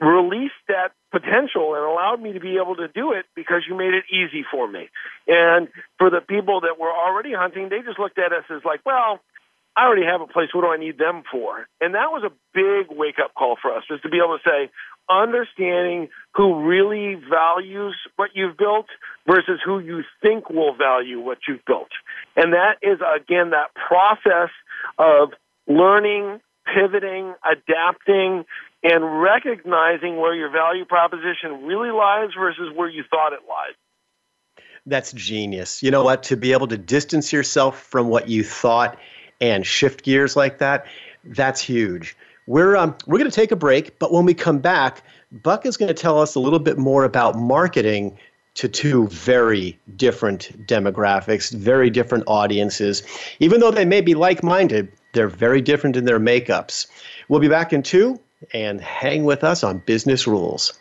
released 0.00 0.60
that 0.68 0.92
potential 1.10 1.74
and 1.74 1.82
allowed 1.82 2.20
me 2.22 2.32
to 2.34 2.40
be 2.40 2.58
able 2.62 2.76
to 2.76 2.86
do 2.86 3.12
it 3.12 3.24
because 3.34 3.62
you 3.68 3.74
made 3.74 3.94
it 3.94 4.04
easy 4.12 4.44
for 4.48 4.68
me. 4.70 4.88
And 5.26 5.68
for 5.98 6.10
the 6.10 6.20
people 6.20 6.60
that 6.60 6.78
were 6.78 6.92
already 6.92 7.32
hunting, 7.34 7.68
they 7.68 7.80
just 7.84 7.98
looked 7.98 8.18
at 8.18 8.32
us 8.32 8.44
as 8.50 8.62
like, 8.64 8.80
well, 8.86 9.18
I 9.76 9.86
already 9.86 10.06
have 10.06 10.20
a 10.20 10.26
place. 10.26 10.50
What 10.52 10.62
do 10.62 10.68
I 10.68 10.76
need 10.76 10.98
them 10.98 11.22
for? 11.30 11.66
And 11.80 11.94
that 11.94 12.10
was 12.10 12.22
a 12.26 12.34
big 12.54 12.90
wake 12.90 13.18
up 13.22 13.34
call 13.34 13.56
for 13.60 13.74
us, 13.74 13.84
was 13.90 14.00
to 14.02 14.08
be 14.08 14.18
able 14.18 14.38
to 14.38 14.44
say, 14.44 14.70
understanding 15.08 16.08
who 16.34 16.66
really 16.66 17.14
values 17.14 17.94
what 18.16 18.30
you've 18.34 18.56
built 18.56 18.86
versus 19.26 19.60
who 19.64 19.78
you 19.78 20.02
think 20.22 20.50
will 20.50 20.74
value 20.74 21.20
what 21.20 21.38
you've 21.46 21.64
built. 21.66 21.88
And 22.36 22.52
that 22.52 22.76
is, 22.82 22.98
again, 23.00 23.50
that 23.50 23.70
process 23.74 24.50
of 24.98 25.30
learning, 25.66 26.40
pivoting, 26.74 27.34
adapting, 27.44 28.44
and 28.82 29.20
recognizing 29.22 30.16
where 30.18 30.34
your 30.34 30.50
value 30.50 30.84
proposition 30.84 31.64
really 31.66 31.90
lies 31.90 32.30
versus 32.38 32.70
where 32.74 32.88
you 32.88 33.02
thought 33.10 33.32
it 33.32 33.40
lies. 33.48 33.74
That's 34.86 35.12
genius. 35.12 35.82
You 35.82 35.90
know 35.90 36.04
what? 36.04 36.22
To 36.24 36.36
be 36.36 36.52
able 36.52 36.68
to 36.68 36.78
distance 36.78 37.32
yourself 37.32 37.82
from 37.82 38.08
what 38.08 38.28
you 38.28 38.44
thought 38.44 38.98
and 39.40 39.66
shift 39.66 40.02
gears 40.02 40.36
like 40.36 40.58
that, 40.58 40.86
that's 41.24 41.60
huge 41.60 42.16
We're, 42.48 42.76
um, 42.76 42.96
we're 43.06 43.18
going 43.18 43.30
to 43.30 43.34
take 43.34 43.52
a 43.52 43.56
break, 43.56 43.98
but 43.98 44.10
when 44.10 44.24
we 44.24 44.32
come 44.32 44.58
back, 44.58 45.02
Buck 45.30 45.66
is 45.66 45.76
going 45.76 45.88
to 45.88 45.94
tell 45.94 46.18
us 46.18 46.34
a 46.34 46.40
little 46.40 46.58
bit 46.58 46.78
more 46.78 47.04
about 47.04 47.36
marketing 47.36 48.18
to 48.54 48.70
two 48.70 49.06
very 49.08 49.78
different 49.96 50.66
demographics, 50.66 51.52
very 51.52 51.90
different 51.90 52.24
audiences. 52.26 53.02
Even 53.38 53.60
though 53.60 53.70
they 53.70 53.84
may 53.84 54.00
be 54.00 54.14
like 54.14 54.42
minded, 54.42 54.90
they're 55.12 55.28
very 55.28 55.60
different 55.60 55.94
in 55.94 56.06
their 56.06 56.18
makeups. 56.18 56.86
We'll 57.28 57.40
be 57.40 57.48
back 57.48 57.74
in 57.74 57.82
two 57.82 58.18
and 58.54 58.80
hang 58.80 59.24
with 59.24 59.44
us 59.44 59.62
on 59.62 59.82
Business 59.84 60.26
Rules. 60.26 60.72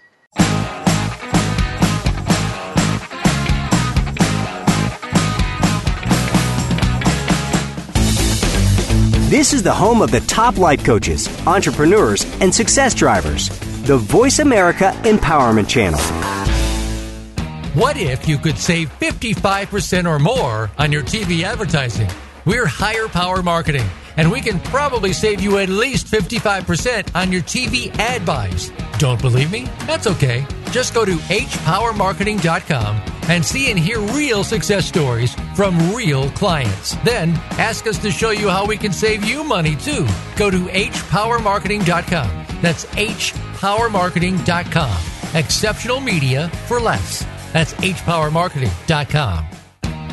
This 9.30 9.52
is 9.52 9.62
the 9.62 9.74
home 9.74 10.02
of 10.02 10.10
the 10.10 10.22
top 10.22 10.58
life 10.58 10.86
coaches, 10.86 11.28
entrepreneurs, 11.46 12.24
and 12.40 12.56
success 12.56 12.94
drivers. 12.94 13.50
The 13.82 13.98
Voice 13.98 14.40
America 14.40 14.94
Empowerment 15.04 15.68
Channel. 15.68 16.00
What 17.74 17.98
if 17.98 18.26
you 18.26 18.38
could 18.38 18.58
save 18.58 18.90
55% 19.00 20.10
or 20.10 20.18
more 20.18 20.72
on 20.78 20.94
your 20.94 21.04
TV 21.04 21.44
advertising? 21.44 22.10
We're 22.48 22.66
Higher 22.66 23.08
Power 23.10 23.44
Marketing, 23.44 23.86
and 24.16 24.32
we 24.32 24.40
can 24.40 24.62
probably 24.62 25.12
save 25.12 25.42
you 25.42 25.58
at 25.58 25.68
least 25.68 26.08
55% 26.08 27.14
on 27.14 27.30
your 27.30 27.42
TV 27.42 27.94
ad 28.00 28.26
buys. 28.26 28.72
Don't 29.00 29.20
believe 29.20 29.52
me? 29.52 29.66
That's 29.86 30.08
okay. 30.08 30.46
Just 30.72 30.94
go 30.94 31.04
to 31.04 31.12
hpowermarketing.com 31.12 33.02
and 33.28 33.44
see 33.44 33.70
and 33.70 33.78
hear 33.78 34.00
real 34.00 34.46
success 34.46 34.86
stories 34.86 35.36
from 35.58 35.94
real 35.94 36.32
clients. 36.32 36.96
Then 37.04 37.32
ask 37.60 37.86
us 37.86 37.98
to 37.98 38.12
show 38.12 38.30
you 38.30 38.48
how 38.48 38.66
we 38.66 38.78
can 38.78 38.94
save 38.94 39.26
you 39.26 39.44
money 39.44 39.76
too. 39.76 40.08
Go 40.38 40.50
to 40.50 40.68
hpowermarketing.com. 40.68 42.46
That's 42.62 42.86
hpowermarketing.com. 42.86 45.38
Exceptional 45.38 46.00
media 46.00 46.48
for 46.68 46.80
less. 46.80 47.26
That's 47.52 47.74
hpowermarketing.com. 47.74 49.57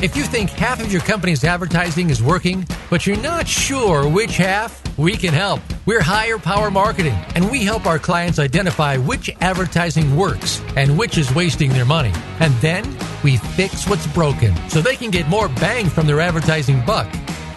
If 0.01 0.17
you 0.17 0.23
think 0.23 0.49
half 0.49 0.81
of 0.81 0.91
your 0.91 1.01
company's 1.01 1.45
advertising 1.45 2.09
is 2.09 2.21
working, 2.21 2.67
but 2.89 3.07
you're 3.07 3.17
not 3.17 3.47
sure 3.47 4.07
which 4.07 4.35
half, 4.35 4.83
we 4.97 5.15
can 5.15 5.33
help. 5.33 5.61
We're 5.85 6.01
Higher 6.01 6.37
Power 6.37 6.69
Marketing, 6.69 7.15
and 7.33 7.49
we 7.49 7.63
help 7.63 7.85
our 7.85 7.97
clients 7.97 8.37
identify 8.37 8.97
which 8.97 9.29
advertising 9.39 10.15
works 10.17 10.61
and 10.75 10.97
which 10.97 11.17
is 11.17 11.33
wasting 11.33 11.71
their 11.71 11.85
money. 11.85 12.11
And 12.41 12.53
then 12.55 12.83
we 13.23 13.37
fix 13.37 13.87
what's 13.87 14.05
broken 14.07 14.53
so 14.69 14.81
they 14.81 14.97
can 14.97 15.11
get 15.11 15.29
more 15.29 15.47
bang 15.47 15.87
from 15.87 16.07
their 16.07 16.19
advertising 16.19 16.83
buck. 16.85 17.07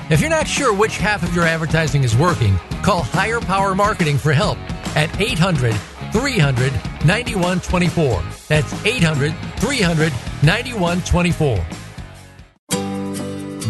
If 0.09 0.20
you're 0.20 0.31
not 0.31 0.46
sure 0.46 0.72
which 0.72 0.96
half 0.96 1.24
of 1.24 1.35
your 1.35 1.44
advertising 1.44 2.05
is 2.05 2.16
working, 2.16 2.57
call 2.83 3.03
Higher 3.03 3.40
Power 3.40 3.74
Marketing 3.74 4.16
for 4.16 4.33
help 4.33 4.59
at 4.96 5.20
800 5.20 5.74
300 6.12 6.72
9124. 7.05 8.22
That's 8.46 8.87
800 8.87 9.35
300 9.59 10.12
9124. 10.44 11.88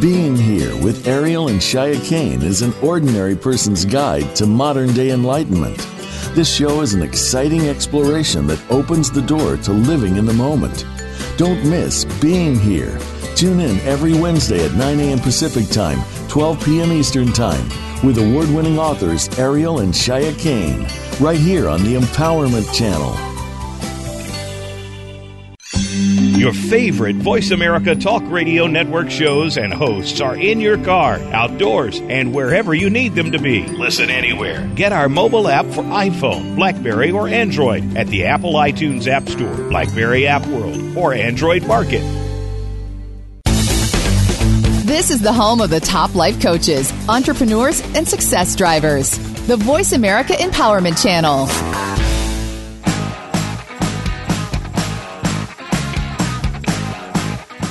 Being 0.01 0.37
here 0.37 0.77
with 0.77 1.09
Ariel 1.09 1.49
and 1.49 1.59
Shya 1.59 2.05
Kane 2.05 2.41
is 2.43 2.63
an 2.63 2.73
ordinary 2.83 3.35
person's 3.35 3.85
guide 3.85 4.37
to 4.37 4.47
modern 4.47 4.93
day 4.93 5.11
enlightenment. 5.11 5.77
This 6.37 6.55
show 6.55 6.83
is 6.83 6.95
an 6.95 7.03
exciting 7.03 7.69
exploration 7.69 8.47
that 8.47 8.63
opens 8.71 9.11
the 9.11 9.23
door 9.23 9.57
to 9.57 9.73
living 9.73 10.17
in 10.17 10.25
the 10.25 10.33
moment. 10.33 10.87
Don't 11.37 11.69
miss 11.69 12.05
Being 12.21 12.57
Here. 12.57 12.97
Tune 13.35 13.59
in 13.59 13.81
every 13.81 14.15
Wednesday 14.15 14.65
at 14.65 14.75
9 14.75 15.01
a.m. 15.01 15.19
Pacific 15.19 15.69
Time, 15.69 15.99
12 16.29 16.65
p.m. 16.65 16.93
Eastern 16.93 17.33
Time, 17.33 17.69
with 18.07 18.19
award 18.19 18.49
winning 18.51 18.79
authors 18.79 19.29
Ariel 19.37 19.81
and 19.81 19.93
Shya 19.93 20.39
Kane, 20.39 20.87
right 21.19 21.41
here 21.41 21.69
on 21.69 21.83
the 21.83 21.97
Empowerment 21.97 22.73
Channel. 22.73 23.38
Your 26.39 26.53
favorite 26.53 27.17
Voice 27.17 27.51
America 27.51 27.97
Talk 27.97 28.23
Radio 28.27 28.69
Network 28.69 29.11
shows 29.11 29.57
and 29.57 29.75
hosts 29.75 30.21
are 30.21 30.37
in 30.37 30.61
your 30.61 30.79
car, 30.85 31.19
outdoors, 31.33 31.99
and 32.03 32.33
wherever 32.33 32.73
you 32.73 32.91
need 32.91 33.17
them 33.17 33.33
to 33.33 33.41
be. 33.41 33.67
Listen 33.67 34.09
anywhere. 34.09 34.65
Get 34.77 34.93
our 34.93 35.09
mobile 35.09 35.49
app 35.49 35.67
for 35.67 35.83
iPhone, 35.83 36.55
Blackberry, 36.55 37.11
or 37.11 37.27
Android 37.27 37.97
at 37.97 38.07
the 38.07 38.27
Apple 38.27 38.53
iTunes 38.53 39.09
App 39.09 39.29
Store, 39.29 39.53
Blackberry 39.69 40.29
App 40.29 40.47
World, 40.47 40.97
or 40.97 41.13
Android 41.13 41.67
Market. 41.67 42.03
This 44.87 45.11
is 45.11 45.21
the 45.21 45.33
home 45.33 45.61
of 45.61 45.71
the 45.71 45.81
top 45.81 46.15
life 46.15 46.41
coaches, 46.41 46.93
entrepreneurs, 47.09 47.81
and 47.97 48.07
success 48.07 48.55
drivers. 48.55 49.19
The 49.49 49.57
Voice 49.57 49.91
America 49.91 50.35
Empowerment 50.35 51.03
Channel. 51.03 51.98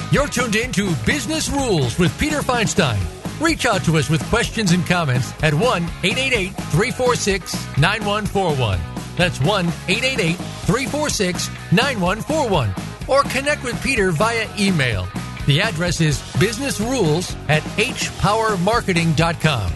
You're 0.10 0.30
tuned 0.30 0.56
in 0.56 0.72
to 0.72 0.96
Business 1.06 1.50
Rules 1.50 2.00
with 2.00 2.18
Peter 2.18 2.40
Feinstein. 2.40 2.98
Reach 3.42 3.66
out 3.66 3.84
to 3.84 3.98
us 3.98 4.10
with 4.10 4.24
questions 4.30 4.72
and 4.72 4.86
comments 4.86 5.34
at 5.44 5.54
1 5.54 5.84
888 5.84 6.56
346 6.56 7.78
9141. 7.78 8.80
That's 9.18 9.42
1 9.42 9.68
888 9.68 10.38
346 10.38 11.50
9141. 11.74 12.74
Or 13.10 13.24
connect 13.24 13.66
with 13.66 13.84
Peter 13.84 14.12
via 14.12 14.48
email. 14.58 15.10
The 15.46 15.60
address 15.62 16.00
is 16.00 16.22
businessrules 16.40 17.36
at 17.50 17.64
hpowermarketing.com. 17.64 19.74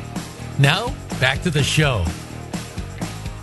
Now, 0.59 0.93
back 1.19 1.41
to 1.43 1.49
the 1.49 1.63
show. 1.63 2.05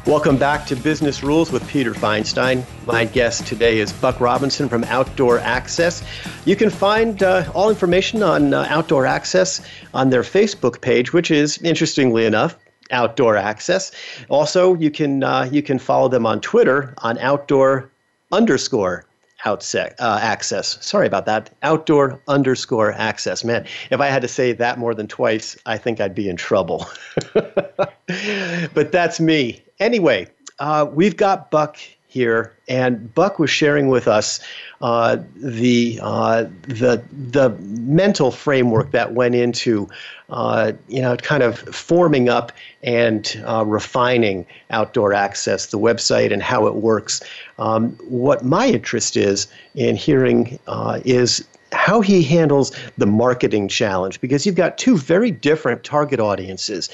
Welcome 0.09 0.39
back 0.39 0.65
to 0.69 0.75
Business 0.75 1.23
Rules 1.23 1.53
with 1.53 1.69
Peter 1.69 1.93
Feinstein. 1.93 2.65
My 2.87 3.05
guest 3.05 3.47
today 3.47 3.79
is 3.79 3.93
Buck 3.93 4.19
Robinson 4.21 4.67
from 4.67 4.83
Outdoor 4.85 5.39
Access. 5.41 6.03
You 6.47 6.57
can 6.57 6.71
find 6.71 7.23
uh, 7.23 7.53
all 7.55 7.69
information 7.69 8.23
on 8.23 8.55
uh, 8.55 8.67
Outdoor 8.71 9.05
Access 9.05 9.61
on 9.93 10.09
their 10.09 10.23
Facebook 10.23 10.81
page, 10.81 11.13
which 11.13 11.31
is, 11.31 11.59
interestingly 11.59 12.25
enough, 12.25 12.57
Outdoor 12.91 13.37
Access. 13.37 13.93
Also, 14.31 14.73
you 14.77 14.91
can 14.91 15.23
uh, 15.23 15.47
you 15.53 15.63
can 15.63 15.79
follow 15.79 16.09
them 16.09 16.25
on 16.25 16.41
Twitter 16.41 16.95
on 17.03 17.19
Outdoor 17.19 17.91
underscore 18.33 19.05
outsec, 19.45 19.95
uh, 19.99 20.19
access. 20.23 20.79
Sorry 20.81 21.07
about 21.07 21.27
that. 21.27 21.51
Outdoor 21.63 22.19
underscore 22.29 22.93
access. 22.93 23.45
Man, 23.45 23.67
if 23.91 24.01
I 24.01 24.07
had 24.07 24.23
to 24.23 24.29
say 24.29 24.55
that 24.55 24.79
more 24.79 24.95
than 24.95 25.07
twice, 25.07 25.55
I 25.67 25.77
think 25.77 26.01
I'd 26.01 26.15
be 26.15 26.31
in 26.31 26.37
trouble. 26.37 26.87
but 27.35 28.91
that's 28.91 29.21
me. 29.21 29.63
Anyway, 29.81 30.27
uh, 30.59 30.87
we've 30.93 31.17
got 31.17 31.51
Buck 31.51 31.77
here, 32.09 32.55
and 32.69 33.15
Buck 33.15 33.39
was 33.39 33.51
sharing 33.51 33.89
with 33.89 34.09
us 34.09 34.41
uh, 34.81 35.19
the 35.37 36.01
uh, 36.03 36.47
the 36.63 37.03
the 37.31 37.51
mental 37.61 38.31
framework 38.31 38.91
that 38.91 39.13
went 39.13 39.35
into 39.35 39.89
uh, 40.31 40.73
you 40.89 41.01
know 41.01 41.17
kind 41.19 41.43
of 41.43 41.59
forming 41.59 42.29
up 42.29 42.51
and 42.83 43.41
uh, 43.47 43.65
refining 43.65 44.47
outdoor 44.71 45.13
access, 45.13 45.67
the 45.67 45.79
website, 45.79 46.33
and 46.33 46.43
how 46.43 46.67
it 46.67 46.77
works. 46.77 47.23
Um, 47.59 47.91
what 48.09 48.45
my 48.45 48.67
interest 48.67 49.17
is 49.17 49.47
in 49.75 49.95
hearing 49.95 50.59
uh, 50.67 51.01
is 51.05 51.47
how 51.73 52.01
he 52.01 52.23
handles 52.23 52.75
the 52.97 53.07
marketing 53.07 53.69
challenge 53.69 54.21
because 54.21 54.47
you've 54.47 54.55
got 54.55 54.79
two 54.79 54.97
very 54.97 55.31
different 55.31 55.85
target 55.85 56.19
audiences 56.19 56.89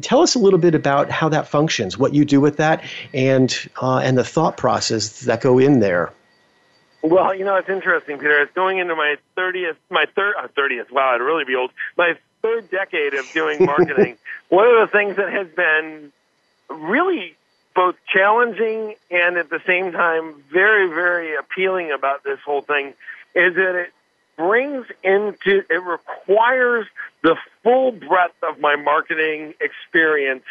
tell 0.00 0.22
us 0.22 0.34
a 0.34 0.38
little 0.38 0.58
bit 0.58 0.74
about 0.74 1.10
how 1.10 1.28
that 1.28 1.48
functions, 1.48 1.98
what 1.98 2.14
you 2.14 2.24
do 2.24 2.40
with 2.40 2.56
that, 2.56 2.84
and 3.12 3.68
uh, 3.80 3.98
and 3.98 4.16
the 4.16 4.24
thought 4.24 4.56
process 4.56 5.20
that 5.22 5.40
go 5.40 5.58
in 5.58 5.80
there. 5.80 6.12
Well, 7.02 7.34
you 7.34 7.44
know, 7.44 7.56
it's 7.56 7.68
interesting, 7.68 8.18
Peter. 8.18 8.40
It's 8.42 8.54
going 8.54 8.78
into 8.78 8.94
my 8.94 9.16
thirtieth, 9.34 9.76
my 9.90 10.06
third, 10.14 10.34
uh, 10.38 10.48
thirtieth. 10.54 10.90
Wow, 10.90 11.14
I'd 11.14 11.20
really 11.20 11.44
be 11.44 11.56
old. 11.56 11.72
My 11.96 12.16
third 12.42 12.70
decade 12.70 13.14
of 13.14 13.30
doing 13.32 13.64
marketing. 13.64 14.16
One 14.48 14.66
of 14.66 14.88
the 14.88 14.92
things 14.92 15.16
that 15.16 15.32
has 15.32 15.48
been 15.48 16.12
really 16.68 17.36
both 17.74 17.96
challenging 18.12 18.94
and 19.10 19.36
at 19.36 19.48
the 19.48 19.60
same 19.66 19.92
time 19.92 20.42
very, 20.52 20.88
very 20.88 21.34
appealing 21.36 21.90
about 21.90 22.22
this 22.22 22.38
whole 22.44 22.60
thing 22.60 22.88
is 23.34 23.54
that 23.54 23.74
it 23.76 23.92
brings 24.36 24.86
into 25.02 25.62
it 25.68 25.82
requires 25.82 26.86
the 27.22 27.36
full 27.62 27.92
breadth 27.92 28.42
of 28.42 28.60
my 28.60 28.76
marketing 28.76 29.54
experience 29.60 30.44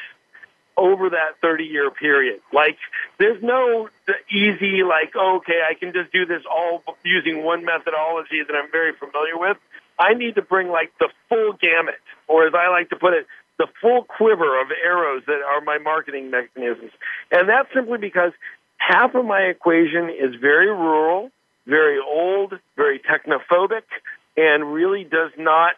over 0.78 1.10
that 1.10 1.40
30 1.42 1.66
year 1.66 1.92
period. 1.92 2.40
Like, 2.54 2.78
there's 3.20 3.42
no 3.44 3.90
easy, 4.30 4.84
like, 4.84 5.14
oh, 5.16 5.38
okay, 5.38 5.62
I 5.70 5.74
can 5.74 5.94
just 5.94 6.12
do 6.12 6.26
this 6.26 6.44
all 6.50 6.84
using 7.04 7.44
one 7.44 7.66
methodology 7.66 8.42
that 8.46 8.56
I'm 8.56 8.72
very 8.72 8.94
familiar 8.94 9.38
with. 9.38 9.58
I 10.00 10.14
need 10.14 10.36
to 10.36 10.42
bring 10.42 10.70
like 10.70 10.92
the 11.00 11.10
full 11.30 11.54
gamut, 11.54 12.00
or 12.28 12.48
as 12.48 12.54
I 12.56 12.70
like 12.70 12.90
to 12.90 12.96
put 12.96 13.14
it, 13.14 13.28
the 13.60 13.68
full 13.82 14.04
quiver 14.04 14.60
of 14.60 14.70
arrows 14.84 15.22
that 15.28 15.42
are 15.42 15.62
my 15.62 15.78
marketing 15.78 16.32
mechanisms. 16.32 16.92
And 17.32 17.48
that's 17.48 17.72
simply 17.74 18.00
because 18.00 18.32
half 18.78 19.14
of 19.14 19.26
my 19.26 19.42
equation 19.42 20.10
is 20.10 20.34
very 20.42 20.68
rural, 20.68 21.30
very 21.68 22.00
old, 22.00 22.58
very 22.76 23.00
technophobic, 23.00 23.84
and 24.36 24.74
really 24.74 25.04
does 25.04 25.32
not 25.38 25.76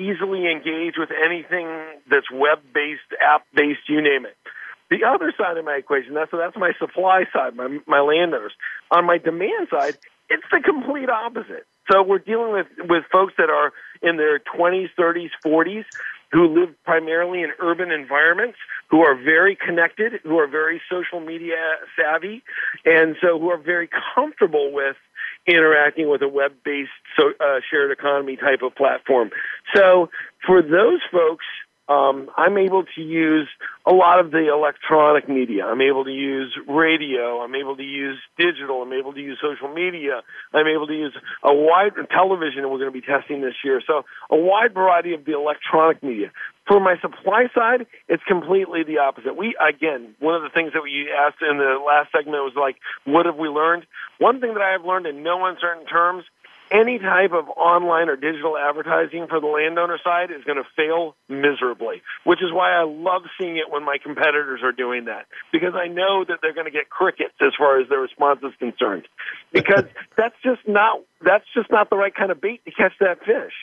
easily 0.00 0.50
engage 0.50 0.94
with 0.96 1.10
anything 1.12 1.68
that's 2.10 2.30
web 2.32 2.58
based, 2.72 3.12
app 3.20 3.44
based, 3.54 3.84
you 3.88 4.00
name 4.00 4.24
it. 4.24 4.36
the 4.90 5.04
other 5.04 5.32
side 5.36 5.56
of 5.56 5.64
my 5.64 5.76
equation, 5.76 6.14
that's, 6.14 6.32
that's 6.32 6.56
my 6.56 6.72
supply 6.78 7.24
side, 7.32 7.54
my, 7.54 7.78
my 7.86 8.00
landowners. 8.00 8.52
On 8.90 9.04
my 9.04 9.18
demand 9.18 9.68
side, 9.70 9.98
it's 10.28 10.46
the 10.50 10.60
complete 10.64 11.10
opposite. 11.10 11.66
So 11.90 12.02
we're 12.02 12.18
dealing 12.18 12.52
with, 12.52 12.66
with 12.88 13.04
folks 13.12 13.34
that 13.36 13.50
are 13.50 13.72
in 14.02 14.16
their 14.16 14.38
20s, 14.38 14.88
30s, 14.98 15.30
40s 15.44 15.84
who 16.32 16.46
live 16.46 16.74
primarily 16.84 17.42
in 17.42 17.50
urban 17.58 17.90
environments, 17.90 18.56
who 18.88 19.00
are 19.00 19.16
very 19.16 19.56
connected, 19.56 20.12
who 20.22 20.38
are 20.38 20.46
very 20.46 20.80
social 20.88 21.20
media 21.20 21.56
savvy, 21.98 22.42
and 22.84 23.16
so 23.20 23.38
who 23.38 23.50
are 23.50 23.58
very 23.58 23.88
comfortable 24.14 24.72
with 24.72 24.96
interacting 25.46 26.08
with 26.08 26.22
a 26.22 26.28
web-based 26.28 26.90
so, 27.16 27.30
uh, 27.40 27.60
shared 27.70 27.90
economy 27.90 28.36
type 28.36 28.62
of 28.62 28.74
platform. 28.74 29.30
So 29.74 30.10
for 30.46 30.62
those 30.62 31.00
folks, 31.10 31.44
um, 31.90 32.30
I'm 32.36 32.56
able 32.56 32.84
to 32.94 33.02
use 33.02 33.48
a 33.84 33.92
lot 33.92 34.20
of 34.20 34.30
the 34.30 34.46
electronic 34.46 35.28
media. 35.28 35.66
I'm 35.66 35.80
able 35.80 36.04
to 36.04 36.12
use 36.12 36.56
radio. 36.68 37.40
I'm 37.40 37.54
able 37.56 37.76
to 37.76 37.82
use 37.82 38.16
digital. 38.38 38.82
I'm 38.82 38.92
able 38.92 39.12
to 39.12 39.20
use 39.20 39.38
social 39.42 39.74
media. 39.74 40.22
I'm 40.54 40.68
able 40.68 40.86
to 40.86 40.94
use 40.94 41.16
a 41.42 41.52
wide 41.52 41.94
television, 42.12 42.70
we're 42.70 42.78
going 42.78 42.92
to 42.92 43.00
be 43.00 43.00
testing 43.00 43.40
this 43.40 43.54
year. 43.64 43.82
So 43.84 44.04
a 44.30 44.36
wide 44.36 44.72
variety 44.72 45.14
of 45.14 45.24
the 45.24 45.34
electronic 45.34 46.00
media. 46.00 46.30
For 46.70 46.78
my 46.78 46.94
supply 47.02 47.50
side, 47.52 47.88
it's 48.06 48.22
completely 48.22 48.84
the 48.84 48.98
opposite. 48.98 49.36
We 49.36 49.58
again, 49.58 50.14
one 50.20 50.36
of 50.36 50.42
the 50.42 50.54
things 50.54 50.70
that 50.72 50.84
we 50.86 51.10
asked 51.10 51.42
in 51.42 51.58
the 51.58 51.82
last 51.84 52.12
segment 52.14 52.46
was 52.46 52.54
like, 52.54 52.76
what 53.02 53.26
have 53.26 53.34
we 53.34 53.48
learned? 53.48 53.86
One 54.18 54.40
thing 54.40 54.54
that 54.54 54.62
I 54.62 54.70
have 54.70 54.84
learned 54.84 55.06
in 55.06 55.24
no 55.24 55.44
uncertain 55.46 55.84
terms 55.86 56.22
any 56.70 57.00
type 57.00 57.32
of 57.32 57.48
online 57.48 58.08
or 58.08 58.14
digital 58.14 58.56
advertising 58.56 59.26
for 59.26 59.40
the 59.40 59.48
landowner 59.48 59.98
side 59.98 60.30
is 60.30 60.44
going 60.44 60.62
to 60.62 60.68
fail 60.76 61.16
miserably, 61.28 62.02
which 62.22 62.38
is 62.38 62.52
why 62.52 62.70
I 62.70 62.84
love 62.84 63.22
seeing 63.36 63.56
it 63.56 63.68
when 63.68 63.84
my 63.84 63.98
competitors 64.00 64.60
are 64.62 64.70
doing 64.70 65.06
that 65.06 65.26
because 65.50 65.74
I 65.74 65.88
know 65.88 66.24
that 66.28 66.38
they're 66.40 66.54
going 66.54 66.70
to 66.70 66.72
get 66.72 66.88
crickets 66.88 67.34
as 67.40 67.50
far 67.58 67.80
as 67.80 67.88
their 67.88 67.98
response 67.98 68.40
is 68.44 68.54
concerned 68.60 69.08
because 69.52 69.84
that's 70.16 70.36
just 70.44 70.62
not 70.68 71.02
that's 71.20 71.46
just 71.52 71.70
not 71.70 71.90
the 71.90 71.96
right 71.96 72.14
kind 72.14 72.30
of 72.30 72.40
bait 72.40 72.64
to 72.64 72.70
catch 72.70 72.94
that 73.00 73.18
fish. 73.26 73.54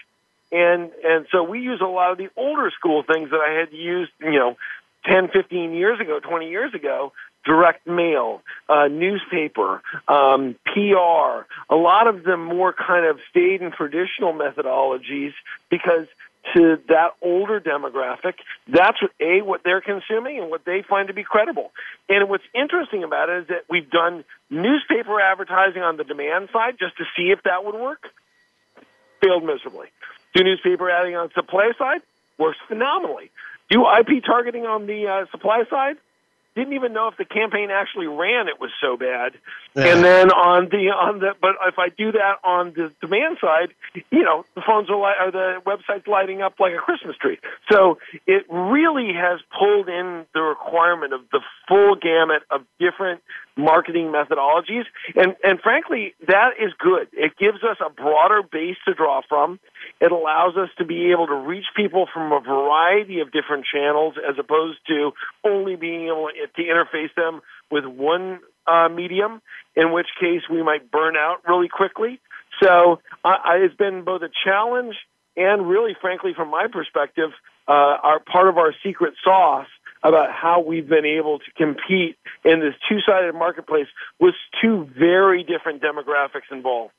And 0.52 0.92
and 1.04 1.28
so 1.32 1.44
we 1.44 1.60
use 1.60 1.82
a 1.82 1.88
lot 1.88 2.12
of 2.12 2.18
the 2.18 2.30
older 2.38 2.72
school 2.72 3.04
things 3.04 3.30
that 3.32 3.40
I 3.40 3.60
had 3.60 3.74
used, 3.74 4.12
you 4.20 4.32
know, 4.32 4.58
10, 5.06 5.30
15 5.30 5.74
years 5.74 6.00
ago, 6.00 6.20
20 6.20 6.50
years 6.50 6.74
ago 6.74 7.14
direct 7.48 7.88
mail, 7.88 8.42
uh, 8.68 8.88
newspaper, 8.90 9.82
um, 10.08 10.56
PR, 10.66 11.48
a 11.70 11.76
lot 11.76 12.08
of 12.08 12.24
them 12.24 12.44
more 12.44 12.74
kind 12.74 13.06
of 13.06 13.20
stayed 13.30 13.62
in 13.62 13.72
traditional 13.72 14.34
methodologies 14.34 15.32
because 15.70 16.08
to 16.54 16.78
that 16.88 17.12
older 17.22 17.60
demographic, 17.60 18.36
that's 18.68 19.02
what, 19.02 19.12
a 19.20 19.42
what 19.42 19.62
they're 19.64 19.82
consuming 19.82 20.40
and 20.40 20.50
what 20.50 20.66
they 20.66 20.82
find 20.82 21.08
to 21.08 21.14
be 21.14 21.24
credible. 21.24 21.72
And 22.10 22.30
what's 22.30 22.44
interesting 22.54 23.04
about 23.04 23.30
it 23.30 23.44
is 23.44 23.48
that 23.48 23.64
we've 23.70 23.90
done 23.90 24.24
newspaper 24.50 25.20
advertising 25.20 25.82
on 25.82 25.98
the 25.98 26.04
demand 26.04 26.50
side 26.54 26.76
just 26.80 26.98
to 26.98 27.06
see 27.16 27.32
if 27.32 27.44
that 27.44 27.66
would 27.66 27.76
work. 27.76 28.08
Failed 29.22 29.44
miserably. 29.44 29.88
Do 30.38 30.44
newspaper 30.44 30.90
adding 30.90 31.16
on 31.16 31.32
supply 31.34 31.72
side 31.78 32.02
works 32.38 32.58
phenomenally. 32.68 33.32
Do 33.70 33.86
IP 33.88 34.24
targeting 34.24 34.66
on 34.66 34.86
the 34.86 35.08
uh, 35.08 35.26
supply 35.32 35.64
side 35.70 35.98
didn't 36.58 36.74
even 36.74 36.92
know 36.92 37.08
if 37.08 37.18
the 37.18 37.26
campaign 37.26 37.70
actually 37.70 38.08
ran. 38.08 38.48
It 38.48 38.60
was 38.60 38.72
so 38.82 38.98
bad. 38.98 39.34
Yeah. 39.76 39.94
And 39.94 40.04
then 40.04 40.32
on 40.32 40.70
the 40.70 40.90
on 40.90 41.20
the 41.20 41.36
but 41.40 41.52
if 41.68 41.78
I 41.78 41.90
do 41.90 42.12
that 42.14 42.38
on 42.44 42.74
the 42.74 42.92
demand 43.00 43.38
side, 43.40 43.70
you 44.10 44.24
know, 44.24 44.44
the 44.56 44.62
phones 44.66 44.90
are 44.90 44.98
li- 44.98 45.20
or 45.22 45.32
the 45.32 45.62
website's 45.66 46.08
lighting 46.08 46.42
up 46.42 46.56
like 46.60 46.74
a 46.74 46.80
Christmas 46.80 47.16
tree. 47.18 47.38
So 47.72 48.00
it 48.26 48.44
really 48.50 49.14
has 49.14 49.40
pulled 49.58 49.88
in 49.88 50.26
the 50.34 50.42
requirement 50.42 51.14
of 51.14 51.22
the 51.32 51.42
full 51.68 51.96
gamut 51.96 52.42
of 52.50 52.62
different 52.80 53.22
marketing 53.58 54.14
methodologies. 54.14 54.86
And, 55.16 55.36
and 55.44 55.60
frankly, 55.62 56.14
that 56.28 56.52
is 56.60 56.72
good. 56.78 57.08
It 57.14 57.38
gives 57.38 57.64
us 57.64 57.78
a 57.86 57.90
broader 57.90 58.42
base 58.44 58.78
to 58.86 58.94
draw 58.94 59.22
from. 59.28 59.60
It 60.00 60.12
allows 60.12 60.56
us 60.56 60.70
to 60.78 60.86
be 60.86 61.12
able 61.12 61.28
to 61.28 61.36
reach 61.36 61.66
people 61.76 62.08
from 62.14 62.32
a 62.32 62.40
variety 62.40 63.20
of 63.20 63.32
different 63.32 63.66
channels 63.72 64.16
as 64.18 64.36
opposed 64.40 64.80
to 64.88 65.12
only 65.44 65.76
being 65.76 66.06
able 66.06 66.30
to 66.56 66.62
interface 66.62 67.14
them 67.16 67.42
with 67.72 67.86
one 67.86 68.40
uh, 68.68 68.90
medium, 68.90 69.42
in 69.76 69.92
which 69.92 70.08
case 70.20 70.42
we 70.50 70.62
might 70.62 70.92
burn 70.92 71.16
out 71.16 71.38
really 71.48 71.68
quickly. 71.68 72.20
So 72.62 73.00
uh, 73.24 73.36
it's 73.56 73.76
been 73.76 74.04
both 74.04 74.22
a 74.22 74.30
challenge 74.46 74.96
and 75.36 75.70
really, 75.70 75.96
frankly, 76.02 76.34
from 76.36 76.50
my 76.50 76.66
perspective, 76.72 77.30
uh, 77.68 77.72
our 77.72 78.20
part 78.20 78.48
of 78.48 78.58
our 78.58 78.74
secret 78.84 79.14
sauce 79.24 79.68
about 80.04 80.32
how 80.32 80.62
we've 80.62 80.88
been 80.88 81.06
able 81.06 81.40
to 81.40 81.52
compete 81.56 82.18
in 82.46 82.60
this 82.60 82.76
two 82.88 83.00
sided 83.02 83.34
marketplace 83.34 83.88
with 84.20 84.36
two 84.62 84.88
very 84.98 85.44
different 85.44 85.82
demographics 85.82 86.52
involved. 86.52 86.94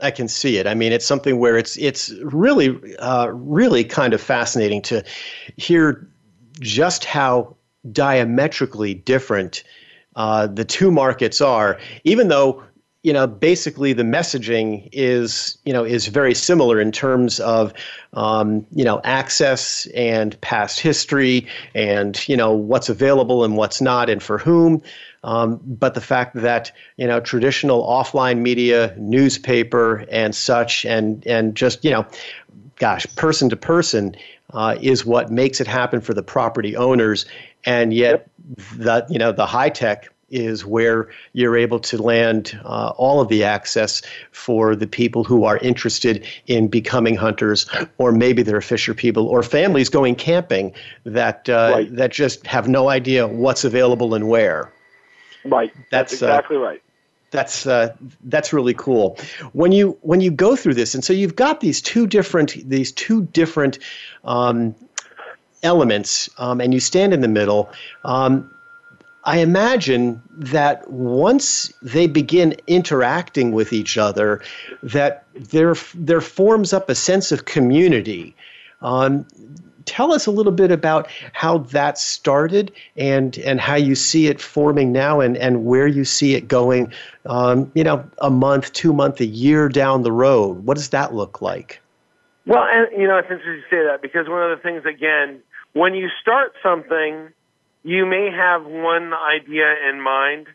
I 0.00 0.10
can 0.10 0.28
see 0.28 0.58
it. 0.58 0.66
I 0.66 0.74
mean, 0.74 0.92
it's 0.92 1.06
something 1.06 1.38
where 1.38 1.56
it's 1.56 1.76
it's 1.76 2.10
really 2.22 2.96
uh, 2.98 3.28
really 3.28 3.82
kind 3.82 4.14
of 4.14 4.20
fascinating 4.20 4.80
to 4.82 5.04
hear 5.56 6.08
just 6.60 7.04
how 7.04 7.56
diametrically 7.90 8.94
different 8.94 9.64
uh, 10.14 10.46
the 10.46 10.64
two 10.64 10.90
markets 10.90 11.40
are. 11.40 11.80
Even 12.04 12.28
though 12.28 12.62
you 13.04 13.12
know, 13.12 13.26
basically 13.26 13.92
the 13.92 14.02
messaging 14.02 14.88
is, 14.92 15.56
you 15.64 15.72
know, 15.72 15.84
is 15.84 16.08
very 16.08 16.34
similar 16.34 16.80
in 16.80 16.90
terms 16.90 17.38
of, 17.40 17.72
um, 18.14 18.66
you 18.72 18.84
know, 18.84 19.00
access 19.04 19.86
and 19.94 20.38
past 20.40 20.80
history 20.80 21.46
and, 21.74 22.28
you 22.28 22.36
know, 22.36 22.52
what's 22.52 22.88
available 22.88 23.44
and 23.44 23.56
what's 23.56 23.80
not 23.80 24.10
and 24.10 24.22
for 24.22 24.36
whom. 24.36 24.82
Um, 25.22 25.60
but 25.64 25.94
the 25.94 26.00
fact 26.00 26.34
that, 26.34 26.72
you 26.96 27.06
know, 27.06 27.20
traditional 27.20 27.86
offline 27.86 28.38
media, 28.38 28.94
newspaper 28.98 30.04
and 30.10 30.34
such, 30.34 30.84
and, 30.84 31.24
and 31.26 31.54
just, 31.54 31.84
you 31.84 31.90
know, 31.90 32.04
gosh, 32.76 33.06
person 33.14 33.48
to 33.48 33.56
person 33.56 34.16
uh, 34.54 34.76
is 34.80 35.06
what 35.06 35.30
makes 35.30 35.60
it 35.60 35.66
happen 35.68 36.00
for 36.00 36.14
the 36.14 36.22
property 36.22 36.76
owners. 36.76 37.26
And 37.64 37.94
yet, 37.94 38.28
yep. 38.56 38.66
the, 38.76 39.06
you 39.08 39.18
know, 39.18 39.30
the 39.30 39.46
high 39.46 39.70
tech 39.70 40.08
is 40.30 40.64
where 40.64 41.08
you're 41.32 41.56
able 41.56 41.80
to 41.80 42.00
land 42.02 42.58
uh, 42.64 42.92
all 42.96 43.20
of 43.20 43.28
the 43.28 43.44
access 43.44 44.02
for 44.30 44.76
the 44.76 44.86
people 44.86 45.24
who 45.24 45.44
are 45.44 45.58
interested 45.58 46.26
in 46.46 46.68
becoming 46.68 47.14
hunters, 47.14 47.66
or 47.98 48.12
maybe 48.12 48.42
they're 48.42 48.60
fisher 48.60 48.94
people, 48.94 49.26
or 49.26 49.42
families 49.42 49.88
going 49.88 50.14
camping 50.14 50.74
that 51.04 51.48
uh, 51.48 51.70
right. 51.74 51.96
that 51.96 52.12
just 52.12 52.46
have 52.46 52.68
no 52.68 52.88
idea 52.88 53.26
what's 53.26 53.64
available 53.64 54.14
and 54.14 54.28
where. 54.28 54.72
Right. 55.44 55.72
That's, 55.90 56.12
That's 56.12 56.12
exactly 56.14 56.56
uh, 56.56 56.60
right. 56.60 56.82
That's 57.30 57.66
uh, 57.66 57.94
that's 58.24 58.52
really 58.52 58.74
cool. 58.74 59.18
When 59.52 59.70
you 59.70 59.98
when 60.00 60.20
you 60.20 60.30
go 60.30 60.56
through 60.56 60.74
this, 60.74 60.94
and 60.94 61.04
so 61.04 61.12
you've 61.12 61.36
got 61.36 61.60
these 61.60 61.82
two 61.82 62.06
different 62.06 62.56
these 62.68 62.90
two 62.90 63.26
different 63.26 63.78
um, 64.24 64.74
elements, 65.62 66.30
um, 66.38 66.60
and 66.60 66.72
you 66.72 66.80
stand 66.80 67.12
in 67.12 67.20
the 67.20 67.28
middle. 67.28 67.70
Um, 68.04 68.50
I 69.28 69.40
imagine 69.40 70.22
that 70.38 70.90
once 70.90 71.70
they 71.82 72.06
begin 72.06 72.56
interacting 72.66 73.52
with 73.52 73.74
each 73.74 73.98
other, 73.98 74.40
that 74.82 75.26
there 75.34 75.74
there 75.94 76.22
forms 76.22 76.72
up 76.72 76.88
a 76.88 76.94
sense 76.94 77.30
of 77.30 77.44
community. 77.44 78.34
Um, 78.80 79.26
tell 79.84 80.14
us 80.14 80.24
a 80.24 80.30
little 80.30 80.52
bit 80.52 80.70
about 80.70 81.10
how 81.34 81.58
that 81.58 81.98
started 81.98 82.72
and 82.96 83.36
and 83.40 83.60
how 83.60 83.74
you 83.74 83.94
see 83.94 84.28
it 84.28 84.40
forming 84.40 84.92
now 84.92 85.20
and 85.20 85.36
and 85.36 85.66
where 85.66 85.86
you 85.86 86.06
see 86.06 86.34
it 86.34 86.48
going 86.48 86.90
um, 87.26 87.70
you 87.74 87.84
know 87.84 88.02
a 88.22 88.30
month 88.30 88.72
two 88.72 88.94
month 88.94 89.20
a 89.20 89.26
year 89.26 89.68
down 89.68 90.04
the 90.04 90.12
road 90.12 90.64
what 90.64 90.78
does 90.78 90.88
that 90.88 91.12
look 91.12 91.42
like 91.42 91.82
well 92.46 92.64
and 92.64 92.88
you 92.98 93.06
know 93.06 93.18
it's 93.18 93.30
interesting 93.30 93.62
to 93.62 93.76
say 93.76 93.82
that 93.84 94.00
because 94.00 94.26
one 94.26 94.42
of 94.42 94.56
the 94.56 94.62
things 94.62 94.86
again 94.86 95.38
when 95.74 95.92
you 95.94 96.08
start 96.22 96.54
something 96.62 97.28
you 97.82 98.06
may 98.06 98.30
have 98.30 98.64
one 98.64 99.12
idea 99.12 99.74
in 99.90 100.00
mind, 100.00 100.46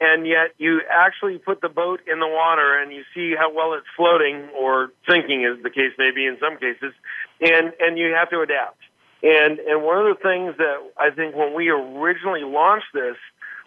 and 0.00 0.26
yet 0.26 0.52
you 0.58 0.80
actually 0.90 1.38
put 1.38 1.60
the 1.60 1.68
boat 1.68 2.00
in 2.10 2.20
the 2.20 2.28
water 2.28 2.78
and 2.78 2.92
you 2.92 3.02
see 3.14 3.34
how 3.36 3.52
well 3.52 3.74
it's 3.74 3.86
floating 3.96 4.48
or 4.58 4.92
sinking, 5.08 5.44
as 5.44 5.62
the 5.62 5.70
case 5.70 5.92
may 5.98 6.10
be 6.10 6.26
in 6.26 6.38
some 6.40 6.56
cases, 6.56 6.92
and 7.40 7.72
and 7.80 7.98
you 7.98 8.14
have 8.14 8.30
to 8.30 8.40
adapt. 8.40 8.78
And 9.22 9.58
and 9.58 9.82
one 9.82 9.98
of 10.06 10.16
the 10.16 10.22
things 10.22 10.56
that 10.58 10.76
I 10.96 11.10
think 11.10 11.34
when 11.34 11.54
we 11.54 11.68
originally 11.68 12.44
launched 12.44 12.92
this, 12.94 13.16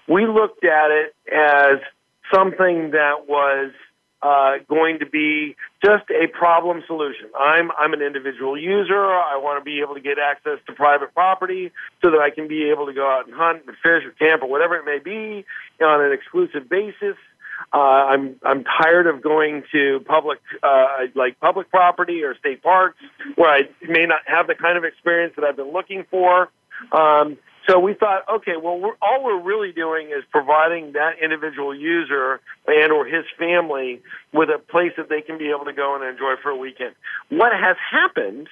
we 0.08 0.26
looked 0.26 0.64
at 0.64 0.92
it 0.92 1.16
as 1.32 1.80
something 2.34 2.92
that 2.92 3.28
was 3.28 3.72
uh, 4.24 4.58
going 4.70 5.00
to 5.00 5.06
be 5.06 5.56
just 5.84 6.06
a 6.12 6.28
problem 6.28 6.84
solution. 6.86 7.30
I'm 7.38 7.72
I'm 7.78 7.94
an 7.94 8.02
individual 8.02 8.58
user. 8.58 9.06
I 9.06 9.38
want 9.38 9.60
to 9.60 9.66
be 9.66 9.82
able 9.82 9.96
to 9.96 10.02
get 10.02 10.18
access 10.20 10.60
to 10.68 10.74
private 10.74 11.14
property 11.14 11.72
so 12.02 12.12
that 12.12 12.20
I 12.20 12.30
can 12.30 12.48
be 12.48 12.70
able 12.70 12.86
to 12.86 12.94
go 12.94 13.10
out 13.10 13.26
and 13.28 13.36
hunt 13.36 13.64
and 13.68 13.76
fish 13.78 14.06
or 14.06 14.12
camp 14.12 14.44
or 14.44 14.50
whatever 14.50 14.76
it 14.76 14.86
may 14.86 15.00
be 15.00 15.46
on 15.84 16.02
an 16.02 16.12
exclusive 16.12 16.70
basis. 16.70 17.18
Uh, 17.74 17.78
I'm 17.78 18.36
I'm 18.44 18.64
tired 18.64 19.08
of 19.08 19.22
going 19.22 19.64
to 19.72 20.02
public 20.06 20.40
uh, 20.62 21.08
like 21.16 21.40
public 21.40 21.70
property 21.70 22.24
or 22.24 22.36
state 22.38 22.62
parks 22.62 22.98
where 23.36 23.50
I 23.50 23.70
may 23.88 24.06
not 24.06 24.22
have 24.26 24.48
the 24.48 24.56
kind 24.56 24.78
of 24.78 24.84
experience 24.84 25.34
that 25.36 25.46
I've 25.46 25.56
been 25.56 25.72
looking 25.72 26.06
for. 26.10 26.50
Um, 26.92 27.38
so 27.68 27.80
we 27.80 27.94
thought, 27.94 28.24
okay, 28.38 28.54
well, 28.62 28.80
we're, 28.80 28.96
all 29.02 29.24
we're 29.24 29.42
really 29.42 29.72
doing 29.72 30.08
is 30.08 30.24
providing 30.32 30.94
that 30.94 31.22
individual 31.22 31.76
user 31.76 32.40
and 32.68 32.92
or 32.92 33.06
his 33.06 33.26
family 33.38 34.02
with 34.34 34.50
a 34.50 34.58
place 34.58 34.92
that 34.98 35.10
they 35.10 35.22
can 35.22 35.38
be 35.38 35.50
able 35.50 35.66
to 35.66 35.74
go 35.74 35.96
and 35.96 36.04
enjoy 36.04 36.36
for 36.42 36.50
a 36.50 36.58
weekend. 36.58 36.96
What 37.30 37.52
has 37.54 37.78
happened, 37.92 38.48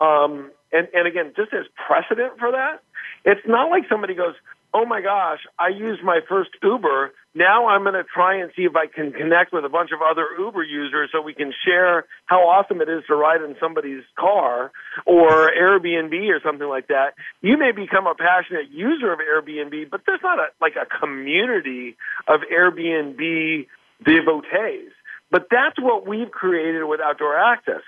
um, 0.00 0.50
and, 0.72 0.88
and 0.92 1.06
again, 1.06 1.32
just 1.36 1.52
as 1.52 1.66
precedent 1.86 2.38
for 2.38 2.52
that, 2.52 2.82
it's 3.28 3.46
not 3.46 3.68
like 3.68 3.84
somebody 3.90 4.14
goes, 4.14 4.34
oh 4.72 4.86
my 4.86 5.02
gosh, 5.02 5.40
I 5.58 5.68
used 5.68 6.02
my 6.02 6.20
first 6.26 6.48
Uber. 6.62 7.12
Now 7.34 7.68
I'm 7.68 7.82
going 7.82 7.92
to 7.92 8.04
try 8.04 8.40
and 8.40 8.50
see 8.56 8.62
if 8.62 8.72
I 8.74 8.86
can 8.86 9.12
connect 9.12 9.52
with 9.52 9.66
a 9.66 9.68
bunch 9.68 9.90
of 9.92 10.00
other 10.00 10.26
Uber 10.38 10.62
users 10.64 11.10
so 11.12 11.20
we 11.20 11.34
can 11.34 11.52
share 11.64 12.06
how 12.24 12.48
awesome 12.48 12.80
it 12.80 12.88
is 12.88 13.04
to 13.08 13.14
ride 13.14 13.42
in 13.42 13.54
somebody's 13.60 14.02
car 14.18 14.72
or 15.04 15.50
Airbnb 15.52 16.14
or 16.30 16.40
something 16.42 16.66
like 16.66 16.88
that. 16.88 17.12
You 17.42 17.58
may 17.58 17.72
become 17.72 18.06
a 18.06 18.14
passionate 18.14 18.70
user 18.70 19.12
of 19.12 19.18
Airbnb, 19.20 19.90
but 19.90 20.00
there's 20.06 20.22
not 20.22 20.38
a, 20.38 20.46
like 20.58 20.76
a 20.80 20.86
community 20.86 21.96
of 22.26 22.40
Airbnb 22.50 23.66
devotees. 24.04 24.92
But 25.30 25.48
that's 25.50 25.78
what 25.78 26.06
we've 26.06 26.30
created 26.30 26.84
with 26.84 27.00
Outdoor 27.00 27.38
Access 27.38 27.82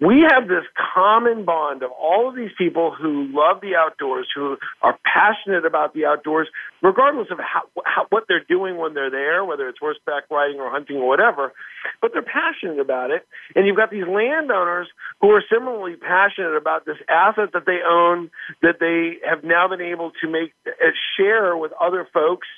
we 0.00 0.24
have 0.28 0.48
this 0.48 0.64
common 0.94 1.44
bond 1.44 1.82
of 1.82 1.90
all 1.90 2.28
of 2.28 2.34
these 2.34 2.50
people 2.56 2.90
who 2.90 3.28
love 3.32 3.60
the 3.60 3.76
outdoors, 3.76 4.26
who 4.34 4.56
are 4.80 4.98
passionate 5.04 5.66
about 5.66 5.92
the 5.92 6.06
outdoors, 6.06 6.48
regardless 6.82 7.28
of 7.30 7.38
how, 7.38 7.62
how, 7.84 8.06
what 8.08 8.24
they're 8.26 8.44
doing 8.48 8.78
when 8.78 8.94
they're 8.94 9.10
there, 9.10 9.44
whether 9.44 9.68
it's 9.68 9.78
horseback 9.78 10.24
riding 10.30 10.58
or 10.58 10.70
hunting 10.70 10.96
or 10.96 11.06
whatever. 11.06 11.52
But 12.00 12.12
they're 12.14 12.22
passionate 12.22 12.80
about 12.80 13.10
it. 13.10 13.26
And 13.54 13.66
you've 13.66 13.76
got 13.76 13.90
these 13.90 14.08
landowners 14.08 14.88
who 15.20 15.30
are 15.30 15.44
similarly 15.52 15.96
passionate 15.96 16.56
about 16.56 16.86
this 16.86 16.98
asset 17.08 17.50
that 17.52 17.66
they 17.66 17.80
own, 17.86 18.30
that 18.62 18.80
they 18.80 19.18
have 19.28 19.44
now 19.44 19.68
been 19.68 19.82
able 19.82 20.12
to 20.22 20.28
make 20.28 20.54
uh, 20.66 20.70
share 21.16 21.56
with 21.56 21.72
other 21.78 22.08
folks 22.12 22.48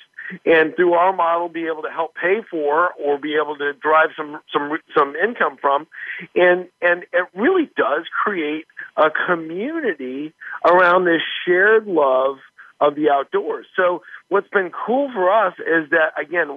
and 0.45 0.75
through 0.75 0.93
our 0.93 1.13
model 1.13 1.49
be 1.49 1.67
able 1.67 1.81
to 1.83 1.89
help 1.89 2.15
pay 2.15 2.41
for 2.49 2.91
or 2.93 3.17
be 3.17 3.35
able 3.41 3.57
to 3.57 3.73
drive 3.73 4.09
some 4.15 4.39
some 4.51 4.77
some 4.97 5.15
income 5.15 5.57
from. 5.59 5.87
And 6.35 6.67
and 6.81 7.03
it 7.13 7.27
really 7.35 7.69
does 7.75 8.05
create 8.23 8.65
a 8.97 9.09
community 9.27 10.33
around 10.65 11.05
this 11.05 11.21
shared 11.45 11.87
love 11.87 12.37
of 12.79 12.95
the 12.95 13.09
outdoors. 13.09 13.65
So 13.75 14.01
what's 14.29 14.49
been 14.49 14.71
cool 14.85 15.09
for 15.13 15.31
us 15.31 15.53
is 15.59 15.89
that 15.91 16.13
again 16.19 16.49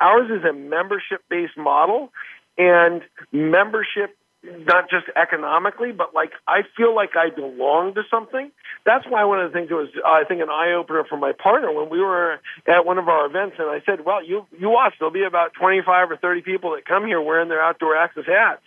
ours 0.00 0.30
is 0.30 0.44
a 0.44 0.52
membership 0.52 1.22
based 1.28 1.56
model 1.56 2.10
and 2.56 3.02
membership 3.32 4.16
not 4.44 4.90
just 4.90 5.06
economically, 5.16 5.92
but 5.92 6.14
like 6.14 6.32
I 6.46 6.62
feel 6.76 6.94
like 6.94 7.16
I 7.16 7.30
belong 7.34 7.94
to 7.94 8.02
something. 8.10 8.50
That's 8.84 9.04
why 9.08 9.24
one 9.24 9.40
of 9.40 9.50
the 9.50 9.56
things 9.56 9.68
that 9.70 9.76
was 9.76 9.88
uh, 9.96 10.06
I 10.06 10.24
think 10.28 10.42
an 10.42 10.50
eye 10.50 10.76
opener 10.76 11.04
for 11.08 11.16
my 11.16 11.32
partner 11.32 11.72
when 11.72 11.88
we 11.88 12.00
were 12.00 12.40
at 12.68 12.84
one 12.84 12.98
of 12.98 13.08
our 13.08 13.26
events, 13.26 13.56
and 13.58 13.68
I 13.68 13.80
said, 13.86 14.04
"Well, 14.04 14.22
you 14.22 14.46
you 14.58 14.68
watch. 14.68 14.94
There'll 14.98 15.12
be 15.12 15.24
about 15.24 15.54
twenty 15.54 15.80
five 15.84 16.10
or 16.10 16.16
thirty 16.16 16.42
people 16.42 16.72
that 16.76 16.84
come 16.84 17.06
here 17.06 17.20
wearing 17.20 17.48
their 17.48 17.62
outdoor 17.62 17.96
access 17.96 18.26
hats." 18.26 18.62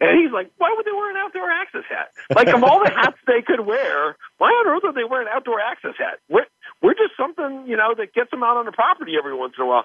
And 0.00 0.16
he's 0.16 0.32
like, 0.32 0.50
"Why 0.56 0.72
would 0.74 0.86
they 0.86 0.92
wear 0.92 1.10
an 1.10 1.16
outdoor 1.16 1.50
access 1.50 1.84
hat? 1.88 2.08
Like 2.34 2.48
of 2.48 2.64
all 2.64 2.80
the 2.82 2.90
hats 2.90 3.18
they 3.26 3.42
could 3.44 3.60
wear, 3.60 4.16
why 4.38 4.48
on 4.48 4.68
earth 4.68 4.82
would 4.84 4.94
they 4.94 5.04
wear 5.04 5.20
an 5.20 5.28
outdoor 5.28 5.60
access 5.60 5.94
hat? 5.98 6.18
We're 6.28 6.48
we're 6.80 6.94
just 6.94 7.16
something 7.16 7.66
you 7.68 7.76
know 7.76 7.92
that 7.96 8.14
gets 8.14 8.30
them 8.30 8.42
out 8.42 8.56
on 8.56 8.64
the 8.64 8.72
property 8.72 9.12
every 9.18 9.34
once 9.36 9.54
in 9.58 9.64
a 9.64 9.66
while." 9.66 9.84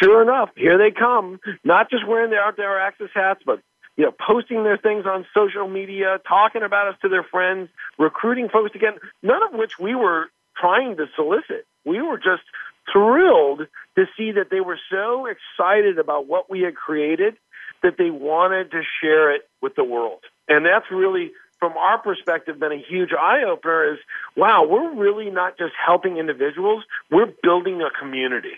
Sure 0.00 0.22
enough, 0.22 0.50
here 0.54 0.78
they 0.78 0.90
come, 0.96 1.40
not 1.64 1.90
just 1.90 2.06
wearing 2.06 2.30
their 2.30 2.44
outdoor 2.44 2.78
access 2.78 3.08
hats, 3.14 3.40
but 3.44 3.60
you 3.96 4.04
know, 4.04 4.12
posting 4.12 4.64
their 4.64 4.78
things 4.78 5.04
on 5.06 5.26
social 5.34 5.68
media, 5.68 6.18
talking 6.26 6.62
about 6.62 6.88
us 6.88 6.94
to 7.02 7.08
their 7.08 7.22
friends, 7.22 7.68
recruiting 7.98 8.48
folks 8.48 8.74
again, 8.74 8.94
none 9.22 9.42
of 9.42 9.52
which 9.52 9.78
we 9.78 9.94
were 9.94 10.28
trying 10.56 10.96
to 10.96 11.06
solicit. 11.14 11.66
We 11.84 12.00
were 12.00 12.18
just 12.18 12.42
thrilled 12.90 13.66
to 13.96 14.06
see 14.16 14.32
that 14.32 14.48
they 14.50 14.60
were 14.60 14.78
so 14.90 15.26
excited 15.26 15.98
about 15.98 16.26
what 16.26 16.50
we 16.50 16.60
had 16.60 16.74
created 16.74 17.36
that 17.82 17.96
they 17.98 18.10
wanted 18.10 18.70
to 18.70 18.82
share 19.00 19.34
it 19.34 19.42
with 19.60 19.74
the 19.74 19.84
world. 19.84 20.20
And 20.48 20.64
that's 20.64 20.86
really 20.90 21.32
from 21.58 21.76
our 21.76 21.98
perspective 21.98 22.58
been 22.58 22.72
a 22.72 22.82
huge 22.88 23.10
eye 23.12 23.44
opener 23.48 23.92
is 23.92 23.98
wow, 24.36 24.66
we're 24.66 24.94
really 24.94 25.30
not 25.30 25.58
just 25.58 25.72
helping 25.84 26.16
individuals, 26.16 26.84
we're 27.10 27.32
building 27.42 27.80
a 27.82 27.90
community. 27.98 28.54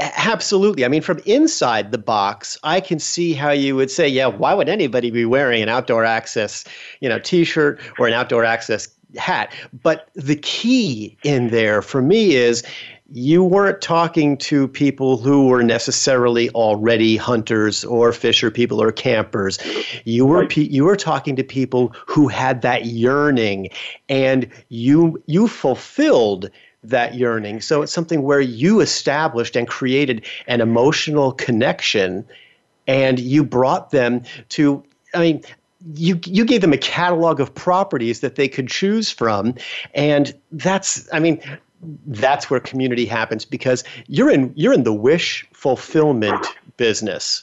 Absolutely. 0.00 0.84
I 0.84 0.88
mean, 0.88 1.02
from 1.02 1.20
inside 1.24 1.92
the 1.92 1.98
box, 1.98 2.58
I 2.62 2.80
can 2.80 2.98
see 2.98 3.32
how 3.32 3.50
you 3.50 3.74
would 3.76 3.90
say, 3.90 4.06
yeah, 4.06 4.26
why 4.26 4.52
would 4.52 4.68
anybody 4.68 5.10
be 5.10 5.24
wearing 5.24 5.62
an 5.62 5.70
outdoor 5.70 6.04
access, 6.04 6.64
you 7.00 7.08
know, 7.08 7.18
t-shirt 7.18 7.80
or 7.98 8.06
an 8.06 8.12
outdoor 8.12 8.44
access 8.44 8.88
hat? 9.16 9.54
But 9.82 10.10
the 10.14 10.36
key 10.36 11.16
in 11.22 11.48
there 11.48 11.80
for 11.80 12.02
me 12.02 12.34
is 12.34 12.62
you 13.14 13.44
weren't 13.44 13.80
talking 13.80 14.36
to 14.38 14.68
people 14.68 15.18
who 15.18 15.46
were 15.46 15.62
necessarily 15.62 16.48
already 16.50 17.16
hunters 17.16 17.84
or 17.84 18.12
fisher 18.12 18.50
people 18.50 18.82
or 18.82 18.90
campers. 18.90 19.58
You 20.04 20.26
were 20.26 20.40
right. 20.40 20.56
you 20.56 20.84
were 20.84 20.96
talking 20.96 21.36
to 21.36 21.44
people 21.44 21.94
who 22.06 22.28
had 22.28 22.62
that 22.62 22.86
yearning 22.86 23.68
and 24.08 24.48
you 24.68 25.22
you 25.26 25.46
fulfilled 25.46 26.50
that 26.84 27.14
yearning. 27.14 27.60
So 27.60 27.82
it's 27.82 27.92
something 27.92 28.22
where 28.22 28.40
you 28.40 28.80
established 28.80 29.56
and 29.56 29.68
created 29.68 30.26
an 30.46 30.60
emotional 30.60 31.32
connection 31.32 32.26
and 32.86 33.18
you 33.18 33.44
brought 33.44 33.90
them 33.90 34.22
to, 34.50 34.82
I 35.14 35.20
mean, 35.20 35.42
you 35.94 36.20
you 36.24 36.44
gave 36.44 36.60
them 36.60 36.72
a 36.72 36.78
catalog 36.78 37.40
of 37.40 37.54
properties 37.54 38.20
that 38.20 38.36
they 38.36 38.48
could 38.48 38.68
choose 38.68 39.10
from 39.10 39.54
and 39.94 40.34
that's 40.52 41.08
i 41.12 41.18
mean 41.18 41.40
that's 42.06 42.48
where 42.48 42.60
community 42.60 43.04
happens 43.04 43.44
because 43.44 43.82
you're 44.06 44.30
in 44.30 44.52
you're 44.54 44.72
in 44.72 44.84
the 44.84 44.92
wish 44.92 45.46
fulfillment 45.52 46.46
business 46.76 47.42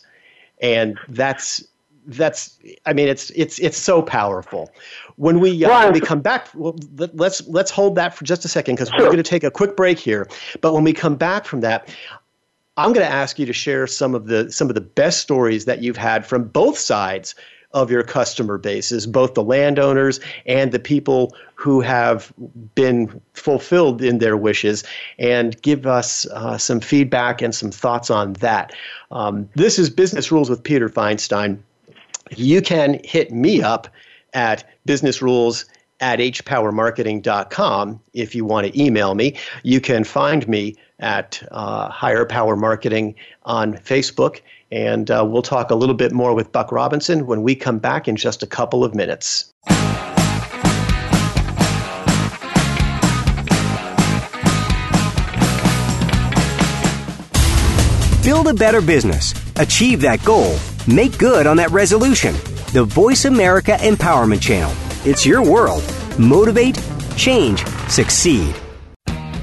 and 0.62 0.98
that's 1.10 1.64
that's 2.08 2.58
i 2.86 2.94
mean 2.94 3.08
it's 3.08 3.30
it's 3.32 3.60
it's 3.60 3.78
so 3.78 4.02
powerful 4.02 4.72
when 5.20 5.42
we 5.42 5.66
uh, 5.66 5.84
when 5.84 5.94
we 5.94 6.00
come 6.00 6.22
back 6.22 6.48
well, 6.56 6.76
let, 6.96 7.20
us 7.20 7.46
let's 7.48 7.70
hold 7.70 7.96
that 7.96 8.14
for 8.14 8.24
just 8.24 8.46
a 8.46 8.48
second 8.48 8.76
because 8.76 8.90
sure. 8.90 9.00
we're 9.00 9.06
going 9.06 9.18
to 9.18 9.24
take 9.24 9.44
a 9.44 9.52
quick 9.52 9.76
break 9.76 10.00
here 10.00 10.28
but 10.62 10.74
when 10.74 10.84
we 10.84 10.94
come 10.94 11.16
back 11.16 11.46
from 11.46 11.62
that 11.62 11.94
i'm 12.78 12.94
going 12.94 13.06
to 13.06 13.12
ask 13.12 13.38
you 13.38 13.46
to 13.46 13.54
share 13.54 13.86
some 13.86 14.16
of 14.16 14.28
the 14.28 14.50
some 14.52 14.70
of 14.70 14.76
the 14.76 14.82
best 14.82 15.20
stories 15.20 15.66
that 15.66 15.84
you've 15.84 15.98
had 15.98 16.26
from 16.26 16.46
both 16.46 16.78
sides 16.78 17.36
of 17.72 17.92
your 17.92 18.02
customer 18.02 18.58
bases, 18.58 19.06
both 19.06 19.36
the 19.36 19.44
landowners 19.44 20.20
and 20.48 20.72
the 20.72 20.80
people 20.80 21.36
who 21.54 21.82
have 21.82 22.34
been 22.74 23.22
fulfilled 23.34 24.02
in 24.02 24.18
their 24.18 24.36
wishes, 24.36 24.84
and 25.20 25.62
give 25.62 25.86
us 25.86 26.26
uh, 26.32 26.58
some 26.58 26.80
feedback 26.80 27.44
and 27.44 27.54
some 27.54 27.70
thoughts 27.70 28.10
on 28.10 28.34
that. 28.34 28.74
Um, 29.12 29.48
this 29.54 29.78
is 29.78 29.88
Business 29.92 30.32
Rules 30.32 30.50
with 30.50 30.64
Peter 30.64 30.90
Feinstein 30.90 31.60
you 32.36 32.62
can 32.62 33.00
hit 33.04 33.32
me 33.32 33.62
up 33.62 33.88
at 34.34 34.64
businessrules 34.86 35.66
at 36.00 36.20
hpowermarketing.com 36.20 38.00
if 38.14 38.34
you 38.34 38.46
want 38.46 38.68
to 38.68 38.82
email 38.82 39.16
me. 39.16 39.36
You 39.64 39.82
can 39.82 40.04
find 40.04 40.48
me 40.48 40.76
at 41.00 41.42
uh, 41.52 41.90
Higher 41.90 42.26
Power 42.26 42.56
Marketing 42.56 43.16
on 43.44 43.74
Facebook. 43.74 44.42
And 44.72 45.10
uh, 45.10 45.26
we'll 45.28 45.42
talk 45.42 45.72
a 45.72 45.76
little 45.76 45.96
bit 45.96 46.12
more 46.12 46.34
with 46.34 46.52
Buck 46.52 46.72
Robinson 46.72 47.26
when 47.26 47.42
we 47.42 47.56
come 47.56 47.80
back 47.80 48.08
in 48.08 48.16
just 48.16 48.44
a 48.44 48.48
couple 48.48 48.84
of 48.84 48.94
minutes. 48.94 49.52
Build 58.30 58.48
a 58.48 58.54
better 58.54 58.80
business. 58.80 59.34
Achieve 59.56 60.02
that 60.02 60.24
goal 60.24 60.56
Make 60.90 61.20
good 61.20 61.46
on 61.46 61.58
that 61.58 61.70
resolution. 61.70 62.34
The 62.74 62.84
Voice 62.84 63.26
America 63.26 63.78
Empowerment 63.80 64.42
Channel. 64.42 64.72
It's 65.06 65.24
your 65.24 65.44
world. 65.44 65.84
Motivate, 66.18 66.82
change, 67.16 67.64
succeed. 67.88 68.56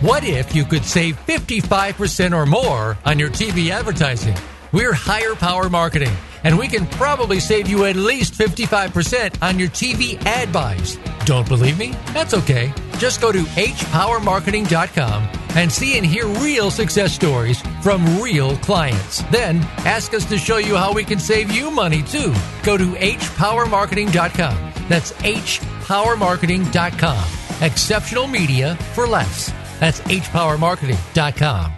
What 0.01 0.25
if 0.25 0.57
you 0.57 0.65
could 0.65 0.85
save 0.85 1.17
55% 1.27 2.37
or 2.37 2.47
more 2.47 2.99
on 3.05 3.19
your 3.19 3.31
TV 3.31 3.71
advertising? 3.71 4.37
We're 4.73 4.93
Higher 4.93 5.37
Power 5.37 5.71
Marketing, 5.71 6.13
and 6.43 6.59
we 6.59 6.67
can 6.67 6.87
probably 6.87 7.39
save 7.39 7.69
you 7.69 7.85
at 7.85 7.97
least 7.97 8.35
55% 8.35 9.41
on 9.41 9.59
your 9.59 9.69
TV 9.69 10.21
ad 10.27 10.53
buys. 10.53 10.99
Don't 11.25 11.49
believe 11.49 11.79
me? 11.79 11.95
That's 12.13 12.35
okay. 12.35 12.73
Just 12.99 13.21
go 13.21 13.31
to 13.31 13.39
hpowermarketing.com 13.39 15.46
and 15.55 15.71
see 15.71 15.97
and 15.97 16.05
hear 16.07 16.27
real 16.27 16.71
success 16.71 17.13
stories 17.13 17.61
from 17.83 18.21
real 18.21 18.57
clients. 18.59 19.23
Then 19.31 19.59
ask 19.85 20.15
us 20.15 20.25
to 20.27 20.39
show 20.39 20.59
you 20.59 20.77
how 20.77 20.93
we 20.93 21.05
can 21.05 21.19
save 21.19 21.51
you 21.53 21.71
money 21.71 22.03
too. 22.03 22.33
Go 22.63 22.77
to 22.77 22.93
hpowermarketing.com. 22.93 24.73
That's 24.89 25.13
hpowermarketing.com. 25.13 27.63
Exceptional 27.63 28.27
media 28.27 28.77
for 28.95 29.07
less. 29.07 29.53
That's 29.81 30.01
hpowermarketing.com. 30.01 31.73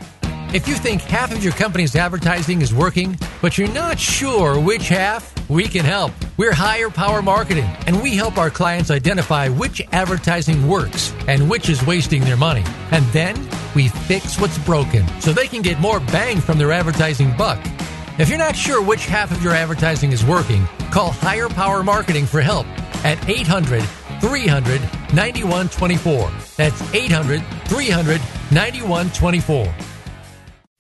If 0.55 0.67
you 0.67 0.75
think 0.75 1.03
half 1.03 1.31
of 1.31 1.45
your 1.45 1.53
company's 1.53 1.95
advertising 1.95 2.63
is 2.63 2.73
working, 2.73 3.19
but 3.43 3.59
you're 3.59 3.69
not 3.69 3.99
sure 3.99 4.59
which 4.59 4.89
half, 4.89 5.35
we 5.49 5.67
can 5.67 5.85
help. 5.85 6.13
We're 6.37 6.53
Higher 6.53 6.91
Power 6.91 7.23
Marketing, 7.23 7.69
and 7.87 8.03
we 8.03 8.15
help 8.15 8.37
our 8.37 8.51
clients 8.51 8.91
identify 8.91 9.49
which 9.49 9.81
advertising 9.93 10.69
works 10.69 11.13
and 11.27 11.49
which 11.49 11.69
is 11.69 11.85
wasting 11.87 12.23
their 12.23 12.37
money. 12.37 12.65
And 12.91 13.05
then 13.07 13.37
we 13.75 13.89
fix 13.89 14.39
what's 14.41 14.59
broken 14.59 15.07
so 15.21 15.33
they 15.33 15.49
can 15.49 15.63
get 15.63 15.81
more 15.81 16.01
bang 16.01 16.41
from 16.41 16.59
their 16.59 16.73
advertising 16.73 17.35
buck. 17.37 17.59
If 18.19 18.29
you're 18.29 18.39
not 18.39 18.57
sure 18.57 18.83
which 18.83 19.07
half 19.07 19.31
of 19.31 19.43
your 19.43 19.53
advertising 19.53 20.13
is 20.13 20.25
working, 20.25 20.67
call 20.91 21.13
Higher 21.13 21.49
Power 21.49 21.83
Marketing 21.83 22.27
for 22.27 22.41
help 22.41 22.67
at 23.05 23.29
800 23.29 23.83
300 24.21 24.81
9124. 25.15 26.31
That's 26.57 26.95
800 26.95 27.43
300 27.67 28.21
9124. 28.51 29.75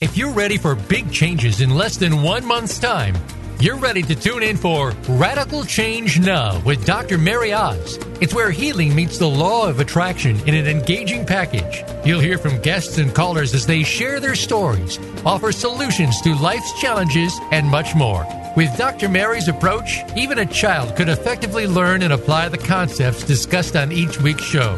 If 0.00 0.16
you're 0.16 0.32
ready 0.32 0.58
for 0.58 0.74
big 0.76 1.10
changes 1.10 1.60
in 1.60 1.70
less 1.70 1.96
than 1.96 2.22
one 2.22 2.44
month's 2.44 2.78
time, 2.78 3.16
you're 3.60 3.76
ready 3.76 4.02
to 4.02 4.14
tune 4.14 4.42
in 4.42 4.56
for 4.56 4.92
Radical 5.08 5.64
Change 5.64 6.20
Now 6.20 6.60
with 6.60 6.84
Dr. 6.84 7.18
Mary 7.18 7.52
Oz. 7.52 7.98
It's 8.20 8.34
where 8.34 8.50
healing 8.50 8.94
meets 8.94 9.18
the 9.18 9.28
law 9.28 9.68
of 9.68 9.80
attraction 9.80 10.38
in 10.48 10.54
an 10.54 10.66
engaging 10.66 11.26
package. 11.26 11.84
You'll 12.04 12.20
hear 12.20 12.38
from 12.38 12.60
guests 12.62 12.98
and 12.98 13.14
callers 13.14 13.54
as 13.54 13.66
they 13.66 13.82
share 13.82 14.20
their 14.20 14.36
stories, 14.36 14.98
offer 15.24 15.50
solutions 15.50 16.20
to 16.22 16.34
life's 16.36 16.72
challenges, 16.80 17.36
and 17.50 17.66
much 17.66 17.94
more. 17.96 18.26
With 18.56 18.76
Dr. 18.76 19.08
Mary's 19.08 19.48
approach, 19.48 19.98
even 20.16 20.38
a 20.38 20.46
child 20.46 20.96
could 20.96 21.08
effectively 21.08 21.66
learn 21.66 22.02
and 22.02 22.12
apply 22.12 22.48
the 22.48 22.58
concepts 22.58 23.24
discussed 23.24 23.76
on 23.76 23.90
each 23.92 24.20
week's 24.20 24.44
show. 24.44 24.76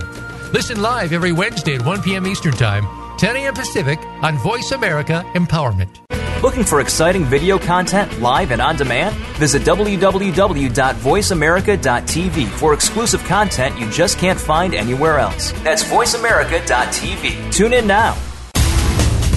Listen 0.52 0.80
live 0.80 1.12
every 1.12 1.32
Wednesday 1.32 1.74
at 1.74 1.84
1 1.84 2.02
p.m. 2.02 2.26
Eastern 2.26 2.52
Time 2.52 2.86
10 3.18 3.36
a.m. 3.36 3.54
Pacific 3.54 3.98
on 4.22 4.38
Voice 4.38 4.72
America 4.72 5.22
Empowerment. 5.34 6.00
Looking 6.42 6.64
for 6.64 6.80
exciting 6.80 7.26
video 7.26 7.58
content 7.58 8.18
live 8.22 8.50
and 8.50 8.62
on 8.62 8.76
demand? 8.76 9.14
Visit 9.36 9.60
www.voiceamerica.tv 9.60 12.48
for 12.48 12.72
exclusive 12.72 13.22
content 13.24 13.78
you 13.78 13.90
just 13.90 14.18
can't 14.18 14.40
find 14.40 14.74
anywhere 14.74 15.18
else. 15.18 15.52
That's 15.62 15.84
voiceamerica.tv. 15.84 17.52
Tune 17.52 17.74
in 17.74 17.86
now. 17.86 18.16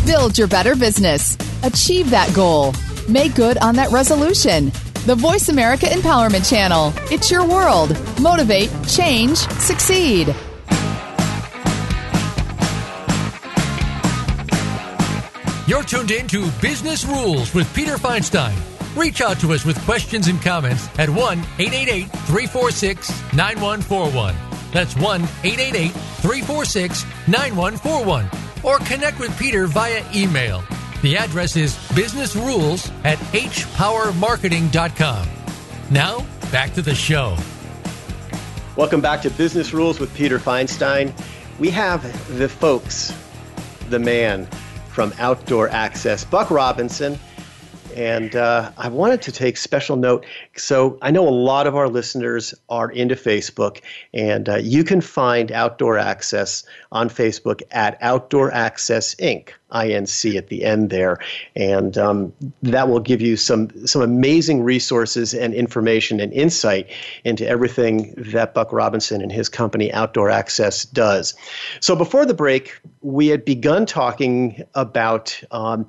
Build 0.06 0.38
your 0.38 0.48
better 0.48 0.78
business. 0.78 1.38
Achieve 1.64 2.10
that 2.10 2.34
goal. 2.34 2.74
Make 3.10 3.36
good 3.36 3.58
on 3.58 3.76
that 3.76 3.92
resolution. 3.92 4.72
The 5.06 5.16
Voice 5.16 5.50
America 5.50 5.88
Empowerment 5.88 6.50
Channel. 6.50 6.94
It's 7.12 7.30
your 7.30 7.46
world. 7.46 7.98
Motivate, 8.22 8.72
change, 8.88 9.40
succeed. 9.60 10.34
You're 15.74 15.82
tuned 15.82 16.12
in 16.12 16.28
to 16.28 16.52
Business 16.62 17.04
Rules 17.04 17.52
with 17.56 17.74
Peter 17.74 17.96
Feinstein. 17.96 18.56
Reach 18.96 19.22
out 19.22 19.40
to 19.40 19.54
us 19.54 19.66
with 19.66 19.76
questions 19.86 20.28
and 20.28 20.40
comments 20.40 20.88
at 21.00 21.10
1 21.10 21.40
888 21.40 22.12
346 22.12 23.10
9141. 23.34 24.36
That's 24.72 24.96
1 24.96 25.24
888 25.24 25.90
346 25.90 27.06
9141. 27.28 28.30
Or 28.62 28.78
connect 28.86 29.20
with 29.20 29.36
Peter 29.40 29.66
via 29.66 30.06
email. 30.14 30.64
The 31.02 31.18
address 31.18 31.56
is 31.56 31.76
businessrules 31.96 32.92
at 33.04 33.18
hpowermarketing.com. 33.18 35.28
Now, 35.90 36.24
back 36.52 36.76
to 36.76 36.84
the 36.84 36.94
show. 36.94 37.36
Welcome 38.76 39.02
back 39.02 39.24
to 39.24 39.32
Business 39.32 39.74
Rules 39.74 40.00
with 40.00 40.14
Peter 40.14 40.38
Feinstein. 40.38 41.12
We 41.58 41.72
have 41.72 42.04
the 42.38 42.48
folks, 42.48 43.12
the 43.90 43.98
man, 43.98 44.48
from 44.94 45.12
Outdoor 45.18 45.70
Access, 45.70 46.24
Buck 46.24 46.52
Robinson. 46.52 47.18
And 47.96 48.36
uh, 48.36 48.72
I 48.78 48.90
wanted 48.90 49.22
to 49.24 49.32
take 49.32 49.58
special 49.58 49.96
note. 49.96 50.26
So 50.56 50.98
I 51.02 51.12
know 51.12 51.28
a 51.28 51.30
lot 51.30 51.68
of 51.68 51.76
our 51.76 51.90
listeners 51.90 52.54
are 52.70 52.90
into 52.90 53.16
Facebook, 53.16 53.82
and 54.14 54.50
uh, 54.50 54.56
you 54.56 54.84
can 54.84 55.02
find 55.02 55.52
Outdoor 55.52 55.98
Access 55.98 56.64
on 56.92 57.10
Facebook 57.10 57.62
at 57.72 57.98
Outdoor 58.02 58.52
Access 58.52 59.16
Inc. 59.16 59.50
INC 59.74 60.36
at 60.36 60.48
the 60.48 60.64
end 60.64 60.90
there, 60.90 61.18
and 61.56 61.98
um, 61.98 62.34
that 62.62 62.88
will 62.90 63.00
give 63.00 63.22
you 63.22 63.36
some 63.38 63.70
some 63.88 64.02
amazing 64.02 64.64
resources 64.64 65.34
and 65.34 65.54
information 65.54 66.20
and 66.20 66.32
insight 66.34 66.90
into 67.24 67.48
everything 67.48 68.14
that 68.18 68.54
Buck 68.54 68.72
Robinson 68.72 69.22
and 69.22 69.32
his 69.32 69.50
company 69.50 69.92
Outdoor 69.94 70.30
Access 70.30 70.86
does. 70.86 71.34
So 71.80 71.96
before 71.96 72.26
the 72.26 72.34
break, 72.34 72.80
we 73.02 73.28
had 73.28 73.46
begun 73.46 73.86
talking 73.86 74.64
about 74.76 75.42
um, 75.52 75.88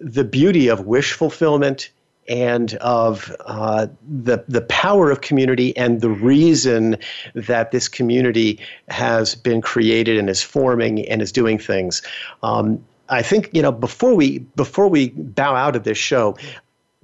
the 0.00 0.24
beauty 0.24 0.68
of 0.68 0.86
wish 0.86 1.12
fulfillment 1.12 1.90
and 2.28 2.74
of 2.74 3.34
uh, 3.46 3.86
the 4.08 4.44
the 4.48 4.62
power 4.62 5.10
of 5.10 5.20
community 5.20 5.76
and 5.76 6.00
the 6.00 6.10
reason 6.10 6.96
that 7.34 7.72
this 7.72 7.88
community 7.88 8.60
has 8.88 9.34
been 9.34 9.60
created 9.60 10.18
and 10.18 10.30
is 10.30 10.42
forming 10.42 11.06
and 11.08 11.20
is 11.20 11.32
doing 11.32 11.58
things. 11.58 12.02
Um, 12.42 12.84
I 13.12 13.22
think 13.22 13.50
you 13.52 13.62
know 13.62 13.72
before 13.72 14.14
we 14.14 14.38
before 14.56 14.88
we 14.88 15.10
bow 15.10 15.54
out 15.54 15.76
of 15.76 15.84
this 15.84 15.98
show, 15.98 16.36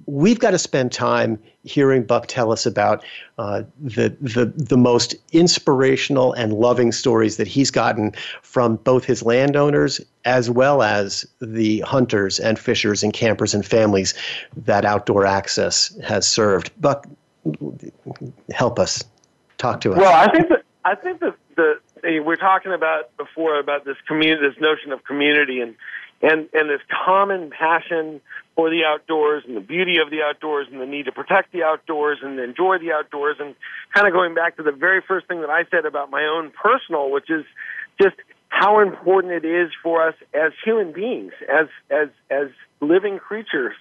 we've 0.07 0.39
got 0.39 0.51
to 0.51 0.57
spend 0.57 0.91
time 0.91 1.39
hearing 1.63 2.03
Buck 2.03 2.25
tell 2.25 2.51
us 2.51 2.65
about 2.65 3.03
uh, 3.37 3.63
the, 3.79 4.15
the, 4.19 4.45
the 4.55 4.77
most 4.77 5.13
inspirational 5.33 6.33
and 6.33 6.53
loving 6.53 6.91
stories 6.91 7.37
that 7.37 7.47
he's 7.47 7.69
gotten 7.69 8.13
from 8.41 8.77
both 8.77 9.05
his 9.05 9.21
landowners 9.21 10.01
as 10.25 10.49
well 10.49 10.81
as 10.81 11.27
the 11.41 11.81
hunters 11.81 12.39
and 12.39 12.57
fishers 12.57 13.03
and 13.03 13.13
campers 13.13 13.53
and 13.53 13.63
families 13.63 14.15
that 14.57 14.85
Outdoor 14.85 15.25
Access 15.25 15.95
has 16.01 16.27
served. 16.27 16.71
Buck, 16.81 17.07
help 18.51 18.79
us. 18.79 19.03
Talk 19.59 19.81
to 19.81 19.91
us. 19.91 19.99
Well, 19.99 20.13
I 20.13 20.31
think 20.31 20.49
that 20.49 20.63
I 20.85 20.95
think 20.95 21.19
that 21.19 21.35
the 21.55 21.79
we're 22.23 22.35
talking 22.37 22.71
about 22.73 23.15
before 23.17 23.59
about 23.59 23.85
this 23.85 23.97
community, 24.07 24.47
this 24.47 24.59
notion 24.61 24.91
of 24.91 25.03
community, 25.03 25.59
and 25.59 25.75
and 26.21 26.49
and 26.53 26.69
this 26.69 26.81
common 27.05 27.49
passion 27.49 28.21
for 28.55 28.69
the 28.69 28.83
outdoors 28.85 29.43
and 29.47 29.55
the 29.55 29.61
beauty 29.61 29.99
of 29.99 30.09
the 30.09 30.21
outdoors 30.21 30.67
and 30.71 30.81
the 30.81 30.85
need 30.85 31.05
to 31.05 31.11
protect 31.11 31.51
the 31.53 31.63
outdoors 31.63 32.19
and 32.21 32.39
enjoy 32.39 32.77
the 32.77 32.91
outdoors 32.91 33.37
and 33.39 33.55
kind 33.93 34.07
of 34.07 34.13
going 34.13 34.33
back 34.33 34.57
to 34.57 34.63
the 34.63 34.71
very 34.71 35.01
first 35.07 35.27
thing 35.27 35.41
that 35.41 35.49
I 35.49 35.63
said 35.71 35.85
about 35.85 36.11
my 36.11 36.25
own 36.25 36.51
personal, 36.51 37.09
which 37.09 37.29
is 37.29 37.45
just 38.01 38.15
how 38.49 38.81
important 38.81 39.33
it 39.33 39.45
is 39.45 39.69
for 39.81 40.05
us 40.07 40.15
as 40.33 40.51
human 40.63 40.91
beings, 40.91 41.31
as 41.49 41.67
as 41.89 42.09
as 42.29 42.47
living 42.81 43.19
creatures, 43.19 43.75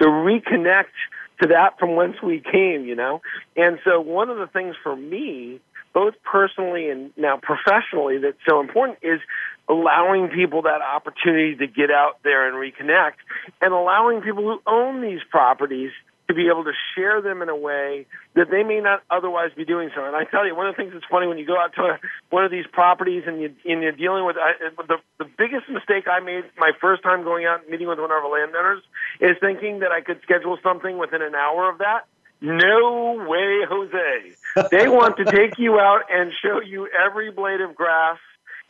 to 0.00 0.06
reconnect 0.08 0.92
to 1.40 1.48
that 1.48 1.78
from 1.78 1.94
whence 1.94 2.16
we 2.22 2.40
came, 2.40 2.84
you 2.84 2.96
know. 2.96 3.22
And 3.56 3.78
so 3.84 4.00
one 4.00 4.28
of 4.28 4.38
the 4.38 4.48
things 4.48 4.74
for 4.82 4.96
me 4.96 5.60
both 5.94 6.14
personally 6.22 6.90
and 6.90 7.10
now 7.16 7.40
professionally 7.42 8.18
that's 8.18 8.36
so 8.48 8.60
important 8.60 8.98
is 9.02 9.20
allowing 9.68 10.28
people 10.28 10.62
that 10.62 10.80
opportunity 10.80 11.56
to 11.56 11.66
get 11.66 11.90
out 11.90 12.18
there 12.24 12.48
and 12.48 12.56
reconnect 12.56 13.20
and 13.60 13.72
allowing 13.72 14.22
people 14.22 14.42
who 14.42 14.60
own 14.66 15.02
these 15.02 15.20
properties 15.30 15.90
to 16.28 16.34
be 16.34 16.48
able 16.48 16.62
to 16.62 16.72
share 16.94 17.22
them 17.22 17.40
in 17.40 17.48
a 17.48 17.56
way 17.56 18.06
that 18.34 18.50
they 18.50 18.62
may 18.62 18.80
not 18.80 19.02
otherwise 19.10 19.50
be 19.56 19.64
doing 19.64 19.88
so. 19.96 20.04
And 20.04 20.14
I 20.14 20.24
tell 20.24 20.46
you, 20.46 20.54
one 20.54 20.66
of 20.66 20.76
the 20.76 20.82
things 20.82 20.92
that's 20.92 21.06
funny 21.10 21.26
when 21.26 21.38
you 21.38 21.46
go 21.46 21.56
out 21.58 21.74
to 21.76 21.98
one 22.28 22.44
of 22.44 22.50
these 22.50 22.66
properties 22.70 23.24
and, 23.26 23.40
you, 23.40 23.54
and 23.64 23.82
you're 23.82 23.92
dealing 23.92 24.26
with 24.26 24.36
I, 24.36 24.52
the 24.76 24.98
the 25.18 25.24
biggest 25.38 25.68
mistake 25.70 26.04
I 26.06 26.20
made 26.20 26.44
my 26.58 26.72
first 26.80 27.02
time 27.02 27.24
going 27.24 27.46
out 27.46 27.62
and 27.62 27.70
meeting 27.70 27.88
with 27.88 27.98
one 27.98 28.10
of 28.10 28.22
our 28.22 28.30
landowners 28.30 28.82
is 29.20 29.36
thinking 29.40 29.80
that 29.80 29.90
I 29.90 30.02
could 30.02 30.20
schedule 30.22 30.58
something 30.62 30.98
within 30.98 31.22
an 31.22 31.34
hour 31.34 31.70
of 31.70 31.78
that. 31.78 32.04
No 32.40 33.26
way, 33.26 33.64
Jose. 33.66 34.68
They 34.70 34.86
want 34.86 35.16
to 35.16 35.24
take 35.24 35.58
you 35.58 35.80
out 35.80 36.02
and 36.10 36.30
show 36.42 36.60
you 36.60 36.88
every 36.88 37.32
blade 37.32 37.60
of 37.62 37.74
grass 37.74 38.18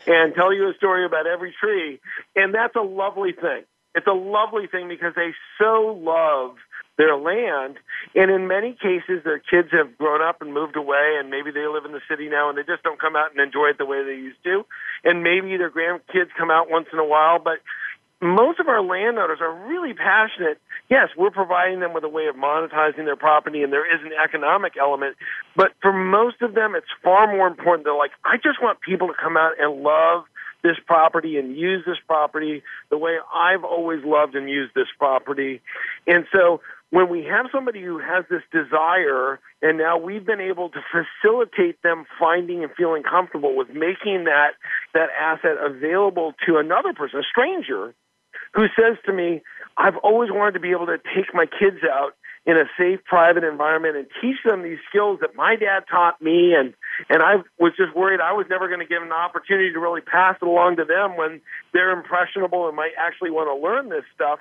and 0.06 0.34
tell 0.34 0.52
you 0.52 0.68
a 0.70 0.74
story 0.74 1.04
about 1.04 1.26
every 1.26 1.54
tree. 1.58 2.00
And 2.36 2.54
that's 2.54 2.76
a 2.76 2.82
lovely 2.82 3.32
thing. 3.32 3.64
It's 3.94 4.06
a 4.06 4.12
lovely 4.12 4.66
thing 4.66 4.88
because 4.88 5.14
they 5.16 5.32
so 5.58 5.98
love 6.00 6.56
their 6.98 7.16
land. 7.16 7.78
And 8.14 8.30
in 8.30 8.46
many 8.46 8.72
cases, 8.74 9.22
their 9.24 9.38
kids 9.38 9.68
have 9.72 9.96
grown 9.96 10.20
up 10.20 10.42
and 10.42 10.52
moved 10.52 10.76
away, 10.76 11.16
and 11.18 11.30
maybe 11.30 11.50
they 11.50 11.66
live 11.66 11.84
in 11.84 11.92
the 11.92 12.02
city 12.10 12.28
now 12.28 12.50
and 12.50 12.58
they 12.58 12.62
just 12.62 12.82
don't 12.82 13.00
come 13.00 13.16
out 13.16 13.30
and 13.30 13.40
enjoy 13.40 13.70
it 13.70 13.78
the 13.78 13.86
way 13.86 14.04
they 14.04 14.18
used 14.18 14.42
to. 14.44 14.66
And 15.04 15.22
maybe 15.22 15.56
their 15.56 15.70
grandkids 15.70 16.34
come 16.36 16.50
out 16.50 16.68
once 16.68 16.88
in 16.92 16.98
a 16.98 17.06
while, 17.06 17.38
but 17.38 17.58
most 18.20 18.58
of 18.58 18.66
our 18.66 18.82
landowners 18.82 19.38
are 19.40 19.68
really 19.68 19.94
passionate. 19.94 20.58
Yes, 20.90 21.08
we're 21.16 21.30
providing 21.30 21.80
them 21.80 21.94
with 21.94 22.02
a 22.04 22.08
way 22.08 22.26
of 22.26 22.34
monetizing 22.34 23.04
their 23.04 23.16
property, 23.16 23.62
and 23.62 23.72
there 23.72 23.86
is 23.86 24.00
an 24.02 24.12
economic 24.12 24.74
element. 24.80 25.16
But 25.54 25.72
for 25.80 25.92
most 25.92 26.42
of 26.42 26.54
them, 26.54 26.74
it's 26.74 26.88
far 27.02 27.32
more 27.32 27.46
important. 27.46 27.84
They're 27.84 27.94
like, 27.94 28.12
I 28.24 28.36
just 28.36 28.60
want 28.60 28.80
people 28.80 29.08
to 29.08 29.14
come 29.14 29.36
out 29.36 29.52
and 29.60 29.82
love 29.82 30.24
this 30.62 30.76
property 30.86 31.36
and 31.36 31.56
use 31.56 31.84
this 31.86 31.98
property 32.06 32.62
the 32.90 32.98
way 32.98 33.18
I've 33.32 33.62
always 33.62 34.00
loved 34.04 34.34
and 34.34 34.50
used 34.50 34.74
this 34.74 34.88
property. 34.98 35.60
And 36.06 36.24
so 36.34 36.60
when 36.90 37.08
we 37.08 37.24
have 37.24 37.46
somebody 37.52 37.82
who 37.82 37.98
has 37.98 38.24
this 38.30 38.42
desire, 38.50 39.38
and 39.62 39.78
now 39.78 39.98
we've 39.98 40.24
been 40.24 40.40
able 40.40 40.70
to 40.70 40.80
facilitate 40.90 41.80
them 41.82 42.06
finding 42.18 42.64
and 42.64 42.72
feeling 42.76 43.02
comfortable 43.02 43.56
with 43.56 43.68
making 43.68 44.24
that 44.24 44.52
that 44.94 45.08
asset 45.20 45.56
available 45.62 46.32
to 46.46 46.56
another 46.56 46.92
person, 46.92 47.20
a 47.20 47.22
stranger, 47.22 47.94
who 48.54 48.66
says 48.76 48.96
to 49.06 49.12
me, 49.12 49.42
I've 49.76 49.96
always 49.98 50.30
wanted 50.30 50.52
to 50.52 50.60
be 50.60 50.70
able 50.70 50.86
to 50.86 50.98
take 51.14 51.32
my 51.34 51.46
kids 51.46 51.78
out 51.84 52.14
in 52.46 52.56
a 52.56 52.64
safe, 52.78 53.04
private 53.04 53.44
environment 53.44 53.96
and 53.96 54.06
teach 54.22 54.36
them 54.44 54.62
these 54.62 54.78
skills 54.88 55.18
that 55.20 55.36
my 55.36 55.54
dad 55.54 55.84
taught 55.90 56.20
me. 56.22 56.54
And, 56.54 56.72
and 57.10 57.22
I 57.22 57.44
was 57.58 57.72
just 57.76 57.94
worried 57.94 58.20
I 58.20 58.32
was 58.32 58.46
never 58.48 58.68
going 58.68 58.80
to 58.80 58.86
give 58.86 59.02
an 59.02 59.12
opportunity 59.12 59.70
to 59.72 59.78
really 59.78 60.00
pass 60.00 60.36
it 60.40 60.48
along 60.48 60.76
to 60.76 60.84
them 60.84 61.16
when 61.16 61.42
they're 61.72 61.92
impressionable 61.92 62.66
and 62.66 62.74
might 62.74 62.96
actually 62.98 63.30
want 63.30 63.52
to 63.52 63.54
learn 63.54 63.90
this 63.90 64.04
stuff. 64.14 64.40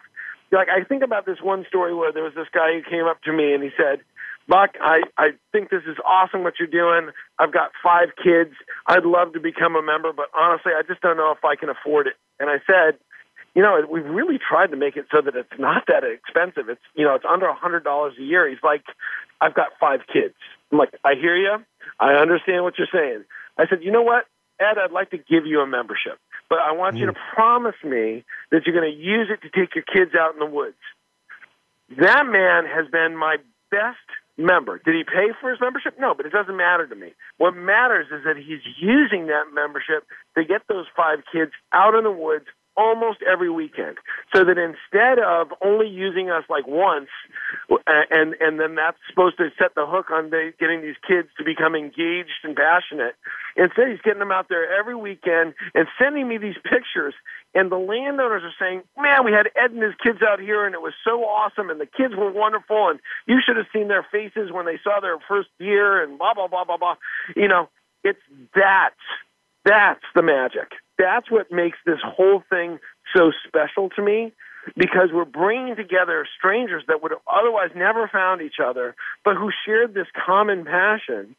Like, 0.51 0.69
I 0.69 0.85
think 0.85 1.03
about 1.03 1.25
this 1.25 1.39
one 1.43 1.65
story 1.67 1.93
where 1.93 2.13
there 2.13 2.23
was 2.23 2.33
this 2.33 2.47
guy 2.53 2.79
who 2.79 2.89
came 2.89 3.05
up 3.05 3.21
to 3.23 3.33
me 3.33 3.53
and 3.53 3.61
he 3.61 3.71
said, 3.75 3.99
Buck, 4.47 4.75
I, 4.79 5.01
I 5.17 5.35
think 5.51 5.69
this 5.69 5.83
is 5.85 5.97
awesome 6.07 6.43
what 6.43 6.53
you're 6.57 6.71
doing. 6.71 7.11
I've 7.37 7.51
got 7.51 7.71
five 7.83 8.15
kids. 8.15 8.55
I'd 8.87 9.03
love 9.03 9.33
to 9.33 9.41
become 9.41 9.75
a 9.75 9.81
member, 9.81 10.13
but 10.13 10.27
honestly, 10.31 10.71
I 10.71 10.83
just 10.87 11.01
don't 11.01 11.17
know 11.17 11.35
if 11.35 11.43
I 11.43 11.57
can 11.57 11.67
afford 11.67 12.07
it. 12.07 12.13
And 12.39 12.49
I 12.49 12.63
said, 12.65 12.97
you 13.55 13.61
know, 13.61 13.81
we've 13.89 14.05
really 14.05 14.37
tried 14.37 14.67
to 14.67 14.77
make 14.77 14.97
it 14.97 15.05
so 15.11 15.21
that 15.21 15.35
it's 15.35 15.59
not 15.59 15.83
that 15.87 16.03
expensive. 16.03 16.69
It's, 16.69 16.81
you 16.95 17.05
know, 17.05 17.15
it's 17.15 17.25
under 17.27 17.47
a 17.47 17.55
hundred 17.55 17.83
dollars 17.83 18.13
a 18.19 18.23
year. 18.23 18.47
He's 18.47 18.63
like, 18.63 18.83
I've 19.41 19.53
got 19.53 19.69
five 19.79 20.01
kids. 20.11 20.35
I'm 20.71 20.77
like, 20.77 20.93
I 21.03 21.15
hear 21.15 21.35
you. 21.35 21.57
I 21.99 22.13
understand 22.13 22.63
what 22.63 22.77
you're 22.77 22.87
saying. 22.91 23.23
I 23.57 23.67
said, 23.67 23.79
you 23.81 23.91
know 23.91 24.03
what, 24.03 24.25
Ed, 24.59 24.77
I'd 24.77 24.91
like 24.91 25.11
to 25.11 25.17
give 25.17 25.45
you 25.45 25.61
a 25.61 25.67
membership, 25.67 26.19
but 26.49 26.59
I 26.59 26.71
want 26.71 26.95
mm. 26.95 26.99
you 26.99 27.05
to 27.07 27.13
promise 27.33 27.75
me 27.83 28.23
that 28.51 28.65
you're 28.65 28.79
going 28.79 28.91
to 28.91 28.97
use 28.97 29.29
it 29.31 29.41
to 29.41 29.49
take 29.49 29.75
your 29.75 29.83
kids 29.83 30.11
out 30.15 30.33
in 30.33 30.39
the 30.39 30.45
woods. 30.45 30.77
That 31.97 32.25
man 32.27 32.65
has 32.65 32.89
been 32.91 33.15
my 33.15 33.37
best 33.71 33.97
member. 34.37 34.79
Did 34.83 34.95
he 34.95 35.03
pay 35.03 35.33
for 35.39 35.49
his 35.49 35.59
membership? 35.59 35.95
No, 35.99 36.13
but 36.13 36.25
it 36.25 36.31
doesn't 36.31 36.55
matter 36.55 36.85
to 36.85 36.95
me. 36.95 37.13
What 37.37 37.55
matters 37.55 38.07
is 38.11 38.23
that 38.25 38.37
he's 38.37 38.61
using 38.79 39.27
that 39.27 39.45
membership 39.53 40.05
to 40.37 40.43
get 40.43 40.61
those 40.67 40.85
five 40.95 41.19
kids 41.31 41.51
out 41.71 41.95
in 41.95 42.03
the 42.03 42.11
woods 42.11 42.45
almost 42.77 43.19
every 43.29 43.49
weekend. 43.49 43.97
So 44.33 44.45
that 44.45 44.57
instead 44.57 45.19
of 45.19 45.51
only 45.65 45.89
using 45.89 46.29
us 46.29 46.43
like 46.49 46.67
once, 46.67 47.09
and 47.87 48.35
and 48.39 48.59
then 48.59 48.75
that's 48.75 48.97
supposed 49.09 49.37
to 49.37 49.49
set 49.57 49.75
the 49.75 49.85
hook 49.85 50.11
on 50.11 50.29
the, 50.29 50.53
getting 50.59 50.81
these 50.81 50.95
kids 51.05 51.27
to 51.37 51.43
become 51.43 51.75
engaged 51.75 52.43
and 52.43 52.55
passionate. 52.55 53.15
Instead, 53.57 53.89
he's 53.89 54.01
getting 54.01 54.19
them 54.19 54.31
out 54.31 54.47
there 54.49 54.77
every 54.77 54.95
weekend 54.95 55.55
and 55.73 55.87
sending 55.99 56.27
me 56.27 56.37
these 56.37 56.57
pictures. 56.63 57.15
And 57.55 57.71
the 57.71 57.77
landowners 57.77 58.43
are 58.43 58.53
saying, 58.59 58.83
"Man, 58.97 59.25
we 59.25 59.31
had 59.31 59.49
Ed 59.55 59.71
and 59.71 59.81
his 59.81 59.95
kids 60.03 60.19
out 60.21 60.39
here, 60.39 60.65
and 60.65 60.75
it 60.75 60.81
was 60.81 60.93
so 61.03 61.23
awesome, 61.23 61.69
and 61.69 61.81
the 61.81 61.87
kids 61.87 62.13
were 62.15 62.29
wonderful, 62.29 62.89
and 62.89 62.99
you 63.25 63.41
should 63.43 63.57
have 63.57 63.65
seen 63.73 63.87
their 63.87 64.05
faces 64.11 64.51
when 64.51 64.65
they 64.65 64.77
saw 64.83 64.99
their 64.99 65.17
first 65.27 65.49
deer, 65.57 66.03
and 66.03 66.19
blah 66.19 66.35
blah 66.35 66.47
blah 66.47 66.63
blah 66.63 66.77
blah." 66.77 66.95
You 67.35 67.47
know, 67.47 67.69
it's 68.03 68.21
that. 68.53 68.93
That's 69.67 70.03
the 70.15 70.23
magic. 70.23 70.71
That's 70.97 71.29
what 71.29 71.51
makes 71.51 71.77
this 71.85 71.99
whole 72.01 72.41
thing 72.49 72.79
so 73.13 73.31
special 73.45 73.89
to 73.97 74.01
me 74.01 74.31
because 74.77 75.09
we're 75.13 75.25
bringing 75.25 75.75
together 75.75 76.25
strangers 76.37 76.83
that 76.87 77.03
would 77.03 77.11
have 77.11 77.21
otherwise 77.27 77.71
never 77.75 78.07
found 78.07 78.41
each 78.41 78.59
other, 78.63 78.95
but 79.25 79.35
who 79.35 79.51
shared 79.65 79.93
this 79.93 80.07
common 80.25 80.63
passion 80.63 81.35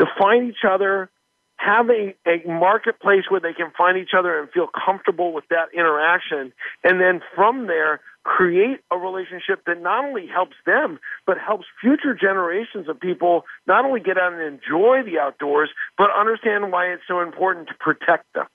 to 0.00 0.06
find 0.18 0.48
each 0.48 0.64
other, 0.68 1.10
have 1.56 1.90
a, 1.90 2.14
a 2.26 2.46
marketplace 2.48 3.24
where 3.28 3.40
they 3.40 3.52
can 3.52 3.70
find 3.76 3.98
each 3.98 4.12
other 4.16 4.38
and 4.38 4.50
feel 4.50 4.68
comfortable 4.68 5.32
with 5.32 5.44
that 5.50 5.68
interaction, 5.74 6.52
and 6.84 7.00
then 7.00 7.20
from 7.34 7.66
there, 7.66 8.00
create 8.28 8.80
a 8.90 8.98
relationship 8.98 9.64
that 9.66 9.80
not 9.80 10.04
only 10.04 10.26
helps 10.26 10.56
them, 10.66 10.98
but 11.26 11.38
helps 11.38 11.64
future 11.80 12.14
generations 12.14 12.86
of 12.86 13.00
people 13.00 13.44
not 13.66 13.86
only 13.86 14.00
get 14.00 14.18
out 14.18 14.34
and 14.34 14.42
enjoy 14.42 15.02
the 15.02 15.18
outdoors, 15.18 15.70
but 15.96 16.10
understand 16.14 16.70
why 16.70 16.86
it's 16.86 17.02
so 17.08 17.20
important 17.20 17.68
to 17.68 17.74
protect 17.80 18.26
them. 18.34 18.46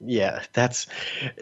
Yeah, 0.00 0.44
that's 0.52 0.86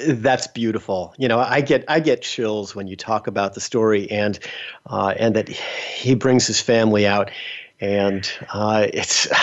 that's 0.07 0.47
beautiful. 0.47 1.14
You 1.18 1.28
know, 1.28 1.38
I 1.38 1.61
get 1.61 1.84
I 1.88 2.01
get 2.01 2.22
chills 2.22 2.74
when 2.74 2.86
you 2.86 2.97
talk 2.97 3.26
about 3.26 3.53
the 3.53 3.61
story 3.61 4.11
and 4.11 4.38
uh, 4.86 5.12
and 5.18 5.36
that 5.36 5.51
he 5.51 6.14
brings 6.14 6.47
his 6.47 6.62
family 6.62 7.07
out, 7.07 7.30
and 7.81 8.31
uh, 8.53 8.87
it's. 8.93 9.29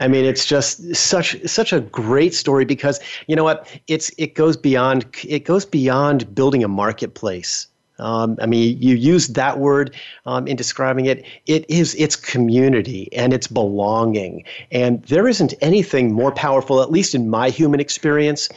I 0.00 0.08
mean, 0.08 0.24
it's 0.24 0.44
just 0.44 0.94
such 0.96 1.40
such 1.46 1.72
a 1.72 1.80
great 1.80 2.34
story 2.34 2.64
because 2.64 2.98
you 3.28 3.36
know 3.36 3.44
what? 3.44 3.68
It's 3.86 4.10
it 4.18 4.34
goes 4.34 4.56
beyond 4.56 5.06
it 5.26 5.44
goes 5.44 5.64
beyond 5.64 6.34
building 6.34 6.64
a 6.64 6.68
marketplace. 6.68 7.68
Um, 7.98 8.36
I 8.40 8.46
mean, 8.46 8.80
you 8.80 8.94
use 8.94 9.28
that 9.28 9.58
word 9.58 9.94
um, 10.26 10.46
in 10.46 10.56
describing 10.56 11.06
it. 11.06 11.24
It 11.46 11.64
is 11.70 11.94
its 11.94 12.14
community 12.14 13.08
and 13.12 13.32
its 13.32 13.46
belonging. 13.46 14.44
And 14.70 15.02
there 15.04 15.26
isn't 15.26 15.54
anything 15.60 16.12
more 16.12 16.32
powerful, 16.32 16.82
at 16.82 16.90
least 16.90 17.14
in 17.14 17.30
my 17.30 17.48
human 17.48 17.80
experience, 17.80 18.48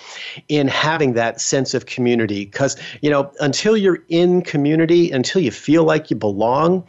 in 0.50 0.68
having 0.68 1.14
that 1.14 1.40
sense 1.40 1.74
of 1.74 1.86
community. 1.86 2.46
Because, 2.46 2.76
you 3.02 3.10
know, 3.10 3.32
until 3.40 3.78
you're 3.78 4.04
in 4.10 4.42
community, 4.42 5.12
until 5.12 5.42
you 5.42 5.52
feel 5.52 5.86
like 5.86 6.10
you 6.10 6.18
belong, 6.18 6.86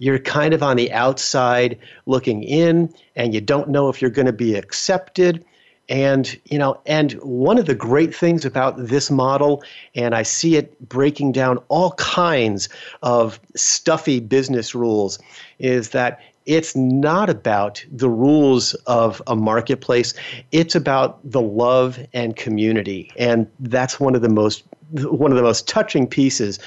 you're 0.00 0.18
kind 0.18 0.52
of 0.52 0.62
on 0.62 0.76
the 0.76 0.90
outside 0.92 1.78
looking 2.06 2.42
in, 2.42 2.92
and 3.14 3.32
you 3.32 3.40
don't 3.40 3.68
know 3.68 3.88
if 3.88 4.02
you're 4.02 4.10
going 4.10 4.26
to 4.26 4.32
be 4.32 4.56
accepted 4.56 5.44
and 5.90 6.38
you 6.44 6.56
know, 6.56 6.80
and 6.86 7.12
one 7.14 7.58
of 7.58 7.66
the 7.66 7.74
great 7.74 8.14
things 8.14 8.44
about 8.44 8.76
this 8.78 9.10
model, 9.10 9.62
and 9.96 10.14
I 10.14 10.22
see 10.22 10.56
it 10.56 10.88
breaking 10.88 11.32
down 11.32 11.58
all 11.68 11.90
kinds 11.92 12.68
of 13.02 13.40
stuffy 13.56 14.20
business 14.20 14.72
rules, 14.72 15.18
is 15.58 15.90
that 15.90 16.20
it's 16.46 16.76
not 16.76 17.28
about 17.28 17.84
the 17.90 18.08
rules 18.08 18.74
of 18.86 19.20
a 19.26 19.34
marketplace. 19.34 20.14
It's 20.52 20.76
about 20.76 21.18
the 21.28 21.42
love 21.42 21.98
and 22.14 22.36
community, 22.36 23.10
and 23.18 23.50
that's 23.58 23.98
one 23.98 24.14
of 24.14 24.22
the 24.22 24.28
most 24.28 24.62
one 24.92 25.32
of 25.32 25.36
the 25.36 25.42
most 25.42 25.66
touching 25.66 26.06
pieces 26.06 26.60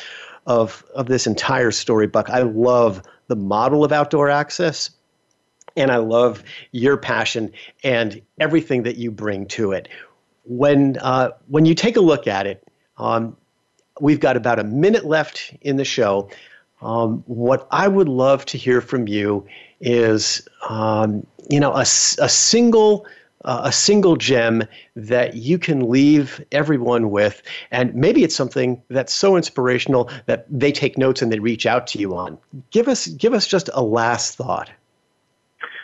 of 0.47 0.83
of 0.95 1.07
this 1.07 1.25
entire 1.25 1.71
story. 1.71 2.07
Buck, 2.07 2.29
I 2.29 2.41
love 2.41 3.01
the 3.33 3.41
model 3.41 3.83
of 3.83 3.91
outdoor 3.91 4.29
access 4.29 4.91
and 5.75 5.89
I 5.89 5.97
love 5.97 6.43
your 6.71 6.97
passion 6.97 7.51
and 7.83 8.21
everything 8.39 8.83
that 8.83 8.97
you 8.97 9.09
bring 9.09 9.47
to 9.47 9.71
it. 9.71 9.89
When 10.45 10.97
uh, 10.99 11.31
when 11.47 11.65
you 11.65 11.73
take 11.73 11.95
a 11.95 12.01
look 12.01 12.27
at 12.27 12.45
it, 12.45 12.63
um, 12.97 13.35
we've 13.99 14.19
got 14.19 14.37
about 14.37 14.59
a 14.59 14.63
minute 14.63 15.05
left 15.05 15.55
in 15.61 15.77
the 15.77 15.85
show. 15.85 16.29
Um, 16.81 17.23
what 17.25 17.67
I 17.71 17.87
would 17.87 18.09
love 18.09 18.45
to 18.47 18.57
hear 18.57 18.81
from 18.81 19.07
you 19.07 19.47
is, 19.79 20.47
um, 20.69 21.25
you 21.49 21.59
know, 21.59 21.73
a, 21.73 21.81
a 21.81 22.29
single 22.29 23.07
uh, 23.45 23.61
a 23.63 23.71
single 23.71 24.15
gem 24.15 24.63
that 24.95 25.35
you 25.35 25.57
can 25.57 25.89
leave 25.89 26.43
everyone 26.51 27.09
with, 27.09 27.41
and 27.71 27.93
maybe 27.93 28.23
it's 28.23 28.35
something 28.35 28.81
that's 28.89 29.13
so 29.13 29.35
inspirational 29.35 30.09
that 30.25 30.45
they 30.49 30.71
take 30.71 30.97
notes 30.97 31.21
and 31.21 31.31
they 31.31 31.39
reach 31.39 31.65
out 31.65 31.87
to 31.87 31.99
you 31.99 32.15
on. 32.15 32.37
Give 32.71 32.87
us 32.87 33.07
give 33.07 33.33
us 33.33 33.47
just 33.47 33.69
a 33.73 33.83
last 33.83 34.35
thought. 34.35 34.71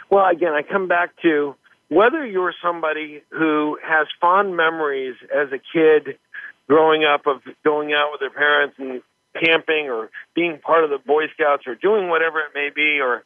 Well, 0.10 0.26
again, 0.28 0.53
I 0.53 0.64
come 0.64 0.88
back 0.88 1.12
to 1.22 1.55
whether 1.89 2.26
you're 2.26 2.53
somebody 2.64 3.22
who 3.30 3.78
has 3.84 4.07
fond 4.22 4.55
memories 4.55 5.16
as 5.36 5.49
a 5.51 5.60
kid 5.60 6.18
growing 6.68 7.03
up 7.03 7.26
of 7.26 7.41
going 7.64 7.93
out 7.93 8.12
with 8.12 8.20
their 8.20 8.30
parents 8.30 8.76
and 8.78 9.01
camping 9.43 9.89
or 9.89 10.10
being 10.36 10.60
part 10.60 10.84
of 10.84 10.89
the 10.89 10.99
Boy 10.99 11.28
Scouts 11.34 11.64
or 11.68 11.76
doing 11.76 12.10
whatever 12.10 12.39
it 12.39 12.51
may 12.53 12.70
be, 12.74 12.99
or 12.99 13.24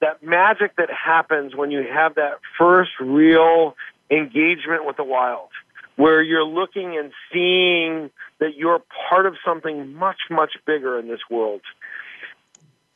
that 0.00 0.22
magic 0.22 0.76
that 0.76 0.90
happens 0.90 1.54
when 1.54 1.70
you 1.70 1.82
have 1.82 2.16
that 2.16 2.40
first 2.58 2.90
real 3.00 3.76
engagement 4.10 4.84
with 4.84 4.96
the 4.96 5.04
wild, 5.04 5.48
where 5.96 6.22
you're 6.22 6.44
looking 6.44 6.96
and 6.98 7.12
seeing 7.32 8.10
that 8.38 8.56
you're 8.56 8.82
part 9.08 9.26
of 9.26 9.34
something 9.44 9.94
much, 9.94 10.18
much 10.30 10.52
bigger 10.66 10.98
in 10.98 11.08
this 11.08 11.20
world. 11.30 11.62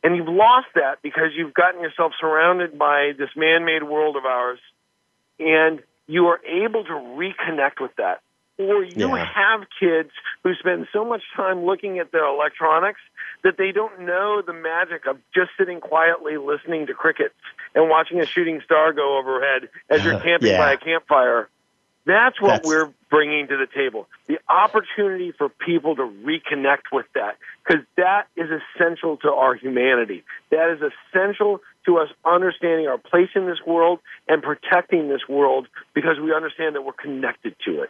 And 0.03 0.15
you've 0.15 0.27
lost 0.27 0.67
that 0.75 1.01
because 1.01 1.29
you've 1.35 1.53
gotten 1.53 1.81
yourself 1.81 2.13
surrounded 2.19 2.77
by 2.77 3.11
this 3.17 3.29
man 3.35 3.65
made 3.65 3.83
world 3.83 4.15
of 4.15 4.25
ours, 4.25 4.59
and 5.39 5.81
you 6.07 6.27
are 6.27 6.39
able 6.45 6.83
to 6.83 6.93
reconnect 6.93 7.79
with 7.79 7.95
that. 7.97 8.21
Or 8.57 8.83
you 8.83 9.15
yeah. 9.15 9.25
have 9.25 9.61
kids 9.79 10.11
who 10.43 10.53
spend 10.55 10.87
so 10.93 11.03
much 11.03 11.23
time 11.35 11.65
looking 11.65 11.99
at 11.99 12.11
their 12.11 12.25
electronics 12.25 12.99
that 13.43 13.57
they 13.57 13.71
don't 13.71 14.01
know 14.01 14.41
the 14.45 14.53
magic 14.53 15.05
of 15.07 15.17
just 15.33 15.51
sitting 15.57 15.79
quietly 15.79 16.37
listening 16.37 16.87
to 16.87 16.93
crickets 16.93 17.35
and 17.75 17.89
watching 17.89 18.19
a 18.19 18.25
shooting 18.25 18.61
star 18.63 18.93
go 18.93 19.17
overhead 19.17 19.69
as 19.89 20.03
you're 20.03 20.19
camping 20.23 20.49
yeah. 20.49 20.57
by 20.57 20.73
a 20.73 20.77
campfire 20.77 21.49
that's 22.05 22.41
what 22.41 22.49
That's... 22.49 22.67
we're 22.67 22.89
bringing 23.09 23.47
to 23.47 23.57
the 23.57 23.67
table. 23.67 24.07
The 24.27 24.39
opportunity 24.49 25.31
for 25.31 25.49
people 25.49 25.95
to 25.95 26.03
reconnect 26.03 26.91
with 26.91 27.05
that, 27.13 27.37
because 27.65 27.83
that 27.97 28.27
is 28.35 28.49
essential 28.49 29.17
to 29.17 29.31
our 29.31 29.55
humanity. 29.55 30.23
That 30.49 30.71
is 30.71 30.81
essential 30.81 31.59
to 31.85 31.97
us 31.97 32.09
understanding 32.25 32.87
our 32.87 32.97
place 32.97 33.29
in 33.35 33.45
this 33.45 33.59
world 33.65 33.99
and 34.27 34.41
protecting 34.41 35.09
this 35.09 35.21
world 35.27 35.67
because 35.93 36.19
we 36.19 36.33
understand 36.33 36.75
that 36.75 36.83
we're 36.83 36.93
connected 36.93 37.55
to 37.65 37.81
it. 37.83 37.89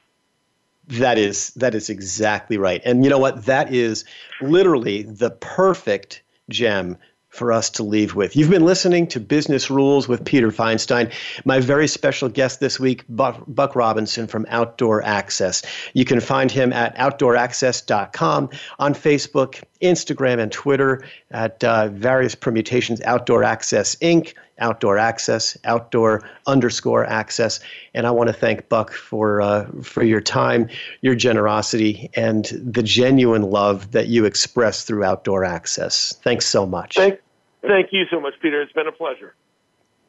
That 0.87 1.17
is 1.17 1.51
that 1.51 1.75
is 1.75 1.89
exactly 1.89 2.57
right. 2.57 2.81
And 2.83 3.03
you 3.03 3.09
know 3.09 3.19
what? 3.19 3.45
That 3.45 3.73
is 3.73 4.03
literally 4.41 5.03
the 5.03 5.31
perfect 5.31 6.23
gem 6.49 6.97
for 7.31 7.53
us 7.53 7.69
to 7.69 7.83
leave 7.83 8.13
with. 8.13 8.35
You've 8.35 8.49
been 8.49 8.65
listening 8.65 9.07
to 9.07 9.19
Business 9.19 9.71
Rules 9.71 10.07
with 10.07 10.25
Peter 10.25 10.49
Feinstein. 10.49 11.13
My 11.45 11.61
very 11.61 11.87
special 11.87 12.27
guest 12.27 12.59
this 12.59 12.77
week, 12.77 13.05
Buck, 13.07 13.75
Robinson 13.75 14.27
from 14.27 14.45
Outdoor 14.49 15.01
Access. 15.01 15.63
You 15.93 16.03
can 16.03 16.19
find 16.19 16.51
him 16.51 16.73
at 16.73 16.95
outdooraccess.com 16.97 18.49
on 18.79 18.93
Facebook, 18.93 19.63
Instagram, 19.81 20.39
and 20.39 20.51
Twitter 20.51 21.03
at 21.31 21.63
uh, 21.63 21.89
various 21.89 22.35
permutations 22.35 23.01
Outdoor 23.01 23.43
Access 23.43 23.95
Inc., 23.95 24.33
Outdoor 24.59 24.97
Access, 24.97 25.57
Outdoor 25.65 26.27
underscore 26.47 27.05
Access. 27.05 27.59
And 27.93 28.05
I 28.05 28.11
want 28.11 28.27
to 28.27 28.33
thank 28.33 28.69
Buck 28.69 28.93
for 28.93 29.41
uh, 29.41 29.67
for 29.83 30.03
your 30.03 30.21
time, 30.21 30.69
your 31.01 31.15
generosity, 31.15 32.09
and 32.15 32.45
the 32.45 32.83
genuine 32.83 33.43
love 33.43 33.91
that 33.91 34.07
you 34.07 34.25
express 34.25 34.83
through 34.83 35.03
Outdoor 35.03 35.43
Access. 35.43 36.15
Thanks 36.23 36.45
so 36.45 36.65
much. 36.65 36.95
Thank, 36.95 37.19
thank 37.61 37.89
you 37.91 38.05
so 38.09 38.19
much, 38.19 38.33
Peter. 38.41 38.61
It's 38.61 38.73
been 38.73 38.87
a 38.87 38.91
pleasure. 38.91 39.35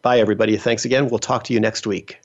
Bye, 0.03 0.19
everybody. 0.19 0.57
Thanks 0.57 0.85
again. 0.85 1.09
We'll 1.09 1.21
talk 1.21 1.45
to 1.45 1.53
you 1.53 1.61
next 1.61 1.87
week. 1.87 2.21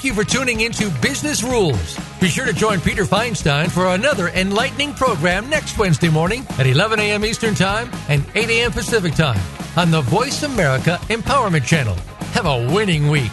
Thank 0.00 0.16
you 0.16 0.24
for 0.24 0.30
tuning 0.30 0.62
into 0.62 0.88
Business 1.02 1.42
Rules. 1.42 1.98
Be 2.22 2.28
sure 2.28 2.46
to 2.46 2.54
join 2.54 2.80
Peter 2.80 3.04
Feinstein 3.04 3.70
for 3.70 3.88
another 3.88 4.28
enlightening 4.28 4.94
program 4.94 5.50
next 5.50 5.76
Wednesday 5.76 6.08
morning 6.08 6.46
at 6.58 6.66
11 6.66 6.98
a.m. 7.00 7.22
Eastern 7.22 7.54
Time 7.54 7.90
and 8.08 8.24
8 8.34 8.48
a.m. 8.48 8.72
Pacific 8.72 9.12
Time 9.12 9.38
on 9.76 9.90
the 9.90 10.00
Voice 10.00 10.42
America 10.42 10.98
Empowerment 11.10 11.66
Channel. 11.66 11.96
Have 12.32 12.46
a 12.46 12.74
winning 12.74 13.08
week. 13.08 13.30